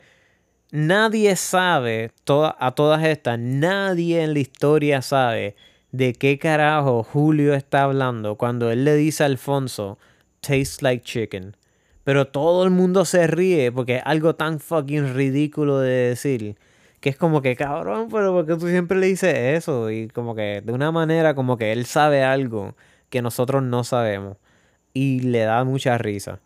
Nadie 0.71 1.37
sabe, 1.37 2.13
a 2.59 2.73
todas 2.75 3.05
estas, 3.05 3.39
nadie 3.39 4.23
en 4.23 4.33
la 4.33 4.39
historia 4.39 5.03
sabe 5.03 5.55
de 5.91 6.15
qué 6.15 6.39
carajo 6.39 7.03
Julio 7.03 7.53
está 7.53 7.83
hablando 7.83 8.37
cuando 8.37 8.71
él 8.71 8.87
le 8.87 8.95
dice 8.97 9.23
a 9.23 9.27
Alfonso, 9.27 9.99
tastes 10.41 10.81
like 10.81 11.05
chicken. 11.05 11.55
Pero 12.05 12.27
todo 12.29 12.65
el 12.65 12.71
mundo 12.71 13.05
se 13.05 13.27
ríe 13.27 13.71
porque 13.71 13.97
es 13.97 14.03
algo 14.07 14.35
tan 14.35 14.61
fucking 14.61 15.15
ridículo 15.15 15.79
de 15.79 15.91
decir. 16.09 16.57
Que 17.01 17.11
es 17.11 17.17
como 17.17 17.43
que, 17.43 17.55
cabrón, 17.55 18.09
pero 18.11 18.33
porque 18.33 18.57
tú 18.57 18.69
siempre 18.69 18.99
le 18.99 19.09
dices 19.09 19.35
eso? 19.35 19.91
Y 19.91 20.09
como 20.09 20.35
que 20.35 20.63
de 20.65 20.73
una 20.73 20.91
manera 20.91 21.35
como 21.35 21.59
que 21.59 21.73
él 21.73 21.85
sabe 21.85 22.25
algo 22.25 22.75
que 23.11 23.21
nosotros 23.21 23.63
no 23.63 23.85
sabemos 23.85 24.39
y 24.93 25.21
le 25.21 25.41
da 25.41 25.65
mucha 25.65 25.99
risa. 25.99 26.41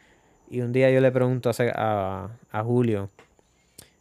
Y 0.50 0.60
un 0.60 0.72
día 0.72 0.90
yo 0.90 1.00
le 1.00 1.10
pregunto 1.10 1.50
a, 1.50 2.30
a, 2.52 2.62
Julio, 2.62 3.10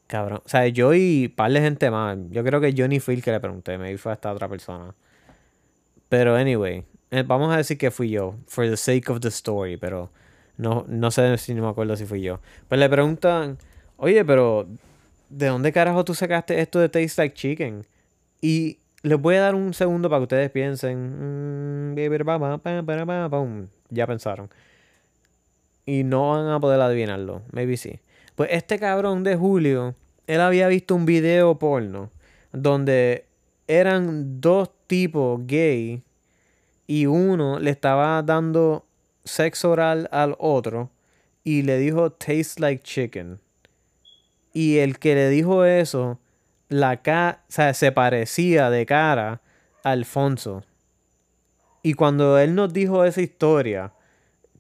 cabrón, 0.08 0.42
o 0.46 0.50
sea, 0.50 0.68
yo 0.68 0.94
y 0.94 1.28
par 1.28 1.52
de 1.52 1.62
gente 1.62 1.90
más, 1.90 2.18
yo 2.30 2.44
creo 2.44 2.62
que 2.62 2.74
Johnny 2.78 3.00
fue 3.00 3.16
el 3.16 3.24
que 3.24 3.32
le 3.32 3.40
pregunté, 3.40 3.78
me 3.78 3.98
fue 3.98 4.12
a 4.12 4.16
esta 4.16 4.32
otra 4.32 4.48
persona. 4.48 4.94
Pero 6.10 6.36
anyway, 6.36 6.84
eh, 7.12 7.24
vamos 7.26 7.54
a 7.54 7.58
decir 7.58 7.78
que 7.78 7.92
fui 7.92 8.10
yo, 8.10 8.36
for 8.48 8.70
the 8.70 8.78
sake 8.78 9.10
of 9.10 9.20
the 9.22 9.30
story, 9.30 9.78
pero 9.78 10.12
no, 10.58 10.86
no 10.88 11.12
sé 11.12 11.38
si 11.38 11.54
no 11.54 11.64
me 11.64 11.70
acuerdo 11.70 11.96
si 11.96 12.06
fui 12.06 12.22
yo. 12.22 12.40
Pues 12.68 12.80
le 12.80 12.90
preguntan, 12.90 13.58
oye, 13.98 14.24
pero 14.24 14.68
¿de 15.30 15.48
dónde 15.48 15.72
carajo 15.72 16.06
tú 16.06 16.14
sacaste 16.14 16.60
esto 16.62 16.80
de 16.80 16.90
Taste 16.90 17.22
Like 17.22 17.36
Chicken? 17.36 17.86
Y 18.42 18.80
les 19.02 19.20
voy 19.20 19.36
a 19.36 19.42
dar 19.42 19.56
un 19.56 19.74
segundo 19.74 20.10
para 20.10 20.20
que 20.20 20.24
ustedes 20.24 20.52
piensen. 20.52 21.92
Mm, 21.92 21.96
ya 23.90 24.08
pensaron. 24.08 24.50
Y 25.86 26.04
no 26.04 26.32
van 26.32 26.48
a 26.48 26.60
poder 26.60 26.82
adivinarlo. 26.82 27.42
Maybe 27.52 27.78
sí. 27.78 28.00
Pues 28.36 28.50
este 28.52 28.80
cabrón 28.80 29.24
de 29.24 29.36
Julio, 29.36 29.96
él 30.28 30.42
había 30.42 30.68
visto 30.68 30.96
un 30.96 31.06
video 31.06 31.58
porno 31.60 32.12
donde 32.52 33.26
eran 33.68 34.42
dos 34.42 34.70
tipos 34.88 35.42
gay 35.46 36.04
y 36.88 37.06
uno 37.06 37.60
le 37.60 37.72
estaba 37.72 38.22
dando 38.24 38.86
sexo 39.24 39.72
oral 39.72 40.08
al 40.12 40.36
otro 40.38 40.92
y 41.44 41.64
le 41.64 41.78
dijo 41.78 42.12
taste 42.12 42.62
like 42.62 42.84
chicken. 42.84 43.40
Y 44.54 44.78
el 44.78 45.00
que 45.00 45.16
le 45.16 45.30
dijo 45.30 45.66
eso 45.66 46.20
la 46.70 47.02
cara, 47.02 47.44
o 47.48 47.52
sea, 47.52 47.74
se 47.74 47.92
parecía 47.92 48.70
de 48.70 48.86
cara 48.86 49.42
a 49.84 49.92
Alfonso. 49.92 50.64
Y 51.86 51.94
cuando 51.94 52.40
él 52.40 52.56
nos 52.56 52.74
dijo 52.74 53.06
esa 53.06 53.22
historia, 53.22 53.94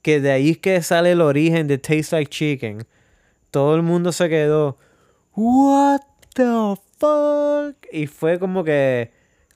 que 0.04 0.22
de 0.22 0.30
ahí 0.32 0.52
es 0.52 0.58
que 0.60 0.80
sale 0.84 1.14
el 1.14 1.22
origen 1.22 1.68
de 1.68 1.80
Taste 1.80 2.18
Like 2.18 2.30
Chicken, 2.30 2.86
todo 3.50 3.74
el 3.74 3.82
mundo 3.82 4.12
se 4.12 4.30
quedó, 4.30 4.78
What 5.34 6.02
the 6.36 6.76
fuck? 7.00 7.78
Y 7.92 8.06
fue 8.06 8.38
como 8.38 8.64
que 8.64 9.12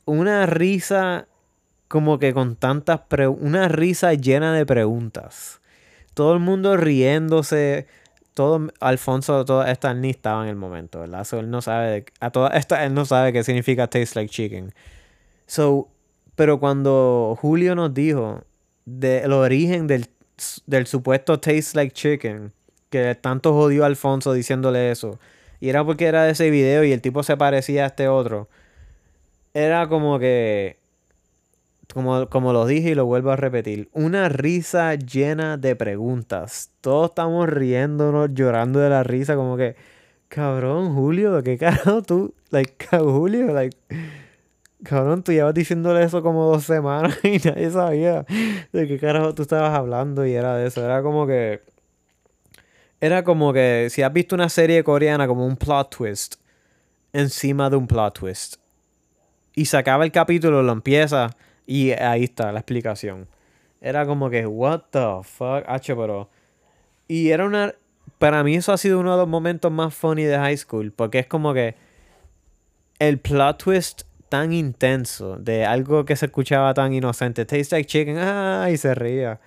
una 0.06 0.48
risa, 0.48 1.28
como 1.88 2.18
que 2.18 2.34
con 2.34 2.56
tantas 2.56 3.02
preguntas, 3.02 3.48
una 3.48 3.68
risa 3.68 4.16
llena 4.16 4.52
de 4.52 4.66
preguntas. 4.66 5.62
Todo 6.16 6.34
el 6.34 6.40
mundo 6.40 6.76
riéndose, 6.76 7.86
todo 8.34 8.72
Alfonso, 8.80 9.46
todas 9.46 9.70
estas 9.70 9.96
ni 9.96 10.10
estaba 10.10 10.42
en 10.42 10.50
el 10.50 10.56
momento, 10.56 11.02
¿verdad? 11.02 11.28
Él 11.34 11.52
no 11.52 11.62
sabe, 11.62 12.06
a 12.20 12.32
todas 12.32 12.56
estas 12.56 12.80
él 12.80 12.96
no 12.96 13.06
sabe 13.06 13.32
qué 13.32 13.44
significa 13.44 13.86
taste 13.86 14.20
like 14.20 14.34
chicken. 14.34 14.74
So, 15.46 15.88
pero 16.40 16.58
cuando 16.58 17.38
Julio 17.42 17.76
nos 17.76 17.94
dijo 17.94 18.46
del 18.86 19.34
origen 19.34 19.88
del, 19.88 20.06
del 20.68 20.88
supuesto 20.88 21.38
taste 21.38 21.76
like 21.76 21.94
chicken, 21.94 22.54
que 22.90 23.14
tanto 23.16 23.52
jodió 23.52 23.84
Alfonso 23.84 24.32
diciéndole 24.32 24.90
eso, 24.90 25.20
y 25.60 25.68
era 25.68 25.84
porque 25.84 26.06
era 26.06 26.24
de 26.24 26.32
ese 26.32 26.50
video 26.50 26.86
y 26.86 26.94
el 26.94 27.02
tipo 27.02 27.24
se 27.24 27.36
parecía 27.36 27.84
a 27.84 27.88
este 27.88 28.08
otro, 28.08 28.48
era 29.54 29.90
como 29.90 30.18
que 30.18 30.78
como, 31.94 32.30
como 32.30 32.54
lo 32.54 32.66
dije 32.66 32.92
y 32.92 32.96
lo 32.96 33.06
vuelvo 33.06 33.32
a 33.32 33.36
repetir, 33.36 33.90
una 33.92 34.30
risa 34.30 34.96
llena 34.96 35.58
de 35.58 35.76
preguntas. 35.76 36.72
Todos 36.80 37.10
estamos 37.10 37.50
riéndonos, 37.50 38.30
llorando 38.34 38.80
de 38.80 38.90
la 38.90 39.04
risa, 39.04 39.36
como 39.36 39.58
que, 39.58 39.76
cabrón, 40.30 40.96
Julio, 40.96 41.34
¿de 41.34 41.44
qué 41.44 41.58
carajo 41.58 42.02
tú? 42.02 42.34
Like, 42.50 42.88
Julio, 42.98 43.48
like, 43.48 43.76
cabrón, 44.84 45.24
tú 45.24 45.32
llevas 45.32 45.54
diciéndole 45.54 46.04
eso 46.04 46.22
como 46.22 46.46
dos 46.46 46.64
semanas 46.64 47.18
y 47.24 47.38
nadie 47.40 47.70
sabía 47.72 48.26
de 48.72 48.88
qué 48.88 49.00
carajo 49.00 49.34
tú 49.34 49.44
estabas 49.44 49.78
hablando 49.78 50.26
y 50.26 50.34
era 50.34 50.56
de 50.56 50.68
eso. 50.68 50.84
Era 50.84 51.02
como 51.02 51.28
que. 51.28 51.62
Era 53.02 53.24
como 53.24 53.54
que 53.54 53.88
si 53.90 54.02
has 54.02 54.12
visto 54.12 54.36
una 54.36 54.50
serie 54.50 54.84
coreana 54.84 55.26
como 55.28 55.46
un 55.46 55.56
plot 55.56 55.96
twist 55.96 56.36
encima 57.14 57.70
de 57.70 57.78
un 57.78 57.88
plot 57.88 58.20
twist. 58.20 58.56
Y 59.56 59.66
se 59.66 59.78
acaba 59.78 60.04
el 60.04 60.12
capítulo, 60.12 60.62
lo 60.64 60.72
empieza 60.72 61.30
y 61.66 61.92
ahí 61.92 62.26
está 62.26 62.52
la 62.52 62.60
explicación. 62.60 63.28
Era 63.82 64.06
como 64.06 64.30
que, 64.30 64.46
what 64.46 64.82
the 64.92 65.24
fuck, 65.24 65.64
H, 65.68 65.96
pero... 65.96 66.30
Y 67.08 67.30
era 67.30 67.46
una... 67.46 67.74
Para 68.18 68.44
mí 68.44 68.56
eso 68.56 68.74
ha 68.74 68.78
sido 68.78 69.00
uno 69.00 69.14
de 69.14 69.18
los 69.18 69.28
momentos 69.28 69.72
más 69.72 69.94
funny 69.94 70.24
de 70.24 70.38
high 70.38 70.58
school, 70.58 70.92
porque 70.92 71.20
es 71.20 71.28
como 71.28 71.54
que 71.54 71.76
el 73.00 73.18
plot 73.20 73.64
twist 73.64 74.02
tan 74.30 74.54
intenso 74.54 75.38
de 75.38 75.66
algo 75.66 76.06
que 76.06 76.16
se 76.16 76.28
escuchaba 76.28 76.74
tan 76.74 76.94
inocente, 76.94 77.46
taste 77.46 77.76
like 77.76 77.88
chicken, 77.88 78.18
ah, 78.20 78.70
y 78.72 78.78
se 78.78 78.96
reía. 78.96 79.40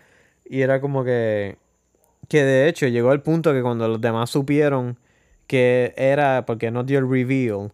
Y 0.44 0.62
era 0.62 0.80
como 0.80 1.04
que 1.04 1.58
que 2.28 2.44
de 2.44 2.68
hecho 2.68 2.86
llegó 2.88 3.10
al 3.10 3.22
punto 3.22 3.52
que 3.52 3.62
cuando 3.62 3.88
los 3.88 4.00
demás 4.00 4.30
supieron 4.30 4.98
que 5.46 5.94
era 5.96 6.44
porque 6.46 6.70
no 6.70 6.84
dio 6.84 6.98
el 6.98 7.10
reveal, 7.10 7.72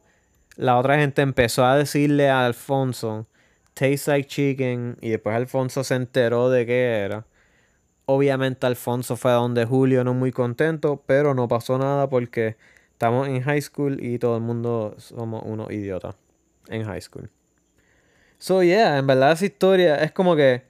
la 0.57 0.79
otra 0.79 0.99
gente 0.99 1.23
empezó 1.23 1.65
a 1.65 1.77
decirle 1.77 2.29
a 2.31 2.47
Alfonso 2.47 3.27
Tastes 3.75 4.09
Like 4.09 4.29
Chicken 4.29 4.99
y 5.01 5.11
después 5.11 5.37
Alfonso 5.37 5.85
se 5.85 5.95
enteró 5.95 6.51
de 6.51 6.67
qué 6.67 7.05
era. 7.05 7.27
Obviamente 8.07 8.67
Alfonso 8.67 9.17
fue 9.17 9.31
a 9.33 9.35
donde 9.35 9.65
Julio 9.67 10.05
no 10.05 10.15
muy 10.15 10.33
contento, 10.33 11.03
pero 11.07 11.35
no 11.35 11.49
pasó 11.49 11.79
nada 11.79 12.09
porque 12.09 12.57
estamos 12.93 13.29
en 13.29 13.43
high 13.43 13.63
school 13.63 14.03
y 14.03 14.19
todo 14.19 14.37
el 14.37 14.43
mundo 14.43 14.95
somos 14.99 15.43
unos 15.47 15.71
idiotas 15.71 16.17
en 16.69 16.85
high 16.85 17.01
school. 17.01 17.31
So 18.39 18.63
yeah, 18.63 18.99
en 18.99 19.07
verdad 19.07 19.33
esa 19.33 19.47
historia 19.47 19.97
es 19.97 20.13
como 20.13 20.37
que 20.37 20.63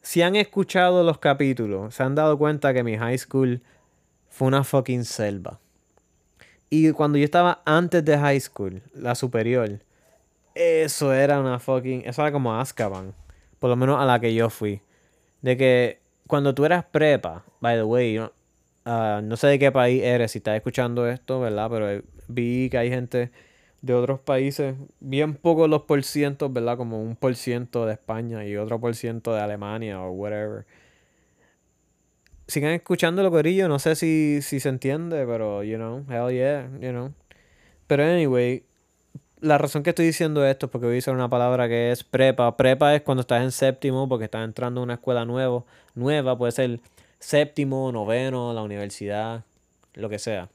si 0.00 0.22
han 0.22 0.34
escuchado 0.36 1.04
los 1.04 1.18
capítulos, 1.18 1.94
se 1.94 2.02
han 2.02 2.14
dado 2.14 2.36
cuenta 2.36 2.74
que 2.74 2.82
mi 2.82 2.96
high 2.96 3.18
school 3.18 3.62
fue 4.28 4.48
una 4.48 4.64
fucking 4.64 5.04
selva. 5.04 5.60
Y 6.68 6.90
cuando 6.92 7.18
yo 7.18 7.24
estaba 7.24 7.62
antes 7.64 8.04
de 8.04 8.18
high 8.18 8.40
school, 8.40 8.82
la 8.94 9.14
superior, 9.14 9.78
eso 10.54 11.12
era 11.12 11.40
una 11.40 11.58
fucking. 11.58 12.02
Eso 12.06 12.22
era 12.22 12.32
como 12.32 12.58
Azkaban. 12.58 13.14
Por 13.58 13.70
lo 13.70 13.76
menos 13.76 14.00
a 14.00 14.04
la 14.04 14.20
que 14.20 14.34
yo 14.34 14.50
fui. 14.50 14.80
De 15.40 15.56
que 15.56 16.00
cuando 16.26 16.54
tú 16.54 16.64
eras 16.64 16.84
prepa, 16.84 17.44
by 17.60 17.76
the 17.76 17.84
way, 17.84 18.18
ah, 18.84 19.20
no 19.22 19.36
sé 19.36 19.48
de 19.48 19.58
qué 19.58 19.72
país 19.72 20.02
eres, 20.02 20.32
si 20.32 20.38
estás 20.38 20.56
escuchando 20.56 21.06
esto, 21.08 21.40
¿verdad? 21.40 21.68
Pero 21.70 22.02
vi 22.28 22.70
que 22.70 22.78
hay 22.78 22.90
gente 22.90 23.30
de 23.82 23.94
otros 23.94 24.20
países, 24.20 24.76
bien 25.00 25.34
pocos 25.34 25.68
los 25.68 25.82
por 25.82 26.02
cientos, 26.04 26.52
¿verdad? 26.52 26.76
Como 26.76 27.02
un 27.02 27.16
por 27.16 27.34
ciento 27.34 27.84
de 27.84 27.94
España 27.94 28.46
y 28.46 28.56
otro 28.56 28.80
por 28.80 28.94
ciento 28.94 29.34
de 29.34 29.40
Alemania 29.40 30.00
o 30.00 30.12
whatever. 30.12 30.64
Sigan 32.46 32.72
escuchando 32.72 33.22
lo 33.22 33.30
corillo, 33.30 33.68
no 33.68 33.78
sé 33.78 33.96
si, 33.96 34.40
si 34.42 34.60
se 34.60 34.68
entiende, 34.68 35.26
pero, 35.26 35.64
you 35.64 35.76
know, 35.76 36.04
hell 36.08 36.32
yeah, 36.32 36.68
you 36.80 36.90
know. 36.90 37.12
Pero 37.88 38.04
anyway, 38.04 38.64
la 39.40 39.58
razón 39.58 39.82
que 39.82 39.90
estoy 39.90 40.06
diciendo 40.06 40.46
esto 40.46 40.66
es 40.66 40.72
porque 40.72 40.86
voy 40.86 40.96
a 40.96 40.98
usar 40.98 41.14
una 41.14 41.28
palabra 41.28 41.68
que 41.68 41.90
es 41.90 42.04
prepa. 42.04 42.56
Prepa 42.56 42.94
es 42.94 43.02
cuando 43.02 43.22
estás 43.22 43.42
en 43.42 43.50
séptimo 43.50 44.08
porque 44.08 44.26
estás 44.26 44.44
entrando 44.44 44.80
a 44.80 44.84
una 44.84 44.94
escuela 44.94 45.24
nuevo, 45.24 45.66
nueva, 45.94 46.38
puede 46.38 46.52
ser 46.52 46.80
séptimo, 47.18 47.90
noveno, 47.90 48.52
la 48.52 48.62
universidad, 48.62 49.44
lo 49.94 50.08
que 50.08 50.18
sea. 50.20 50.48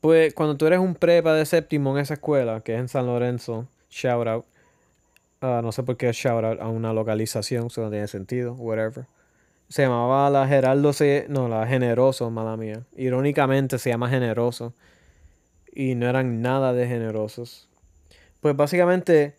Pues 0.00 0.32
cuando 0.32 0.56
tú 0.56 0.66
eres 0.66 0.78
un 0.78 0.94
prepa 0.94 1.34
de 1.34 1.44
séptimo 1.44 1.92
en 1.92 2.02
esa 2.02 2.14
escuela, 2.14 2.62
que 2.62 2.74
es 2.74 2.80
en 2.80 2.88
San 2.88 3.06
Lorenzo, 3.06 3.68
shout 3.90 4.26
out. 4.26 4.44
Ah, 5.42 5.60
no 5.62 5.72
sé 5.72 5.82
por 5.82 5.96
qué 5.96 6.10
shout 6.12 6.44
out 6.44 6.60
a 6.60 6.68
una 6.68 6.92
localización, 6.92 7.66
eso 7.66 7.82
no 7.82 7.90
tiene 7.90 8.08
sentido, 8.08 8.54
whatever. 8.54 9.06
Se 9.68 9.82
llamaba 9.82 10.28
la 10.30 10.48
Geraldo 10.48 10.92
C. 10.92 11.26
No, 11.28 11.48
la 11.48 11.64
Generoso, 11.66 12.28
mala 12.30 12.56
mía. 12.56 12.82
Irónicamente 12.96 13.78
se 13.78 13.90
llama 13.90 14.08
Generoso. 14.10 14.74
Y 15.72 15.94
no 15.94 16.08
eran 16.08 16.42
nada 16.42 16.72
de 16.72 16.88
generosos. 16.88 17.68
Pues 18.40 18.56
básicamente, 18.56 19.36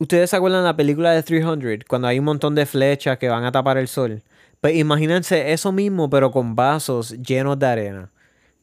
¿ustedes 0.00 0.30
se 0.30 0.36
acuerdan 0.36 0.62
de 0.62 0.68
la 0.68 0.76
película 0.76 1.10
de 1.10 1.22
300? 1.22 1.84
Cuando 1.86 2.08
hay 2.08 2.18
un 2.18 2.24
montón 2.24 2.54
de 2.54 2.64
flechas 2.64 3.18
que 3.18 3.28
van 3.28 3.44
a 3.44 3.52
tapar 3.52 3.76
el 3.76 3.86
sol. 3.86 4.22
Pues 4.62 4.76
imagínense 4.76 5.52
eso 5.52 5.72
mismo, 5.72 6.08
pero 6.08 6.30
con 6.30 6.54
vasos 6.56 7.10
llenos 7.22 7.58
de 7.58 7.66
arena. 7.66 8.10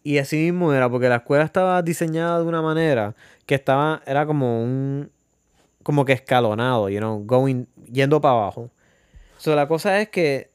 Y 0.04 0.18
así 0.18 0.38
mismo 0.38 0.74
era, 0.74 0.90
porque 0.90 1.08
la 1.08 1.18
escuela 1.18 1.46
estaba 1.46 1.82
diseñada 1.82 2.40
de 2.40 2.46
una 2.46 2.62
manera 2.62 3.16
que 3.46 3.56
estaba, 3.56 4.02
era 4.06 4.26
como 4.26 4.62
un, 4.62 5.10
como 5.82 6.04
que 6.06 6.14
escalonado, 6.14 6.90
you 6.90 7.00
know, 7.00 7.24
going, 7.26 7.66
yendo 7.92 8.20
para 8.20 8.36
abajo. 8.36 8.70
So, 9.38 9.56
la 9.56 9.68
cosa 9.68 10.02
es 10.02 10.10
que 10.10 10.52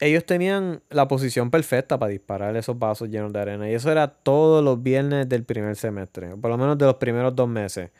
ellos 0.00 0.24
tenían 0.24 0.82
la 0.90 1.08
posición 1.08 1.50
perfecta 1.50 1.98
para 1.98 2.10
disparar 2.10 2.56
esos 2.56 2.78
vasos 2.78 3.08
llenos 3.08 3.32
de 3.32 3.40
arena. 3.40 3.70
Y 3.70 3.74
eso 3.74 3.90
era 3.90 4.08
todos 4.08 4.62
los 4.62 4.82
viernes 4.82 5.28
del 5.28 5.44
primer 5.44 5.76
semestre, 5.76 6.36
por 6.36 6.50
lo 6.50 6.58
menos 6.58 6.76
de 6.78 6.86
los 6.86 6.96
primeros 6.96 7.34
dos 7.34 7.48
meses. 7.48 7.90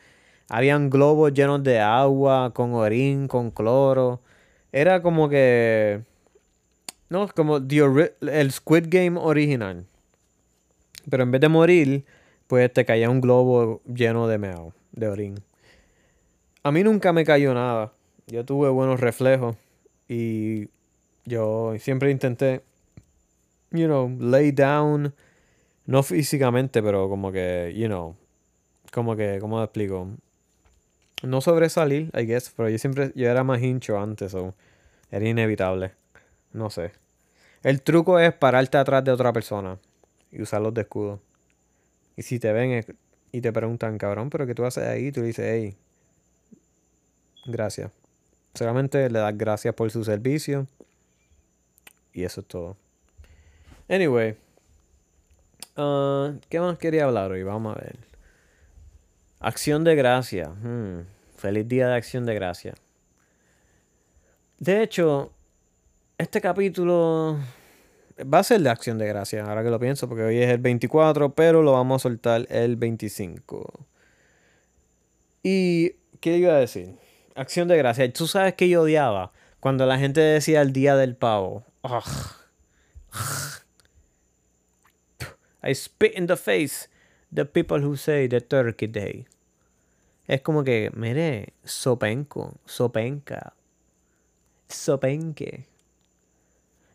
Habían 0.49 0.89
globos 0.89 1.33
llenos 1.33 1.63
de 1.63 1.79
agua, 1.79 2.53
con 2.53 2.73
orín, 2.73 3.27
con 3.27 3.51
cloro. 3.51 4.21
Era 4.71 5.01
como 5.01 5.27
que... 5.27 6.01
No, 7.09 7.27
como 7.29 7.57
el 7.57 8.51
Squid 8.51 8.85
Game 8.89 9.19
original. 9.19 9.85
Pero 11.09 11.23
en 11.23 11.31
vez 11.31 11.41
de 11.41 11.49
morir, 11.49 12.05
pues 12.47 12.71
te 12.71 12.85
caía 12.85 13.09
un 13.09 13.21
globo 13.21 13.81
lleno 13.85 14.27
de 14.27 14.37
meao, 14.37 14.73
de 14.91 15.07
orín. 15.07 15.39
A 16.63 16.71
mí 16.71 16.83
nunca 16.83 17.13
me 17.13 17.23
cayó 17.23 17.53
nada. 17.53 17.93
Yo 18.27 18.43
tuve 18.45 18.69
buenos 18.69 18.99
reflejos. 18.99 19.55
Y 20.09 20.69
yo 21.25 21.75
siempre 21.79 22.11
intenté, 22.11 22.61
you 23.71 23.85
know, 23.85 24.09
lay 24.19 24.51
down. 24.51 25.13
No 25.85 26.03
físicamente, 26.03 26.83
pero 26.83 27.07
como 27.07 27.31
que, 27.31 27.73
you 27.75 27.87
know, 27.87 28.15
como 28.91 29.15
que, 29.15 29.37
¿cómo 29.39 29.59
te 29.59 29.63
explico? 29.63 30.09
No 31.23 31.39
sobresalir, 31.39 32.11
I 32.13 32.25
guess, 32.25 32.53
pero 32.55 32.69
yo 32.69 32.77
siempre, 32.77 33.13
yo 33.15 33.29
era 33.29 33.45
más 33.45 33.61
hincho 33.61 33.97
antes, 33.97 34.33
o 34.33 34.53
era 35.09 35.25
inevitable. 35.27 35.93
No 36.51 36.69
sé. 36.69 36.91
El 37.63 37.81
truco 37.81 38.19
es 38.19 38.33
pararte 38.33 38.77
atrás 38.77 39.03
de 39.05 39.11
otra 39.11 39.31
persona 39.31 39.79
y 40.31 40.41
usarlos 40.41 40.73
de 40.73 40.81
escudo. 40.81 41.21
Y 42.15 42.23
si 42.23 42.39
te 42.39 42.51
ven 42.51 42.83
y 43.31 43.41
te 43.41 43.51
preguntan, 43.51 43.97
cabrón, 43.97 44.29
pero 44.29 44.47
¿qué 44.47 44.55
tú 44.55 44.65
haces 44.65 44.83
ahí? 44.85 45.11
Tú 45.11 45.21
dices, 45.21 45.45
hey, 45.47 45.77
gracias. 47.45 47.91
Solamente 48.53 49.09
le 49.09 49.19
das 49.19 49.37
gracias 49.37 49.73
por 49.75 49.91
su 49.91 50.03
servicio. 50.03 50.67
Y 52.13 52.23
eso 52.23 52.41
es 52.41 52.47
todo. 52.47 52.77
Anyway. 53.87 54.35
Uh, 55.75 56.39
¿Qué 56.49 56.59
más 56.59 56.79
quería 56.79 57.05
hablar 57.05 57.31
hoy? 57.31 57.43
Vamos 57.43 57.77
a 57.77 57.79
ver. 57.79 57.97
Acción 59.39 59.83
de 59.83 59.95
gracia. 59.95 60.49
Hmm, 60.49 61.01
feliz 61.35 61.67
día 61.67 61.87
de 61.87 61.95
acción 61.95 62.25
de 62.25 62.33
gracia. 62.33 62.73
De 64.57 64.81
hecho, 64.81 65.31
este 66.17 66.41
capítulo 66.41 67.37
va 68.21 68.39
a 68.39 68.43
ser 68.43 68.61
de 68.61 68.69
acción 68.69 68.97
de 68.97 69.07
gracia, 69.07 69.45
ahora 69.45 69.63
que 69.63 69.69
lo 69.69 69.79
pienso, 69.79 70.07
porque 70.07 70.23
hoy 70.23 70.37
es 70.37 70.49
el 70.49 70.57
24, 70.59 71.33
pero 71.33 71.61
lo 71.61 71.73
vamos 71.73 72.01
a 72.01 72.03
soltar 72.03 72.47
el 72.49 72.75
25. 72.75 73.85
¿Y 75.43 75.91
qué 76.19 76.37
iba 76.37 76.53
a 76.53 76.59
decir? 76.59 76.95
Acción 77.35 77.67
de 77.67 77.77
gracia. 77.77 78.11
Tú 78.11 78.27
sabes 78.27 78.55
que 78.55 78.67
yo 78.69 78.81
odiaba 78.81 79.31
cuando 79.59 79.85
la 79.85 79.99
gente 79.99 80.21
decía 80.21 80.61
el 80.61 80.73
día 80.73 80.95
del 80.95 81.15
pavo. 81.15 81.63
I 85.63 85.73
spit 85.73 86.17
in 86.17 86.27
the 86.27 86.37
face 86.37 86.89
the 87.33 87.45
people 87.45 87.83
who 87.83 87.95
say 87.97 88.27
the 88.27 88.41
turkey 88.41 88.87
day. 88.87 89.25
Es 90.27 90.41
como 90.41 90.63
que, 90.63 90.91
mire, 90.93 91.53
sopenco, 91.63 92.59
sopenca, 92.65 93.53
sopenque. 94.67 95.65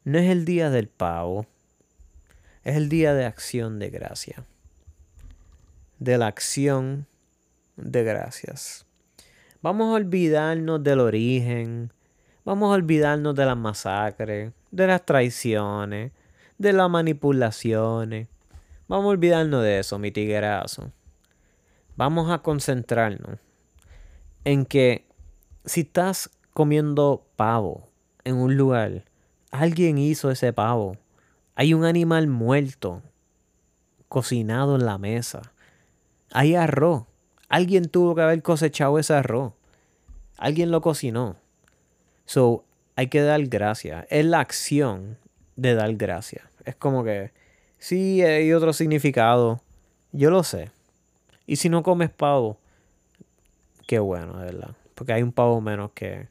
No 0.05 0.19
es 0.19 0.29
el 0.31 0.45
día 0.45 0.69
del 0.69 0.89
pavo, 0.89 1.47
es 2.65 2.75
el 2.77 2.89
día 2.89 3.15
de 3.15 3.25
acción 3.25 3.79
de 3.79 3.91
gracia. 3.91 4.45
De 6.01 6.19
la 6.19 6.27
acción 6.27 7.07
de 7.77 8.03
gracias. 8.03 8.85
Vamos 9.63 9.93
a 9.93 9.95
olvidarnos 9.95 10.83
del 10.83 10.99
origen, 10.99 11.93
vamos 12.45 12.73
a 12.73 12.75
olvidarnos 12.75 13.37
de 13.37 13.47
las 13.47 13.57
masacres, 13.57 14.53
de 14.73 14.87
las 14.89 15.07
traiciones, 15.07 16.11
de 16.59 16.73
las 16.73 16.91
manipulaciones. 16.91 18.27
Vamos 18.89 19.07
a 19.07 19.11
olvidarnos 19.11 19.63
de 19.63 19.79
eso, 19.79 20.01
mi 20.01 20.11
tiguerazo. 20.11 20.91
Vamos 21.95 22.29
a 22.33 22.41
concentrarnos 22.41 23.39
en 24.45 24.67
que 24.67 25.07
si 25.65 25.83
estás 25.83 26.29
comiendo 26.53 27.25
pavo 27.37 27.89
en 28.25 28.35
un 28.35 28.57
lugar 28.57 29.05
Alguien 29.53 29.99
hizo 29.99 30.31
ese 30.31 30.55
pavo. 30.55 30.97
Hay 31.55 31.75
un 31.75 31.85
animal 31.85 32.27
muerto, 32.27 33.03
cocinado 34.09 34.77
en 34.77 34.87
la 34.87 34.97
mesa. 34.97 35.43
Hay 36.33 36.55
arroz. 36.55 37.05
Alguien 37.51 37.91
tuvo 37.91 38.15
que 38.15 38.23
haber 38.23 38.43
cosechado 38.43 38.99
ese 38.99 39.13
arroz. 39.13 39.53
Alguien 40.39 40.71
lo 40.71 40.81
cocinó. 40.81 41.37
So, 42.25 42.65
hay 42.97 43.09
que 43.09 43.21
dar 43.21 43.43
gracias. 43.43 44.07
Es 44.09 44.25
la 44.25 44.41
acción 44.41 45.19
de 45.57 45.75
dar 45.75 45.95
gracias. 45.97 46.45
Es 46.65 46.75
como 46.75 47.05
que, 47.05 47.31
sí, 47.79 48.23
hay 48.23 48.55
otro 48.55 48.73
significado. 48.73 49.61
Yo 50.13 50.31
lo 50.31 50.45
sé. 50.45 50.71
Y 51.47 51.57
si 51.57 51.69
no 51.69 51.83
comes 51.83 52.09
pavo, 52.09 52.57
qué 53.87 53.99
bueno, 53.99 54.39
de 54.39 54.47
verdad. 54.47 54.77
Porque 54.95 55.13
hay 55.13 55.23
un 55.23 55.33
pavo 55.33 55.61
menos 55.61 55.91
que, 55.93 56.29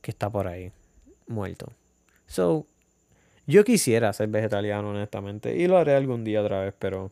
que 0.00 0.12
está 0.12 0.30
por 0.30 0.46
ahí, 0.46 0.70
muerto. 1.26 1.72
So, 2.32 2.66
yo 3.46 3.62
quisiera 3.62 4.10
ser 4.14 4.28
vegetariano, 4.28 4.88
honestamente. 4.88 5.54
Y 5.54 5.66
lo 5.66 5.76
haré 5.76 5.94
algún 5.94 6.24
día 6.24 6.40
otra 6.40 6.62
vez, 6.62 6.74
pero. 6.78 7.10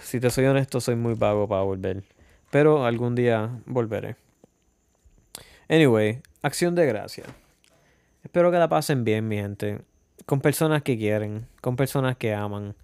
Si 0.00 0.20
te 0.20 0.30
soy 0.30 0.46
honesto, 0.46 0.80
soy 0.80 0.94
muy 0.94 1.14
vago 1.14 1.48
para 1.48 1.62
volver. 1.62 2.04
Pero 2.50 2.86
algún 2.86 3.16
día 3.16 3.50
volveré. 3.66 4.14
Anyway, 5.68 6.22
acción 6.42 6.74
de 6.76 6.86
gracia. 6.86 7.24
Espero 8.22 8.50
que 8.52 8.58
la 8.58 8.68
pasen 8.68 9.04
bien, 9.04 9.26
mi 9.26 9.36
gente. 9.36 9.80
Con 10.24 10.40
personas 10.40 10.82
que 10.82 10.96
quieren, 10.96 11.46
con 11.60 11.74
personas 11.74 12.16
que 12.16 12.32
aman. 12.32 12.74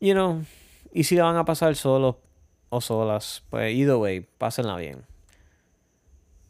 You 0.00 0.12
know, 0.12 0.44
y 0.92 1.04
si 1.04 1.14
la 1.14 1.22
van 1.22 1.36
a 1.36 1.44
pasar 1.44 1.76
solos 1.76 2.16
o 2.68 2.80
solas, 2.80 3.44
pues 3.48 3.72
either 3.74 3.94
way, 3.94 4.26
pásenla 4.38 4.76
bien. 4.76 5.04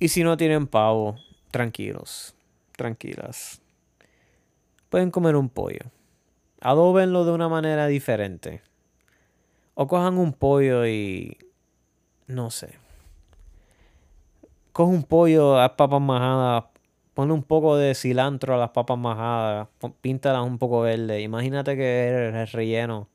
Y 0.01 0.09
si 0.09 0.24
no 0.24 0.36
tienen 0.36 0.66
pavo, 0.66 1.16
tranquilos 1.51 2.34
tranquilas. 2.79 3.61
Pueden 4.89 5.11
comer 5.11 5.37
un 5.37 5.51
pollo. 5.51 5.91
Adóbenlo 6.62 7.26
de 7.26 7.33
una 7.33 7.51
manera 7.51 7.87
diferente. 7.87 8.62
O 9.74 9.87
cojan 9.87 10.16
un 10.16 10.33
pollo 10.33 10.87
y... 10.87 11.37
No 12.26 12.51
sé. 12.51 12.70
Coge 14.72 14.91
un 14.91 15.03
pollo, 15.03 15.61
a 15.61 15.76
papas 15.76 16.01
majadas. 16.01 16.64
Ponle 17.12 17.35
un 17.35 17.43
poco 17.43 17.76
de 17.76 17.95
cilantro 17.95 18.55
a 18.55 18.59
las 18.59 18.70
papas 18.70 18.97
majadas. 18.97 19.68
Píntalas 20.01 20.43
un 20.43 20.59
poco 20.59 20.81
verde. 20.81 21.20
Imagínate 21.20 21.76
que 21.76 22.07
eres 22.09 22.53
relleno. 22.53 23.09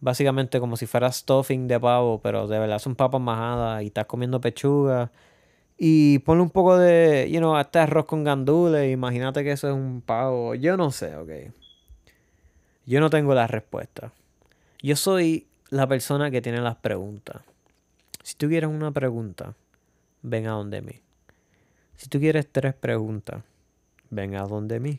Básicamente 0.00 0.60
como 0.60 0.76
si 0.76 0.86
fuera 0.86 1.10
stuffing 1.10 1.66
de 1.66 1.80
pavo, 1.80 2.20
pero 2.20 2.46
de 2.46 2.58
verdad 2.58 2.78
son 2.78 2.94
papas 2.94 3.20
majadas 3.20 3.82
y 3.82 3.86
estás 3.86 4.06
comiendo 4.06 4.40
pechuga 4.40 5.10
y 5.78 6.20
ponle 6.20 6.42
un 6.42 6.50
poco 6.50 6.78
de, 6.78 7.28
you 7.30 7.38
know, 7.38 7.56
hasta 7.56 7.82
arroz 7.82 8.06
con 8.06 8.24
gandules. 8.24 8.92
Imagínate 8.92 9.44
que 9.44 9.52
eso 9.52 9.68
es 9.68 9.74
un 9.74 10.00
pavo. 10.00 10.54
Yo 10.54 10.76
no 10.76 10.90
sé, 10.90 11.16
ok. 11.16 11.52
Yo 12.86 13.00
no 13.00 13.10
tengo 13.10 13.34
la 13.34 13.46
respuesta. 13.46 14.12
Yo 14.82 14.96
soy 14.96 15.46
la 15.70 15.86
persona 15.86 16.30
que 16.30 16.40
tiene 16.40 16.60
las 16.60 16.76
preguntas. 16.76 17.42
Si 18.22 18.34
tú 18.36 18.48
quieres 18.48 18.70
una 18.70 18.90
pregunta, 18.90 19.54
ven 20.22 20.46
a 20.46 20.52
donde 20.52 20.82
mí. 20.82 21.00
Si 21.96 22.08
tú 22.08 22.18
quieres 22.20 22.46
tres 22.50 22.74
preguntas, 22.74 23.42
ven 24.10 24.36
a 24.36 24.42
donde 24.42 24.80
mí. 24.80 24.98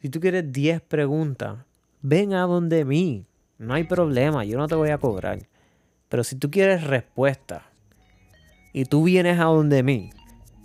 Si 0.00 0.08
tú 0.08 0.20
quieres 0.20 0.52
diez 0.52 0.80
preguntas, 0.80 1.58
ven 2.02 2.34
a 2.34 2.42
donde 2.42 2.84
mí. 2.84 3.24
No 3.58 3.74
hay 3.74 3.84
problema, 3.84 4.44
yo 4.44 4.58
no 4.58 4.68
te 4.68 4.74
voy 4.74 4.90
a 4.90 4.98
cobrar. 4.98 5.40
Pero 6.08 6.24
si 6.24 6.36
tú 6.36 6.50
quieres 6.50 6.84
respuesta, 6.84 7.67
y 8.72 8.84
tú 8.84 9.04
vienes 9.04 9.38
a 9.38 9.44
donde 9.44 9.82
mí, 9.82 10.10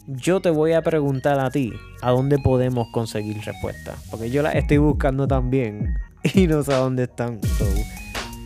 yo 0.08 0.42
te 0.42 0.50
voy 0.50 0.74
a 0.74 0.82
preguntar 0.82 1.40
a 1.40 1.50
ti 1.50 1.72
a 2.02 2.12
dónde 2.12 2.38
podemos 2.38 2.88
conseguir 2.92 3.40
respuestas. 3.42 3.96
Porque 4.12 4.30
yo 4.30 4.42
las 4.42 4.56
estoy 4.56 4.78
buscando 4.78 5.28
también 5.28 5.96
y 6.34 6.48
no 6.48 6.64
sé 6.64 6.74
a 6.74 6.78
dónde 6.78 7.04
están. 7.04 7.40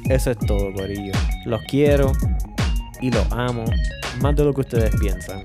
eso 0.06 0.32
es 0.32 0.38
todo, 0.40 0.72
Corillo. 0.74 1.14
Los 1.46 1.62
quiero 1.64 2.12
y 3.02 3.12
los 3.12 3.32
amo 3.32 3.66
más 4.22 4.36
de 4.36 4.44
lo 4.44 4.54
que 4.54 4.62
ustedes 4.62 4.96
piensan. 5.00 5.44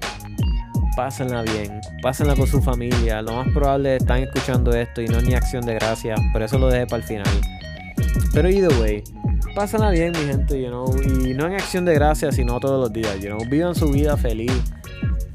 pásenla 0.96 1.42
bien, 1.42 1.80
pásenla 2.02 2.34
con 2.36 2.46
su 2.46 2.60
familia. 2.60 3.22
Lo 3.22 3.32
más 3.36 3.48
probable 3.48 3.96
es 3.96 4.02
están 4.02 4.22
escuchando 4.22 4.74
esto 4.74 5.00
y 5.00 5.08
no 5.08 5.18
es 5.18 5.24
ni 5.24 5.34
acción 5.34 5.64
de 5.64 5.74
gracias, 5.74 6.20
por 6.32 6.42
eso 6.42 6.58
lo 6.58 6.68
dejé 6.68 6.86
para 6.86 7.02
el 7.02 7.08
final. 7.08 7.61
Pero 8.32 8.48
either 8.48 8.72
way, 8.80 9.04
pásenla 9.54 9.90
bien, 9.90 10.12
mi 10.12 10.24
gente, 10.24 10.60
you 10.60 10.68
know, 10.68 10.94
y 11.02 11.34
no 11.34 11.46
en 11.46 11.54
acción 11.54 11.84
de 11.84 11.94
gracias, 11.94 12.36
sino 12.36 12.58
todos 12.60 12.80
los 12.80 12.92
días, 12.92 13.18
you 13.20 13.28
know, 13.28 13.38
vivan 13.48 13.74
su 13.74 13.90
vida 13.90 14.16
feliz. 14.16 14.52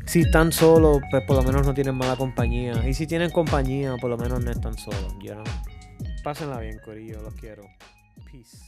Si 0.06 0.22
están 0.22 0.52
solos, 0.52 1.00
pues 1.12 1.24
por 1.24 1.36
lo 1.36 1.44
menos 1.44 1.66
no 1.66 1.74
tienen 1.74 1.96
mala 1.96 2.16
compañía. 2.16 2.88
Y 2.88 2.94
si 2.94 3.06
tienen 3.08 3.30
compañía, 3.30 3.96
por 4.00 4.10
lo 4.10 4.18
menos 4.18 4.44
no 4.44 4.52
están 4.52 4.78
solos, 4.78 5.14
you 5.22 5.34
know. 5.34 5.44
Pásenla 6.24 6.60
bien, 6.60 6.80
Corillo, 6.84 7.22
los 7.22 7.34
quiero. 7.36 7.64
Peace. 8.32 8.67